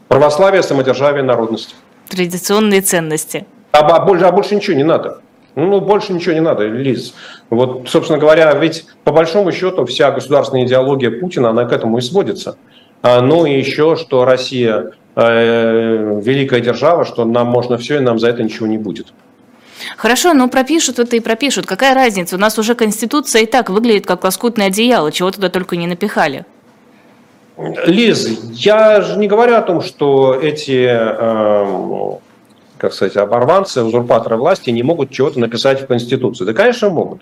Православие, 0.07 0.64
самодержавие, 0.64 1.24
народность. 1.24 1.76
Традиционные 2.09 2.82
ценности. 2.82 3.45
А, 3.72 3.80
а, 3.80 4.05
больше, 4.05 4.26
а 4.26 4.32
больше 4.32 4.55
ничего 4.55 4.76
не 4.76 4.84
надо. 4.84 5.22
Ну, 5.55 5.80
больше 5.80 6.14
ничего 6.14 6.34
не 6.34 6.41
надо, 6.41 6.66
Лиз. 6.66 7.14
Вот, 7.49 7.88
собственно 7.88 8.18
говоря, 8.18 8.53
ведь 8.53 8.86
по 9.03 9.12
большому 9.12 9.51
счету 9.51 9.86
вся 9.86 10.12
государственная 10.12 10.66
идеология 10.66 11.12
Путина, 11.12 11.49
она 11.49 11.66
к 11.66 11.72
этому 11.72 11.97
и 11.97 12.01
сводится. 12.01 12.57
А, 13.01 13.22
ну 13.22 13.45
и 13.45 13.57
еще, 13.57 13.95
что 13.95 14.26
Россия 14.26 14.91
э, 15.16 16.22
великая 16.24 16.62
держава, 16.62 17.05
что 17.05 17.26
нам 17.26 17.47
можно 17.47 17.78
все, 17.78 17.97
и 17.97 17.99
нам 17.99 18.18
за 18.18 18.30
это 18.30 18.43
ничего 18.43 18.68
не 18.68 18.78
будет. 18.78 19.14
Хорошо, 19.97 20.34
но 20.34 20.47
пропишут 20.47 20.99
это 20.99 21.15
и 21.15 21.19
пропишут. 21.19 21.65
Какая 21.65 21.93
разница? 21.93 22.36
У 22.36 22.39
нас 22.39 22.57
уже 22.57 22.75
Конституция 22.75 23.43
и 23.43 23.45
так 23.45 23.69
выглядит 23.69 24.05
как 24.05 24.23
лоскутное 24.23 24.67
одеяло, 24.67 25.11
чего 25.11 25.32
туда 25.32 25.49
только 25.49 25.75
не 25.75 25.88
напихали. 25.88 26.45
Лиз, 27.57 28.27
я 28.53 29.01
же 29.01 29.17
не 29.19 29.27
говорю 29.27 29.55
о 29.55 29.61
том, 29.61 29.82
что 29.82 30.34
эти, 30.34 30.88
э, 30.89 32.17
как 32.77 32.93
сказать, 32.93 33.17
оборванцы, 33.17 33.84
узурпаторы 33.84 34.38
власти 34.38 34.71
не 34.71 34.84
могут 34.84 35.11
чего-то 35.11 35.39
написать 35.39 35.82
в 35.82 35.88
Конституцию. 35.88 36.47
Да, 36.47 36.53
конечно, 36.53 36.89
могут. 36.89 37.21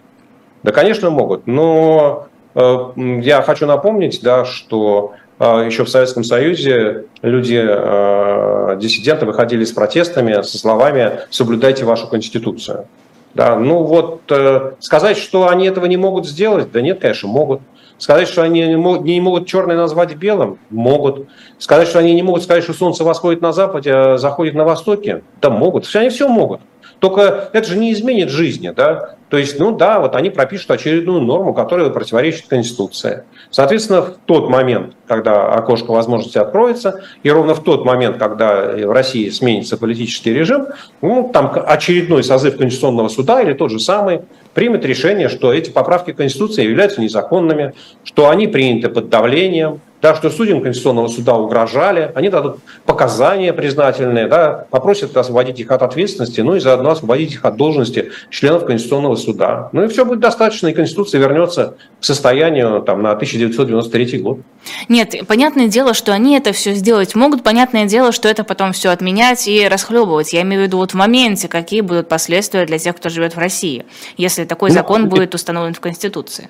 Да, 0.64 0.72
конечно, 0.72 1.10
могут. 1.10 1.48
Но 1.48 2.28
э, 2.56 2.78
я 3.22 3.42
хочу 3.42 3.66
напомнить, 3.66 4.20
да, 4.22 4.46
что 4.46 5.14
еще 5.40 5.86
в 5.86 5.90
Советском 5.90 6.24
Союзе 6.24 7.06
люди, 7.22 7.60
а, 7.62 8.76
диссиденты, 8.76 9.26
выходили 9.26 9.64
с 9.64 9.72
протестами, 9.72 10.42
со 10.42 10.58
словами 10.58 11.22
«соблюдайте 11.30 11.86
вашу 11.86 12.08
Конституцию». 12.08 12.88
Да, 13.36 13.56
ну 13.56 13.84
вот 13.84 14.24
э, 14.32 14.72
сказать, 14.80 15.16
что 15.16 15.48
они 15.48 15.68
этого 15.68 15.86
не 15.86 15.98
могут 15.98 16.28
сделать, 16.28 16.72
да 16.72 16.82
нет, 16.82 17.00
конечно, 17.00 17.30
могут. 17.30 17.62
Сказать, 18.00 18.28
что 18.28 18.42
они 18.42 18.66
не 18.66 18.76
могут, 18.76 19.04
не 19.04 19.22
могут 19.22 19.46
черное 19.46 19.78
назвать 19.78 20.16
белым, 20.16 20.58
могут. 20.70 21.28
Сказать, 21.60 21.88
что 21.88 22.00
они 22.00 22.16
не 22.16 22.24
могут 22.24 22.44
сказать, 22.44 22.64
что 22.64 22.74
солнце 22.74 23.04
восходит 23.04 23.42
на 23.42 23.52
западе, 23.52 23.94
а 23.94 24.18
заходит 24.18 24.56
на 24.56 24.64
востоке, 24.64 25.22
да 25.42 25.50
могут. 25.50 25.88
Они 25.94 26.10
все 26.10 26.28
могут. 26.28 26.62
Только 27.00 27.50
это 27.54 27.68
же 27.68 27.78
не 27.78 27.94
изменит 27.94 28.30
жизни, 28.30 28.74
да? 28.76 29.16
То 29.30 29.38
есть, 29.38 29.60
ну 29.60 29.72
да, 29.72 30.00
вот 30.00 30.16
они 30.16 30.32
пропишут 30.32 30.72
очередную 30.72 31.22
норму, 31.22 31.54
которая 31.54 31.90
противоречит 31.90 32.48
Конституции. 32.48 33.24
Соответственно, 33.52 34.02
в 34.02 34.18
тот 34.26 34.50
момент, 34.50 34.96
когда 35.08 35.54
окошко 35.54 35.92
возможности 35.92 36.38
откроется, 36.38 37.02
и 37.22 37.30
ровно 37.30 37.54
в 37.54 37.64
тот 37.64 37.86
момент, 37.86 38.18
когда 38.18 38.64
в 38.64 38.92
России 38.92 39.30
сменится 39.30 39.78
политический 39.78 40.34
режим, 40.34 40.68
ну, 41.02 41.30
там 41.32 41.52
очередной 41.54 42.24
созыв 42.24 42.58
Конституционного 42.58 43.08
суда 43.08 43.42
или 43.42 43.54
тот 43.54 43.72
же 43.72 43.80
самый 43.80 44.22
примет 44.60 44.84
решение, 44.84 45.30
что 45.30 45.54
эти 45.54 45.70
поправки 45.70 46.12
Конституции 46.12 46.66
являются 46.66 47.00
незаконными, 47.00 47.76
что 48.04 48.30
они 48.30 48.46
приняты 48.46 48.90
под 48.90 49.08
давлением, 49.08 49.80
да, 50.02 50.16
что 50.16 50.30
судьям 50.30 50.62
Конституционного 50.62 51.08
суда 51.08 51.36
угрожали, 51.36 52.12
они 52.16 52.30
дадут 52.30 52.60
показания 52.86 53.52
признательные, 53.54 54.28
да, 54.28 54.66
попросят 54.70 55.16
освободить 55.18 55.60
их 55.60 55.72
от 55.72 55.82
ответственности, 55.82 56.42
ну 56.42 56.56
и 56.56 56.60
заодно 56.60 56.92
освободить 56.92 57.34
их 57.34 57.44
от 57.44 57.58
должности 57.58 58.12
членов 58.30 58.66
Конституционного 58.66 59.16
суда. 59.16 59.70
Ну 59.74 59.84
и 59.84 59.88
все 59.88 60.06
будет 60.06 60.20
достаточно, 60.20 60.68
и 60.68 60.74
Конституция 60.74 61.20
вернется 61.20 61.76
к 62.00 62.06
состоянию 62.06 62.82
там, 62.82 63.02
на 63.02 63.12
1993 63.12 64.20
год. 64.20 64.40
Нет, 64.88 65.16
понятное 65.28 65.68
дело, 65.68 65.94
что 65.94 66.14
они 66.14 66.38
это 66.38 66.54
все 66.54 66.74
сделать 66.74 67.16
могут, 67.16 67.44
понятное 67.44 67.86
дело, 67.86 68.12
что 68.12 68.30
это 68.30 68.44
потом 68.44 68.72
все 68.72 68.90
отменять 68.90 69.48
и 69.48 69.68
расхлебывать. 69.68 70.32
Я 70.34 70.44
имею 70.44 70.64
в 70.64 70.66
виду 70.66 70.78
вот 70.78 70.92
в 70.92 70.96
моменте, 70.96 71.48
какие 71.48 71.82
будут 71.82 72.08
последствия 72.08 72.66
для 72.66 72.78
тех, 72.78 72.96
кто 72.96 73.10
живет 73.10 73.36
в 73.36 73.40
России, 73.40 73.86
если 74.18 74.46
такой 74.50 74.70
ну, 74.70 74.76
закон 74.76 75.08
будет 75.08 75.34
установлен 75.34 75.74
в 75.74 75.80
Конституции. 75.80 76.50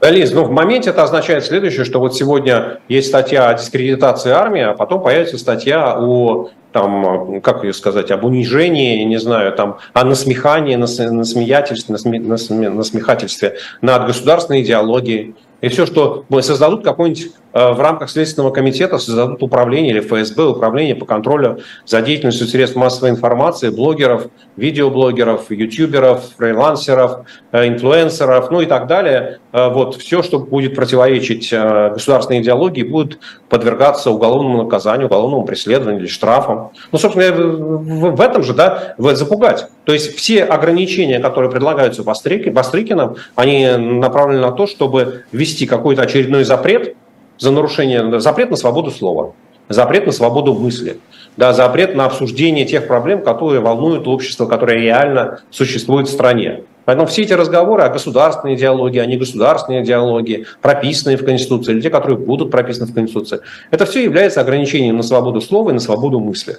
Лиз, 0.00 0.32
ну 0.32 0.44
в 0.44 0.50
моменте 0.50 0.90
это 0.90 1.02
означает 1.02 1.44
следующее, 1.44 1.84
что 1.84 2.00
вот 2.00 2.16
сегодня 2.16 2.80
есть 2.88 3.08
статья 3.08 3.50
о 3.50 3.54
дискредитации 3.54 4.30
армии, 4.30 4.62
а 4.62 4.72
потом 4.72 5.02
появится 5.02 5.36
статья 5.36 5.98
о 5.98 6.48
там, 6.72 7.40
как 7.40 7.64
ее 7.64 7.74
сказать, 7.74 8.10
об 8.10 8.24
унижении, 8.24 9.02
не 9.04 9.18
знаю, 9.18 9.52
там, 9.52 9.78
о 9.92 10.04
насмехании, 10.04 10.76
насмеятельстве, 10.76 11.94
насмехательстве 11.94 13.56
над 13.82 14.06
государственной 14.06 14.62
идеологией. 14.62 15.34
И 15.60 15.68
все, 15.68 15.86
что 15.86 16.24
создадут 16.42 16.84
какой-нибудь 16.84 17.32
Э, 17.52 17.72
в 17.72 17.80
рамках 17.80 18.10
Следственного 18.10 18.52
комитета 18.52 18.98
создадут 18.98 19.42
управление 19.42 19.92
или 19.92 20.00
ФСБ, 20.00 20.44
управление 20.44 20.94
по 20.94 21.04
контролю 21.04 21.60
за 21.84 22.00
деятельностью 22.00 22.46
средств 22.46 22.76
массовой 22.76 23.10
информации, 23.10 23.70
блогеров, 23.70 24.28
видеоблогеров, 24.56 25.50
ютуберов, 25.50 26.22
фрилансеров, 26.38 27.26
э, 27.52 27.66
инфлюенсеров, 27.66 28.50
ну 28.50 28.60
и 28.60 28.66
так 28.66 28.86
далее. 28.86 29.40
Э, 29.52 29.68
вот 29.68 29.96
все, 29.96 30.22
что 30.22 30.38
будет 30.38 30.76
противоречить 30.76 31.52
государственной 31.52 32.40
идеологии, 32.40 32.82
будет 32.82 33.18
подвергаться 33.48 34.10
уголовному 34.10 34.64
наказанию, 34.64 35.06
уголовному 35.06 35.44
преследованию 35.44 36.02
или 36.02 36.08
штрафам. 36.08 36.70
Ну, 36.92 36.98
собственно, 36.98 37.32
в 37.32 38.20
этом 38.20 38.42
же, 38.42 38.54
да, 38.54 38.94
запугать. 38.98 39.66
То 39.84 39.92
есть 39.92 40.16
все 40.16 40.44
ограничения, 40.44 41.18
которые 41.18 41.50
предлагаются 41.50 42.04
Бастрыкиным, 42.04 43.16
они 43.34 43.68
направлены 43.76 44.40
на 44.40 44.52
то, 44.52 44.66
чтобы 44.66 45.24
ввести 45.50 45.66
какой-то 45.66 46.02
очередной 46.02 46.44
запрет, 46.44 46.94
за 47.38 47.50
нарушение, 47.50 48.20
запрет 48.20 48.50
на 48.50 48.56
свободу 48.56 48.90
слова, 48.90 49.32
запрет 49.68 50.06
на 50.06 50.12
свободу 50.12 50.54
мысли, 50.54 50.98
да, 51.36 51.52
запрет 51.52 51.94
на 51.94 52.04
обсуждение 52.04 52.66
тех 52.66 52.86
проблем, 52.86 53.22
которые 53.22 53.60
волнуют 53.60 54.06
общество, 54.06 54.46
которое 54.46 54.78
реально 54.78 55.40
существует 55.50 56.08
в 56.08 56.12
стране. 56.12 56.64
Поэтому 56.84 57.06
все 57.06 57.22
эти 57.22 57.32
разговоры 57.32 57.82
о 57.82 57.88
государственной 57.88 58.56
идеологии, 58.56 58.98
о 58.98 59.06
негосударственной 59.06 59.82
идеологии, 59.82 60.46
прописанные 60.60 61.16
в 61.16 61.24
Конституции, 61.24 61.72
или 61.72 61.80
те, 61.80 61.90
которые 61.90 62.18
будут 62.18 62.50
прописаны 62.50 62.86
в 62.86 62.94
Конституции, 62.94 63.40
это 63.70 63.86
все 63.86 64.02
является 64.02 64.40
ограничением 64.40 64.96
на 64.96 65.02
свободу 65.02 65.40
слова 65.40 65.70
и 65.70 65.74
на 65.74 65.80
свободу 65.80 66.20
мысли. 66.20 66.58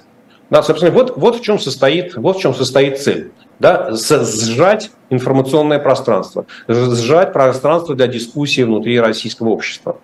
Да, 0.52 0.62
собственно, 0.62 0.92
вот, 0.92 1.16
вот, 1.16 1.36
в 1.36 1.40
чем 1.40 1.58
состоит, 1.58 2.14
вот 2.14 2.36
в 2.36 2.40
чем 2.42 2.54
состоит 2.54 3.00
цель. 3.00 3.32
Да, 3.58 3.88
сжать 3.94 4.90
информационное 5.08 5.78
пространство, 5.78 6.44
сжать 6.68 7.32
пространство 7.32 7.94
для 7.94 8.06
дискуссии 8.06 8.60
внутри 8.60 9.00
российского 9.00 9.48
общества. 9.48 9.96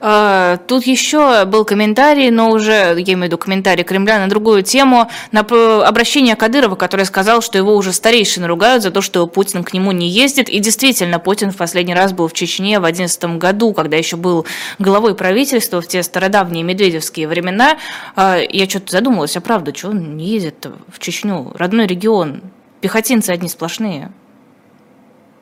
А, 0.00 0.58
тут 0.66 0.84
еще 0.84 1.44
был 1.44 1.64
комментарий, 1.64 2.30
но 2.30 2.50
уже, 2.50 2.72
я 2.72 2.92
имею 2.94 3.18
в 3.18 3.22
виду 3.24 3.38
комментарий 3.38 3.84
Кремля 3.84 4.18
на 4.18 4.28
другую 4.28 4.62
тему, 4.62 5.10
на 5.32 5.40
обращение 5.40 6.36
Кадырова, 6.36 6.76
который 6.76 7.04
сказал, 7.04 7.42
что 7.42 7.58
его 7.58 7.74
уже 7.74 7.92
старейшины 7.92 8.46
ругают 8.46 8.82
за 8.82 8.90
то, 8.90 9.00
что 9.00 9.26
Путин 9.26 9.64
к 9.64 9.72
нему 9.72 9.92
не 9.92 10.08
ездит. 10.08 10.48
И 10.48 10.58
действительно, 10.60 11.18
Путин 11.18 11.50
в 11.50 11.56
последний 11.56 11.94
раз 11.94 12.12
был 12.12 12.28
в 12.28 12.32
Чечне 12.32 12.78
в 12.78 12.82
2011 12.82 13.38
году, 13.38 13.72
когда 13.72 13.96
еще 13.96 14.16
был 14.16 14.46
главой 14.78 15.14
правительства 15.14 15.80
в 15.80 15.88
те 15.88 16.02
стародавние 16.02 16.62
медведевские 16.62 17.26
времена. 17.26 17.78
А, 18.14 18.38
я 18.38 18.68
что-то 18.68 18.92
задумалась, 18.92 19.36
а 19.36 19.40
правда, 19.40 19.74
что 19.74 19.88
он 19.88 20.16
не 20.16 20.26
ездит 20.26 20.66
в 20.88 20.98
Чечню? 21.00 21.52
Родной 21.54 21.86
регион, 21.86 22.42
пехотинцы 22.80 23.30
одни 23.30 23.48
сплошные. 23.48 24.12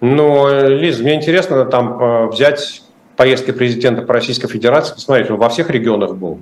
Ну, 0.00 0.68
Лиз, 0.68 0.98
мне 1.00 1.14
интересно 1.14 1.64
там 1.64 2.02
э, 2.02 2.26
взять 2.28 2.82
поездки 3.16 3.50
президента 3.50 4.02
по 4.02 4.14
Российской 4.14 4.48
Федерации, 4.48 4.94
посмотрите, 4.94 5.32
он 5.32 5.38
во 5.38 5.48
всех 5.48 5.70
регионах 5.70 6.14
был. 6.14 6.40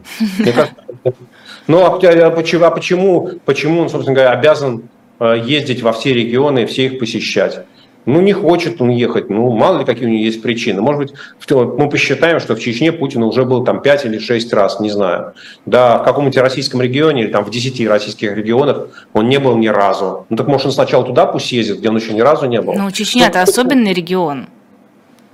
Ну, 1.67 1.83
а, 1.83 1.91
почему, 2.31 2.65
а 2.65 2.71
почему, 2.71 3.31
почему 3.47 3.81
он, 3.81 3.89
собственно 3.89 4.15
говоря, 4.15 4.33
обязан 4.33 4.83
э, 5.19 5.43
ездить 5.47 5.81
во 5.81 5.95
все 5.95 6.13
регионы 6.13 6.65
и 6.65 6.67
все 6.67 6.85
их 6.85 6.99
посещать? 6.99 7.65
Ну, 8.07 8.21
не 8.21 8.35
хочет 8.35 8.83
он 8.83 8.91
ехать, 8.91 9.31
ну, 9.31 9.51
мало 9.51 9.79
ли 9.79 9.85
какие 9.87 10.05
у 10.05 10.11
него 10.11 10.23
есть 10.23 10.43
причины. 10.43 10.83
Может 10.83 11.01
быть, 11.01 11.15
мы 11.51 11.89
посчитаем, 11.89 12.39
что 12.39 12.55
в 12.55 12.61
Чечне 12.61 12.93
Путин 12.93 13.23
уже 13.23 13.45
был 13.45 13.65
там 13.65 13.81
5 13.81 14.05
или 14.05 14.19
6 14.19 14.53
раз, 14.53 14.79
не 14.79 14.91
знаю. 14.91 15.33
Да, 15.65 15.99
в 15.99 16.05
каком-нибудь 16.05 16.37
российском 16.37 16.83
регионе 16.83 17.23
или 17.23 17.31
там 17.31 17.45
в 17.45 17.51
10 17.51 17.89
российских 17.89 18.37
регионах 18.37 18.89
он 19.15 19.29
не 19.29 19.39
был 19.39 19.57
ни 19.57 19.69
разу. 19.69 20.27
Ну, 20.29 20.37
так 20.37 20.49
может 20.49 20.67
он 20.67 20.73
сначала 20.73 21.05
туда 21.05 21.25
пусть 21.25 21.51
ездит, 21.53 21.79
где 21.79 21.89
он 21.89 21.97
еще 21.97 22.13
ни 22.13 22.21
разу 22.21 22.47
не 22.47 22.61
был. 22.61 22.75
Ну, 22.75 22.91
Чечня– 22.91 23.27
это 23.29 23.41
особенный 23.41 23.95
регион. 23.95 24.49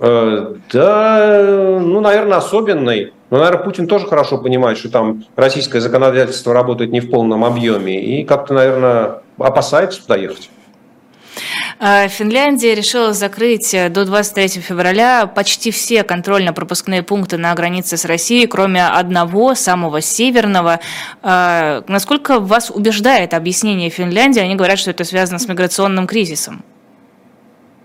Э, 0.03 0.55
да, 0.73 1.79
ну, 1.79 2.01
наверное, 2.01 2.39
особенный. 2.39 3.13
Но, 3.29 3.37
наверное, 3.37 3.63
Путин 3.63 3.85
тоже 3.87 4.07
хорошо 4.07 4.39
понимает, 4.39 4.79
что 4.79 4.89
там 4.89 5.23
российское 5.35 5.79
законодательство 5.79 6.55
работает 6.55 6.91
не 6.91 7.01
в 7.01 7.11
полном 7.11 7.45
объеме. 7.45 8.03
И 8.03 8.23
как-то, 8.25 8.55
наверное, 8.55 9.21
опасается 9.37 10.01
туда 10.01 10.17
ехать. 10.17 10.49
А, 11.79 12.07
Финляндия 12.07 12.73
решила 12.73 13.13
закрыть 13.13 13.75
э, 13.75 13.89
до 13.89 14.05
23 14.05 14.61
февраля 14.61 15.27
почти 15.27 15.69
все 15.69 16.03
контрольно-пропускные 16.03 17.03
пункты 17.03 17.37
на 17.37 17.53
границе 17.53 17.95
с 17.95 18.05
Россией, 18.05 18.47
кроме 18.47 18.87
одного, 18.87 19.53
самого 19.53 20.01
северного. 20.01 20.79
Насколько 21.21 22.39
вас 22.39 22.71
убеждает 22.71 23.35
объяснение 23.35 23.91
Финляндии? 23.91 24.39
Они 24.39 24.55
говорят, 24.55 24.79
что 24.79 24.89
это 24.89 25.03
связано 25.03 25.37
с 25.37 25.47
миграционным 25.47 26.07
кризисом. 26.07 26.63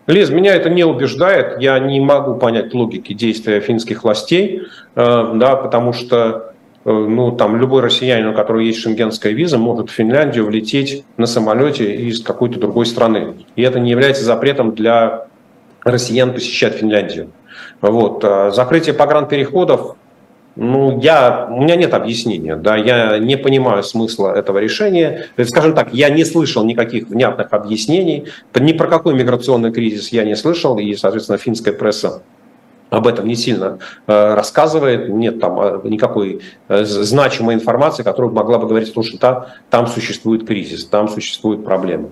Лиз, 0.07 0.31
меня 0.31 0.55
это 0.55 0.71
не 0.71 0.85
убеждает. 0.85 1.61
Я 1.61 1.79
не 1.79 2.01
могу 2.01 2.37
понять 2.37 2.73
логики 2.73 3.13
действия 3.13 3.61
финских 3.61 4.05
властей, 4.05 4.63
э, 4.95 5.33
да, 5.35 5.57
потому 5.57 5.93
что 5.93 6.53
э, 6.85 6.91
ну, 6.91 7.33
там 7.33 7.57
любой 7.57 7.83
россиянин, 7.83 8.29
у 8.29 8.35
которого 8.35 8.61
есть 8.61 8.79
шенгенская 8.79 9.33
виза, 9.33 9.59
может 9.59 9.91
в 9.91 9.93
Финляндию 9.93 10.47
влететь 10.47 11.05
на 11.17 11.27
самолете 11.27 11.93
из 11.95 12.23
какой-то 12.23 12.61
другой 12.61 12.87
страны. 12.87 13.35
И 13.57 13.63
это 13.63 13.81
не 13.81 13.91
является 13.91 14.25
запретом 14.25 14.75
для 14.75 15.27
россиян 15.83 16.33
посещать 16.33 16.75
Финляндию. 16.75 17.33
Вот. 17.81 18.23
Э, 18.23 18.53
закрытие 18.53 18.95
погранпереходов 18.95 19.97
ну, 20.57 20.99
я, 21.01 21.49
у 21.51 21.63
меня 21.63 21.77
нет 21.77 21.93
объяснения, 21.93 22.57
да, 22.57 22.77
я 22.77 23.19
не 23.19 23.37
понимаю 23.37 23.83
смысла 23.83 24.35
этого 24.35 24.59
решения. 24.59 25.27
Скажем 25.45 25.75
так, 25.75 25.93
я 25.93 26.09
не 26.09 26.25
слышал 26.25 26.65
никаких 26.65 27.09
внятных 27.09 27.53
объяснений, 27.53 28.29
ни 28.59 28.73
про 28.73 28.89
какой 28.89 29.15
миграционный 29.15 29.71
кризис 29.71 30.09
я 30.09 30.25
не 30.25 30.35
слышал, 30.35 30.79
и, 30.79 30.95
соответственно, 30.95 31.37
финская 31.37 31.75
пресса 31.75 32.23
об 32.89 33.07
этом 33.07 33.27
не 33.27 33.35
сильно 33.35 33.79
э, 34.07 34.35
рассказывает, 34.35 35.09
нет 35.09 35.41
там 35.41 35.61
э, 35.61 35.81
никакой 35.85 36.41
э, 36.69 36.85
значимой 36.85 37.55
информации, 37.55 38.03
которая 38.03 38.31
могла 38.31 38.59
бы 38.59 38.67
говорить, 38.67 38.89
что 38.89 39.03
там, 39.19 39.47
там 39.69 39.87
существует 39.87 40.47
кризис, 40.47 40.87
там 40.87 41.09
существуют 41.09 41.65
проблемы. 41.65 42.11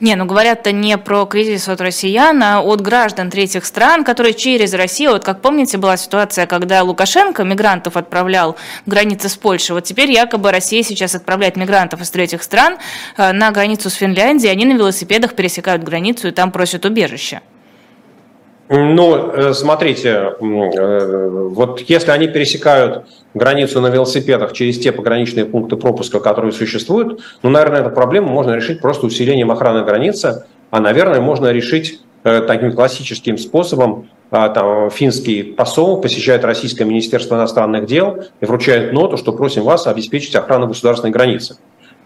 Не, 0.00 0.16
ну 0.16 0.24
говорят-то 0.24 0.72
не 0.72 0.96
про 0.98 1.26
кризис 1.26 1.68
от 1.68 1.80
россиян, 1.80 2.42
а 2.42 2.60
от 2.60 2.80
граждан 2.80 3.30
третьих 3.30 3.64
стран, 3.64 4.04
которые 4.04 4.34
через 4.34 4.74
Россию, 4.74 5.12
вот 5.12 5.24
как 5.24 5.40
помните, 5.40 5.78
была 5.78 5.96
ситуация, 5.96 6.46
когда 6.46 6.82
Лукашенко 6.82 7.44
мигрантов 7.44 7.96
отправлял 7.96 8.56
в 8.86 8.90
границы 8.90 9.28
с 9.28 9.36
Польшей, 9.36 9.74
вот 9.74 9.84
теперь 9.84 10.10
якобы 10.10 10.50
Россия 10.50 10.82
сейчас 10.82 11.14
отправляет 11.14 11.56
мигрантов 11.56 12.00
из 12.00 12.10
третьих 12.10 12.42
стран 12.42 12.78
э, 13.16 13.32
на 13.32 13.50
границу 13.50 13.90
с 13.90 13.94
Финляндией, 13.94 14.52
они 14.52 14.64
на 14.64 14.74
велосипедах 14.74 15.34
пересекают 15.34 15.82
границу 15.82 16.28
и 16.28 16.30
там 16.30 16.52
просят 16.52 16.84
убежище. 16.84 17.40
Ну, 18.72 19.32
э, 19.32 19.52
смотрите, 19.52 20.36
э, 20.40 21.28
вот 21.50 21.80
если 21.80 22.12
они 22.12 22.28
пересекают 22.28 23.04
границу 23.34 23.80
на 23.80 23.88
велосипедах 23.88 24.52
через 24.52 24.78
те 24.78 24.92
пограничные 24.92 25.44
пункты 25.44 25.74
пропуска, 25.74 26.20
которые 26.20 26.52
существуют, 26.52 27.20
ну, 27.42 27.50
наверное, 27.50 27.80
эту 27.80 27.90
проблему 27.90 28.28
можно 28.28 28.52
решить 28.52 28.80
просто 28.80 29.06
усилением 29.06 29.50
охраны 29.50 29.84
границы, 29.84 30.44
а, 30.70 30.78
наверное, 30.78 31.20
можно 31.20 31.50
решить 31.50 32.00
э, 32.22 32.42
таким 32.46 32.72
классическим 32.72 33.38
способом. 33.38 34.08
А, 34.30 34.48
там, 34.50 34.88
финский 34.90 35.42
посол 35.42 36.00
посещает 36.00 36.44
Российское 36.44 36.84
Министерство 36.84 37.34
иностранных 37.34 37.86
дел 37.86 38.22
и 38.40 38.46
вручает 38.46 38.92
ноту, 38.92 39.16
что 39.16 39.32
просим 39.32 39.64
вас 39.64 39.88
обеспечить 39.88 40.36
охрану 40.36 40.68
государственной 40.68 41.10
границы. 41.10 41.56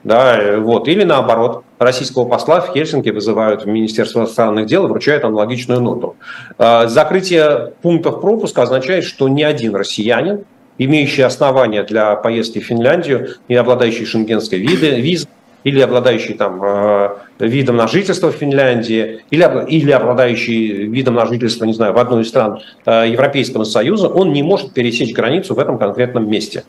Да, 0.05 0.39
э, 0.39 0.59
вот. 0.59 0.87
Или 0.87 1.03
наоборот, 1.03 1.65
российского 1.79 2.27
посла 2.27 2.61
в 2.61 2.73
Хельсинки 2.73 3.09
вызывают 3.09 3.65
в 3.65 3.67
Министерство 3.67 4.21
иностранных 4.21 4.67
дел 4.67 4.85
и 4.85 4.89
вручают 4.89 5.25
аналогичную 5.25 5.81
ноту. 5.81 6.17
А, 6.59 6.87
закрытие 6.87 7.73
пунктов 7.83 8.21
пропуска 8.21 8.63
означает, 8.63 9.05
что 9.05 9.29
ни 9.29 9.43
один 9.43 9.75
россиянин, 9.75 10.45
имеющий 10.77 11.23
основания 11.23 11.85
для 11.85 12.17
поездки 12.17 12.59
в 12.59 12.65
Финляндию, 12.65 13.37
не 13.49 13.57
обладающий 13.57 14.05
шенгенской 14.05 14.59
визой, 14.59 15.27
или 15.65 15.81
обладающий 15.81 16.35
там 16.35 16.61
э, 16.63 17.09
видом 17.39 17.77
на 17.77 17.89
жительство 17.89 18.31
в 18.31 18.35
Финляндии, 18.35 19.25
или, 19.31 19.71
или 19.71 19.91
обладающий 19.91 20.87
видом 20.87 21.15
на 21.15 21.25
жительство, 21.25 21.65
не 21.65 21.73
знаю, 21.73 21.95
в 21.95 21.99
одной 21.99 22.23
из 22.23 22.29
стран 22.29 22.61
э, 22.85 23.09
Европейского 23.09 23.65
Союза, 23.65 24.09
он 24.09 24.35
не 24.35 24.43
может 24.43 24.75
пересечь 24.75 25.15
границу 25.15 25.55
в 25.55 25.59
этом 25.59 25.79
конкретном 25.79 26.29
месте. 26.31 26.65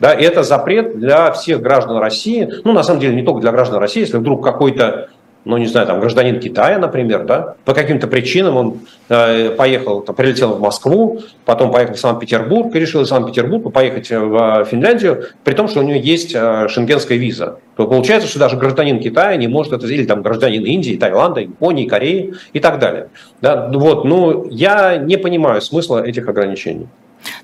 Да, 0.00 0.12
это 0.12 0.42
запрет 0.42 0.98
для 0.98 1.32
всех 1.32 1.60
граждан 1.60 1.98
России, 1.98 2.48
ну, 2.64 2.72
на 2.72 2.82
самом 2.82 3.00
деле, 3.00 3.14
не 3.14 3.22
только 3.22 3.40
для 3.40 3.52
граждан 3.52 3.78
России, 3.78 4.00
если 4.00 4.18
вдруг 4.18 4.42
какой-то 4.42 5.08
ну, 5.44 5.58
не 5.58 5.66
знаю, 5.66 5.86
там, 5.86 6.00
гражданин 6.00 6.40
Китая, 6.40 6.78
например, 6.78 7.24
да, 7.24 7.54
по 7.64 7.74
каким-то 7.74 8.06
причинам 8.06 8.56
он 8.56 8.78
э, 9.08 9.50
поехал, 9.50 10.00
там, 10.00 10.14
прилетел 10.14 10.54
в 10.54 10.60
Москву, 10.60 11.20
потом 11.44 11.70
поехал 11.70 11.94
в 11.94 12.00
Санкт-Петербург 12.00 12.74
и 12.74 12.78
решил 12.78 13.02
из 13.02 13.08
Санкт-Петербурга 13.08 13.70
поехать 13.70 14.10
в 14.10 14.64
Финляндию, 14.64 15.24
при 15.44 15.54
том, 15.54 15.68
что 15.68 15.80
у 15.80 15.82
него 15.82 15.98
есть 15.98 16.34
э, 16.34 16.68
шенгенская 16.68 17.18
виза. 17.18 17.58
То 17.76 17.86
получается, 17.86 18.28
что 18.28 18.38
даже 18.38 18.56
гражданин 18.56 19.00
Китая 19.00 19.36
не 19.36 19.48
может 19.48 19.72
это, 19.74 19.86
или 19.86 20.04
там 20.04 20.22
гражданин 20.22 20.64
Индии, 20.64 20.96
Таиланда, 20.96 21.40
Японии, 21.40 21.86
Кореи 21.86 22.34
и 22.52 22.60
так 22.60 22.78
далее. 22.78 23.08
Да, 23.42 23.70
вот, 23.72 24.04
ну, 24.04 24.48
я 24.50 24.96
не 24.96 25.18
понимаю 25.18 25.60
смысла 25.60 26.02
этих 26.02 26.26
ограничений. 26.28 26.88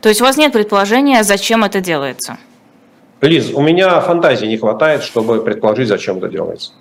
То 0.00 0.08
есть 0.08 0.20
у 0.20 0.24
вас 0.24 0.36
нет 0.36 0.52
предположения, 0.52 1.22
зачем 1.22 1.64
это 1.64 1.80
делается? 1.80 2.38
Лиз, 3.20 3.50
у 3.52 3.60
меня 3.60 4.00
фантазии 4.00 4.46
не 4.46 4.56
хватает, 4.56 5.02
чтобы 5.02 5.42
предположить, 5.42 5.88
зачем 5.88 6.18
это 6.18 6.28
делается. 6.28 6.72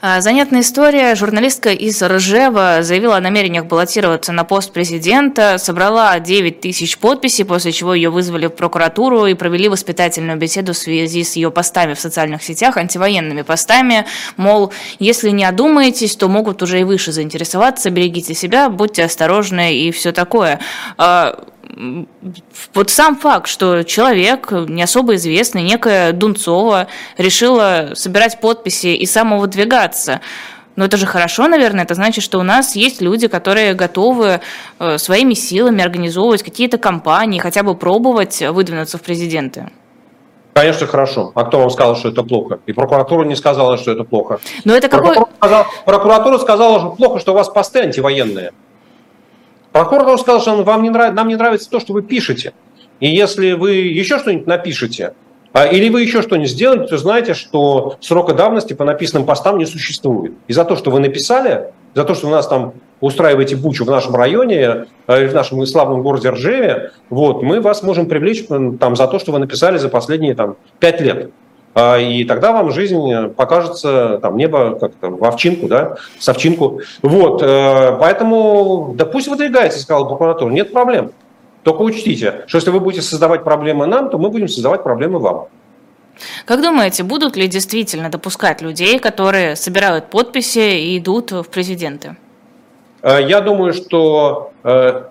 А, 0.00 0.20
занятная 0.20 0.60
история. 0.60 1.16
Журналистка 1.16 1.70
из 1.70 2.00
Ржева 2.00 2.82
заявила 2.82 3.16
о 3.16 3.20
намерениях 3.20 3.66
баллотироваться 3.66 4.30
на 4.30 4.44
пост 4.44 4.72
президента, 4.72 5.58
собрала 5.58 6.20
9 6.20 6.60
тысяч 6.60 6.98
подписей, 6.98 7.44
после 7.44 7.72
чего 7.72 7.94
ее 7.94 8.08
вызвали 8.08 8.46
в 8.46 8.50
прокуратуру 8.50 9.26
и 9.26 9.34
провели 9.34 9.68
воспитательную 9.68 10.38
беседу 10.38 10.72
в 10.72 10.76
связи 10.76 11.24
с 11.24 11.34
ее 11.34 11.50
постами 11.50 11.94
в 11.94 12.00
социальных 12.00 12.44
сетях, 12.44 12.76
антивоенными 12.76 13.42
постами. 13.42 14.06
Мол, 14.36 14.72
если 15.00 15.30
не 15.30 15.44
одумаетесь, 15.44 16.14
то 16.14 16.28
могут 16.28 16.62
уже 16.62 16.80
и 16.80 16.84
выше 16.84 17.10
заинтересоваться, 17.10 17.90
берегите 17.90 18.34
себя, 18.34 18.68
будьте 18.68 19.02
осторожны 19.02 19.74
и 19.74 19.90
все 19.90 20.12
такое 20.12 20.60
а, 20.96 21.44
вот 22.74 22.90
сам 22.90 23.16
факт, 23.16 23.48
что 23.48 23.82
человек, 23.82 24.50
не 24.50 24.82
особо 24.82 25.16
известный, 25.16 25.62
некая 25.62 26.12
Дунцова, 26.12 26.88
решила 27.16 27.90
собирать 27.94 28.40
подписи 28.40 28.88
и 28.88 29.06
самовыдвигаться, 29.06 30.20
но 30.78 30.84
это 30.84 30.96
же 30.96 31.06
хорошо, 31.06 31.48
наверное, 31.48 31.82
это 31.82 31.94
значит, 31.94 32.22
что 32.22 32.38
у 32.38 32.44
нас 32.44 32.76
есть 32.76 33.00
люди, 33.00 33.26
которые 33.26 33.74
готовы 33.74 34.40
э, 34.78 34.98
своими 34.98 35.34
силами 35.34 35.82
организовывать 35.82 36.44
какие-то 36.44 36.78
кампании, 36.78 37.40
хотя 37.40 37.64
бы 37.64 37.74
пробовать 37.74 38.40
выдвинуться 38.40 38.96
в 38.96 39.02
президенты. 39.02 39.70
Конечно, 40.52 40.86
хорошо. 40.86 41.32
А 41.34 41.44
кто 41.44 41.58
вам 41.58 41.70
сказал, 41.70 41.96
что 41.96 42.10
это 42.10 42.22
плохо? 42.22 42.60
И 42.66 42.72
прокуратура 42.72 43.24
не 43.24 43.34
сказала, 43.34 43.76
что 43.76 43.90
это 43.90 44.04
плохо. 44.04 44.38
Но 44.64 44.76
это 44.76 44.88
какой... 44.88 45.14
прокуратура, 45.14 45.36
сказала, 45.36 45.66
прокуратура 45.84 46.38
сказала, 46.38 46.78
что 46.78 46.90
плохо, 46.90 47.18
что 47.18 47.32
у 47.32 47.34
вас 47.34 47.48
посты 47.48 47.80
антивоенные. 47.80 48.52
Прокурор 49.72 50.18
сказал, 50.18 50.40
что 50.40 50.62
вам 50.62 50.82
не 50.82 50.90
нравится, 50.90 51.16
нам 51.16 51.28
не 51.28 51.36
нравится 51.36 51.70
то, 51.70 51.80
что 51.80 51.92
вы 51.92 52.02
пишете. 52.02 52.52
И 53.00 53.08
если 53.08 53.52
вы 53.52 53.72
еще 53.76 54.18
что-нибудь 54.18 54.46
напишете, 54.46 55.12
а, 55.52 55.66
или 55.66 55.88
вы 55.88 56.02
еще 56.02 56.22
что-нибудь 56.22 56.50
сделаете, 56.50 56.86
то 56.86 56.98
знаете, 56.98 57.34
что 57.34 57.96
срока 58.00 58.34
давности 58.34 58.74
по 58.74 58.84
написанным 58.84 59.26
постам 59.26 59.58
не 59.58 59.66
существует. 59.66 60.34
И 60.46 60.52
за 60.52 60.64
то, 60.64 60.76
что 60.76 60.90
вы 60.90 61.00
написали, 61.00 61.72
за 61.94 62.04
то, 62.04 62.14
что 62.14 62.26
у 62.26 62.30
нас 62.30 62.46
там 62.46 62.74
устраиваете 63.00 63.56
бучу 63.56 63.84
в 63.84 63.90
нашем 63.90 64.14
районе, 64.14 64.86
а, 65.06 65.26
в 65.26 65.34
нашем 65.34 65.64
славном 65.66 66.02
городе 66.02 66.30
Ржеве, 66.30 66.92
вот, 67.08 67.42
мы 67.42 67.60
вас 67.60 67.82
можем 67.82 68.06
привлечь 68.06 68.46
там, 68.46 68.96
за 68.96 69.06
то, 69.06 69.18
что 69.18 69.32
вы 69.32 69.38
написали 69.38 69.78
за 69.78 69.88
последние 69.88 70.34
там, 70.34 70.56
пять 70.80 71.00
лет. 71.00 71.30
А, 71.80 71.96
и 71.96 72.24
тогда 72.24 72.50
вам 72.50 72.72
жизнь 72.72 73.28
покажется, 73.36 74.18
там, 74.20 74.36
небо 74.36 74.76
как-то 74.80 75.10
в 75.10 75.24
овчинку, 75.24 75.68
да, 75.68 75.96
с 76.18 76.28
овчинку. 76.28 76.80
Вот, 77.02 77.40
э, 77.40 77.96
поэтому, 78.00 78.94
да 78.96 79.04
пусть 79.04 79.28
выдвигается, 79.28 79.78
сказала 79.78 80.04
прокуратура, 80.08 80.50
нет 80.50 80.72
проблем. 80.72 81.12
Только 81.62 81.82
учтите, 81.82 82.42
что 82.48 82.58
если 82.58 82.70
вы 82.70 82.80
будете 82.80 83.02
создавать 83.02 83.44
проблемы 83.44 83.86
нам, 83.86 84.10
то 84.10 84.18
мы 84.18 84.28
будем 84.30 84.48
создавать 84.48 84.82
проблемы 84.82 85.20
вам. 85.20 85.46
Как 86.46 86.62
думаете, 86.62 87.04
будут 87.04 87.36
ли 87.36 87.46
действительно 87.46 88.10
допускать 88.10 88.60
людей, 88.60 88.98
которые 88.98 89.54
собирают 89.54 90.06
подписи 90.10 90.80
и 90.80 90.98
идут 90.98 91.30
в 91.30 91.44
президенты? 91.44 92.16
Э, 93.02 93.22
я 93.22 93.40
думаю, 93.40 93.72
что 93.72 94.50
э, 94.64 95.04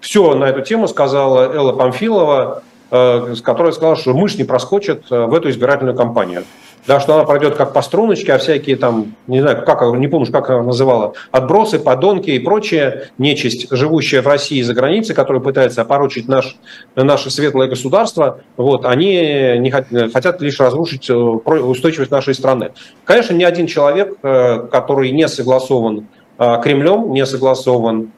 все 0.00 0.34
на 0.34 0.44
эту 0.44 0.62
тему 0.62 0.88
сказала 0.88 1.52
Элла 1.52 1.74
Памфилова 1.74 2.62
Э, 2.62 2.67
которая 2.90 3.72
сказала, 3.72 3.96
что 3.96 4.14
мышь 4.14 4.36
не 4.36 4.44
проскочит 4.44 5.04
э, 5.10 5.26
в 5.26 5.34
эту 5.34 5.50
избирательную 5.50 5.96
кампанию. 5.96 6.44
Да, 6.86 7.00
что 7.00 7.16
она 7.16 7.24
пройдет 7.24 7.54
как 7.54 7.74
по 7.74 7.82
струночке, 7.82 8.32
а 8.32 8.38
всякие 8.38 8.76
там, 8.76 9.14
не 9.26 9.42
знаю, 9.42 9.62
как, 9.62 9.82
не 9.98 10.08
помню, 10.08 10.32
как 10.32 10.48
она 10.48 10.62
называла, 10.62 11.12
отбросы, 11.30 11.78
подонки 11.78 12.30
и 12.30 12.38
прочее 12.38 13.10
нечисть, 13.18 13.66
живущая 13.70 14.22
в 14.22 14.26
России 14.26 14.58
и 14.58 14.62
за 14.62 14.72
границей, 14.72 15.14
которая 15.14 15.42
пытается 15.42 15.82
опорочить 15.82 16.28
наш, 16.28 16.56
наше 16.96 17.30
светлое 17.30 17.68
государство, 17.68 18.40
вот, 18.56 18.86
они 18.86 19.58
не 19.58 19.70
хотят, 19.70 20.12
хотят 20.14 20.40
лишь 20.40 20.58
разрушить 20.60 21.10
э, 21.10 21.14
устойчивость 21.14 22.10
нашей 22.10 22.32
страны. 22.32 22.70
Конечно, 23.04 23.34
ни 23.34 23.44
один 23.44 23.66
человек, 23.66 24.18
который 24.20 25.10
не 25.10 25.28
согласован 25.28 26.06
Кремлем, 26.38 27.12
не 27.12 27.26
согласован 27.26 28.12
Э, 28.12 28.17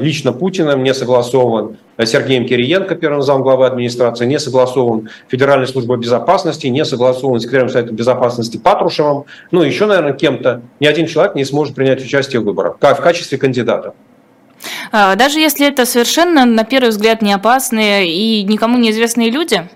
лично 0.00 0.32
Путиным, 0.32 0.82
не 0.82 0.92
согласован 0.92 1.78
Сергеем 2.04 2.46
Кириенко, 2.46 2.96
первым 2.96 3.22
замглавы 3.22 3.66
администрации, 3.66 4.26
не 4.26 4.38
согласован 4.38 5.08
Федеральной 5.28 5.66
службой 5.66 5.98
безопасности, 5.98 6.66
не 6.66 6.84
согласован 6.84 7.40
секретарем 7.40 7.70
Совета 7.70 7.94
безопасности 7.94 8.58
Патрушевым, 8.58 9.24
ну, 9.52 9.62
еще, 9.62 9.86
наверное, 9.86 10.12
кем-то. 10.12 10.60
Ни 10.80 10.86
один 10.86 11.06
человек 11.06 11.34
не 11.34 11.44
сможет 11.44 11.74
принять 11.74 12.02
участие 12.02 12.40
в 12.40 12.44
выборах 12.44 12.76
в 12.78 13.00
качестве 13.00 13.38
кандидата. 13.38 13.94
А, 14.92 15.14
даже 15.16 15.38
если 15.40 15.66
это 15.66 15.86
совершенно, 15.86 16.44
на 16.44 16.64
первый 16.64 16.90
взгляд, 16.90 17.22
не 17.22 17.32
опасные 17.32 18.08
и 18.08 18.42
никому 18.44 18.78
неизвестные 18.78 19.30
люди? 19.30 19.66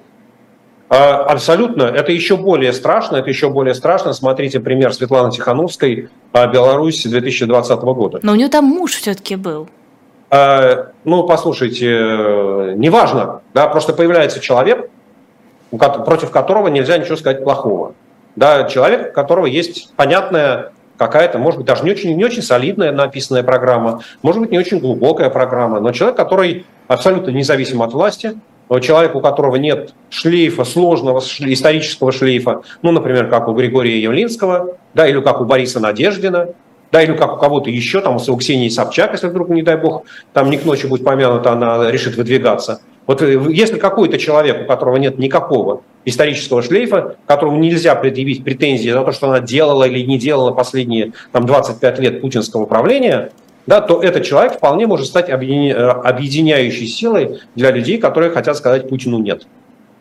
А, 0.89 1.25
абсолютно. 1.25 1.83
Это 1.83 2.13
еще 2.13 2.37
более 2.37 2.73
страшно. 2.73 3.17
Это 3.17 3.29
еще 3.29 3.51
более 3.51 3.75
страшно. 3.75 4.13
Смотрите 4.13 4.61
пример 4.61 4.93
Светланы 4.93 5.31
Тихановской, 5.31 6.09
Беларуси 6.33 7.09
2020 7.09 7.81
года. 7.81 8.21
Но 8.23 8.33
у 8.33 8.35
нее 8.35 8.49
там 8.49 8.65
муж 8.65 8.93
все-таки 8.93 9.37
был. 9.37 9.69
Э, 10.31 10.87
ну, 11.05 11.27
послушайте, 11.27 11.87
э, 11.91 12.73
неважно, 12.77 13.41
да, 13.55 13.69
просто 13.69 13.95
появляется 13.95 14.41
человек, 14.41 14.91
против 15.71 16.31
которого 16.31 16.69
нельзя 16.69 16.99
ничего 16.99 17.17
сказать 17.17 17.43
плохого. 17.43 17.95
Да, 18.37 18.65
человек, 18.65 19.11
у 19.11 19.13
которого 19.13 19.47
есть 19.47 19.93
понятная 19.97 20.73
какая-то, 20.97 21.39
может 21.39 21.59
быть, 21.59 21.67
даже 21.67 21.85
не 21.85 21.91
очень, 21.91 22.15
не 22.17 22.25
очень 22.25 22.43
солидная 22.43 22.93
написанная 22.93 23.43
программа, 23.43 24.03
может 24.23 24.41
быть, 24.43 24.51
не 24.51 24.59
очень 24.59 24.81
глубокая 24.81 25.31
программа, 25.31 25.81
но 25.81 25.93
человек, 25.93 26.17
который 26.17 26.67
абсолютно 26.89 27.31
независим 27.31 27.83
от 27.83 27.93
власти, 27.93 28.35
человек, 28.83 29.15
у 29.15 29.21
которого 29.21 29.57
нет 29.57 29.95
шлейфа, 30.11 30.65
сложного 30.65 31.21
исторического 31.21 32.13
шлейфа, 32.13 32.63
ну, 32.83 32.93
например, 32.93 33.29
как 33.29 33.49
у 33.49 33.53
Григория 33.53 34.01
Явлинского, 34.01 34.77
да, 34.93 35.07
или 35.07 35.21
как 35.21 35.41
у 35.41 35.45
Бориса 35.45 35.81
Надеждина, 35.81 36.49
да, 36.91 37.03
или 37.03 37.13
как 37.15 37.35
у 37.35 37.37
кого-то 37.37 37.71
еще, 37.71 38.01
там, 38.01 38.17
у 38.17 38.37
Ксении 38.37 38.69
Собчак, 38.69 39.13
если 39.13 39.29
вдруг, 39.29 39.49
не 39.49 39.63
дай 39.63 39.77
бог, 39.77 40.05
там 40.33 40.51
не 40.51 40.59
к 40.59 40.65
ночи 40.65 40.87
будет 40.87 41.05
помянута, 41.05 41.53
она 41.53 41.91
решит 41.91 42.17
выдвигаться. 42.17 42.81
Вот 43.07 43.23
э, 43.23 43.41
если 43.51 43.79
какой-то 43.79 44.19
человек, 44.19 44.63
у 44.63 44.67
которого 44.67 44.97
нет 44.97 45.19
никакого 45.19 45.83
исторического 46.05 46.63
шлейфа, 46.63 47.17
которому 47.27 47.59
нельзя 47.59 47.95
предъявить 47.95 48.45
претензии 48.45 48.91
за 48.91 49.03
то, 49.03 49.13
что 49.13 49.29
она 49.29 49.41
делала 49.41 49.85
или 49.85 50.07
не 50.07 50.19
делала 50.19 50.53
последние 50.53 51.13
там, 51.33 51.47
25 51.47 51.99
лет 51.99 52.21
путинского 52.21 52.67
правления, 52.67 53.33
да, 53.67 53.83
то 53.83 54.03
этот 54.03 54.25
человек 54.25 54.55
вполне 54.55 54.87
может 54.87 55.07
стать 55.07 55.29
объединяющей 55.29 56.87
силой 56.87 57.41
для 57.55 57.71
людей, 57.71 57.99
которые 57.99 58.31
хотят 58.31 58.57
сказать 58.57 58.89
Путину 58.89 59.19
«нет». 59.19 59.47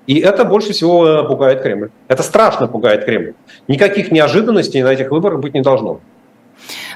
И 0.05 0.19
это 0.19 0.45
больше 0.45 0.71
всего 0.71 1.05
э, 1.05 1.27
пугает 1.27 1.61
Кремль. 1.61 1.89
Это 2.07 2.23
страшно 2.23 2.67
пугает 2.67 3.03
Кремль. 3.03 3.33
Никаких 3.67 4.09
неожиданностей 4.09 4.81
на 4.81 4.93
этих 4.93 5.11
выборах 5.11 5.41
быть 5.41 5.53
не 5.53 5.61
должно. 5.61 5.99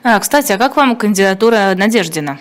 А, 0.03 0.19
кстати, 0.19 0.51
а 0.51 0.57
как 0.57 0.75
вам 0.77 0.95
кандидатура 0.95 1.73
Надеждина? 1.75 2.39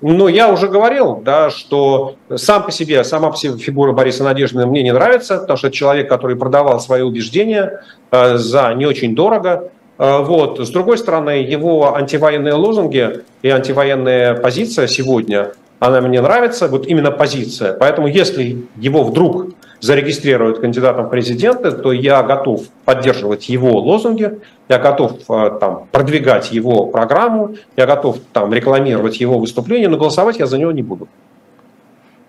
Ну, 0.00 0.28
я 0.28 0.52
уже 0.52 0.68
говорил, 0.68 1.16
да, 1.24 1.50
что 1.50 2.16
сам 2.36 2.64
по 2.64 2.70
себе, 2.70 3.02
сама 3.02 3.30
по 3.30 3.36
себе 3.36 3.56
фигура 3.58 3.92
Бориса 3.92 4.22
Надеждина 4.24 4.66
мне 4.66 4.82
не 4.82 4.92
нравится, 4.92 5.38
потому 5.38 5.56
что 5.56 5.68
это 5.68 5.76
человек, 5.76 6.08
который 6.08 6.36
продавал 6.36 6.78
свои 6.80 7.02
убеждения 7.02 7.82
э, 8.10 8.36
за 8.36 8.72
не 8.74 8.86
очень 8.86 9.16
дорого. 9.16 9.70
Э, 9.98 10.22
вот. 10.22 10.60
С 10.60 10.70
другой 10.70 10.98
стороны, 10.98 11.30
его 11.30 11.96
антивоенные 11.96 12.54
лозунги 12.54 13.24
и 13.42 13.48
антивоенная 13.48 14.34
позиция 14.34 14.86
сегодня, 14.86 15.52
она 15.80 16.00
мне 16.00 16.20
нравится, 16.20 16.68
вот 16.68 16.86
именно 16.86 17.10
позиция. 17.10 17.72
Поэтому 17.72 18.06
если 18.06 18.64
его 18.76 19.02
вдруг 19.02 19.50
зарегистрируют 19.80 20.60
кандидатом 20.60 21.06
в 21.06 21.08
президенты, 21.10 21.72
то 21.72 21.92
я 21.92 22.22
готов 22.22 22.68
поддерживать 22.84 23.48
его 23.48 23.80
лозунги, 23.80 24.38
я 24.68 24.78
готов 24.78 25.12
э, 25.28 25.58
там, 25.60 25.86
продвигать 25.92 26.52
его 26.52 26.86
программу, 26.86 27.54
я 27.76 27.86
готов 27.86 28.18
там, 28.32 28.52
рекламировать 28.52 29.20
его 29.20 29.38
выступление, 29.38 29.88
но 29.88 29.96
голосовать 29.96 30.38
я 30.38 30.46
за 30.46 30.58
него 30.58 30.72
не 30.72 30.82
буду. 30.82 31.08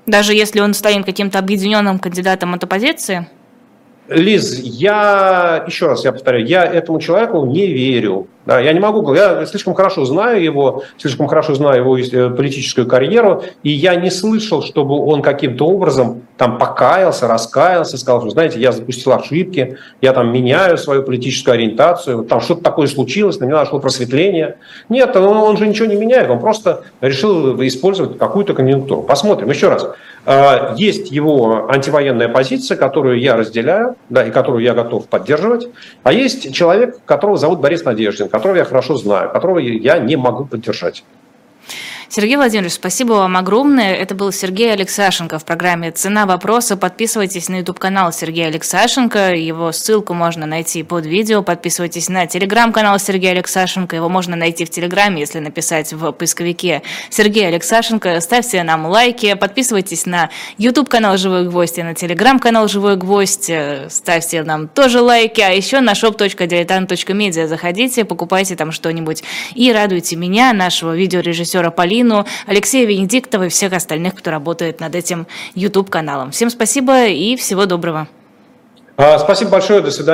Даже 0.06 0.34
если 0.34 0.60
он 0.60 0.74
станет 0.74 1.06
каким-то 1.06 1.40
объединенным 1.40 2.00
кандидатом 2.00 2.54
от 2.54 2.64
оппозиции? 2.64 3.28
Лиз, 4.10 4.60
я, 4.64 5.64
еще 5.68 5.88
раз 5.88 6.04
я 6.04 6.12
повторяю, 6.12 6.46
я 6.46 6.66
этому 6.66 7.00
человеку 7.00 7.46
не 7.46 7.68
верю. 7.68 8.28
Да, 8.46 8.60
я 8.60 8.74
не 8.74 8.80
могу, 8.80 9.14
я 9.14 9.46
слишком 9.46 9.76
хорошо 9.76 10.06
знаю 10.06 10.42
его, 10.42 10.82
слишком 10.98 11.28
хорошо 11.28 11.54
знаю 11.54 11.82
его 11.82 12.00
э, 12.00 12.30
политическую 12.32 12.88
карьеру, 12.88 13.44
и 13.62 13.70
я 13.70 13.94
не 13.94 14.10
слышал, 14.10 14.64
чтобы 14.64 14.96
он 15.06 15.22
каким-то 15.22 15.68
образом 15.68 16.24
там 16.36 16.58
покаялся, 16.58 17.28
раскаялся, 17.28 17.96
сказал, 18.00 18.22
что, 18.22 18.32
знаете, 18.32 18.60
я 18.60 18.72
запустил 18.72 19.14
ошибки, 19.14 19.78
я 20.02 20.14
там 20.14 20.34
меняю 20.34 20.80
свою 20.80 21.04
политическую 21.04 21.54
ориентацию, 21.54 22.24
там 22.24 22.42
что-то 22.42 22.64
такое 22.64 22.88
случилось, 22.88 23.40
на 23.40 23.46
меня 23.46 23.58
нашло 23.58 23.80
просветление. 23.80 24.56
Нет, 24.88 25.16
он, 25.16 25.38
он 25.38 25.58
же 25.58 25.68
ничего 25.68 25.88
не 25.88 25.96
меняет, 25.96 26.32
он 26.32 26.40
просто 26.40 26.82
решил 27.02 27.62
использовать 27.64 28.18
какую-то 28.18 28.56
конъюнктуру. 28.56 29.04
Посмотрим. 29.04 29.52
Еще 29.52 29.70
раз, 29.70 29.88
есть 30.78 31.12
его 31.12 31.70
антивоенная 31.70 32.30
позиция, 32.30 32.78
которую 32.78 33.20
я 33.20 33.36
разделяю, 33.36 33.96
да, 34.10 34.26
и 34.26 34.32
которую 34.32 34.64
я 34.64 34.74
готов 34.74 35.08
поддерживать, 35.08 35.68
а 36.04 36.14
есть 36.14 36.54
человек, 36.54 37.00
которого 37.06 37.38
зовут 37.38 37.60
Борис 37.60 37.84
Надеждин, 37.84 38.30
которого 38.30 38.58
я 38.58 38.66
хорошо 38.66 38.96
знаю, 38.96 39.32
которого 39.32 39.60
я 39.60 39.98
не 39.98 40.16
могу 40.16 40.46
поддержать. 40.46 41.04
Сергей 42.12 42.38
Владимирович, 42.38 42.74
спасибо 42.74 43.14
вам 43.14 43.38
огромное. 43.38 43.94
Это 43.94 44.16
был 44.16 44.32
Сергей 44.32 44.74
Алексашенко 44.74 45.38
в 45.38 45.46
программе 45.46 45.92
«Цена 45.92 46.26
вопроса». 46.26 46.76
Подписывайтесь 46.76 47.50
на 47.50 47.58
YouTube-канал 47.58 48.12
Сергея 48.12 48.48
Алексашенко. 48.48 49.36
Его 49.36 49.72
ссылку 49.72 50.16
можно 50.16 50.48
найти 50.48 50.82
под 50.82 51.06
видео. 51.06 51.44
Подписывайтесь 51.44 52.10
на 52.10 52.26
телеграм-канал 52.26 52.98
Сергея 52.98 53.34
Алексашенко. 53.34 53.96
Его 53.96 54.10
можно 54.10 54.36
найти 54.36 54.66
в 54.66 54.72
Телеграме, 54.72 55.20
если 55.20 55.38
написать 55.38 55.94
в 55.94 56.12
поисковике 56.12 56.82
Сергей 57.12 57.48
Алексашенко. 57.48 58.20
Ставьте 58.22 58.64
нам 58.64 58.88
лайки. 58.88 59.36
Подписывайтесь 59.36 60.08
на 60.08 60.32
YouTube-канал 60.58 61.16
«Живой 61.16 61.48
гвоздь» 61.48 61.78
и 61.78 61.84
на 61.84 61.94
телеграм-канал 61.94 62.68
«Живой 62.68 62.98
гвоздь». 62.98 63.52
Ставьте 63.90 64.42
нам 64.42 64.68
тоже 64.68 65.02
лайки. 65.02 65.42
А 65.42 65.50
еще 65.50 65.80
на 65.80 65.92
shop.diletant.media 65.92 67.46
заходите, 67.46 68.04
покупайте 68.04 68.56
там 68.56 68.72
что-нибудь 68.72 69.24
и 69.54 69.72
радуйте 69.72 70.16
меня, 70.16 70.54
нашего 70.54 70.98
видеорежиссера 70.98 71.70
Полины 71.70 71.99
Полину, 72.00 72.26
Алексея 72.48 72.86
Венедиктова 72.86 73.44
и 73.44 73.50
всех 73.50 73.74
остальных, 73.74 74.16
кто 74.16 74.32
работает 74.32 74.80
над 74.80 74.96
этим 74.96 75.28
YouTube-каналом. 75.56 76.32
Всем 76.32 76.50
спасибо 76.50 77.08
и 77.08 77.36
всего 77.36 77.66
доброго. 77.66 78.08
А, 78.96 79.20
спасибо 79.20 79.52
большое, 79.52 79.82
до 79.82 79.92
свидания. 79.92 80.08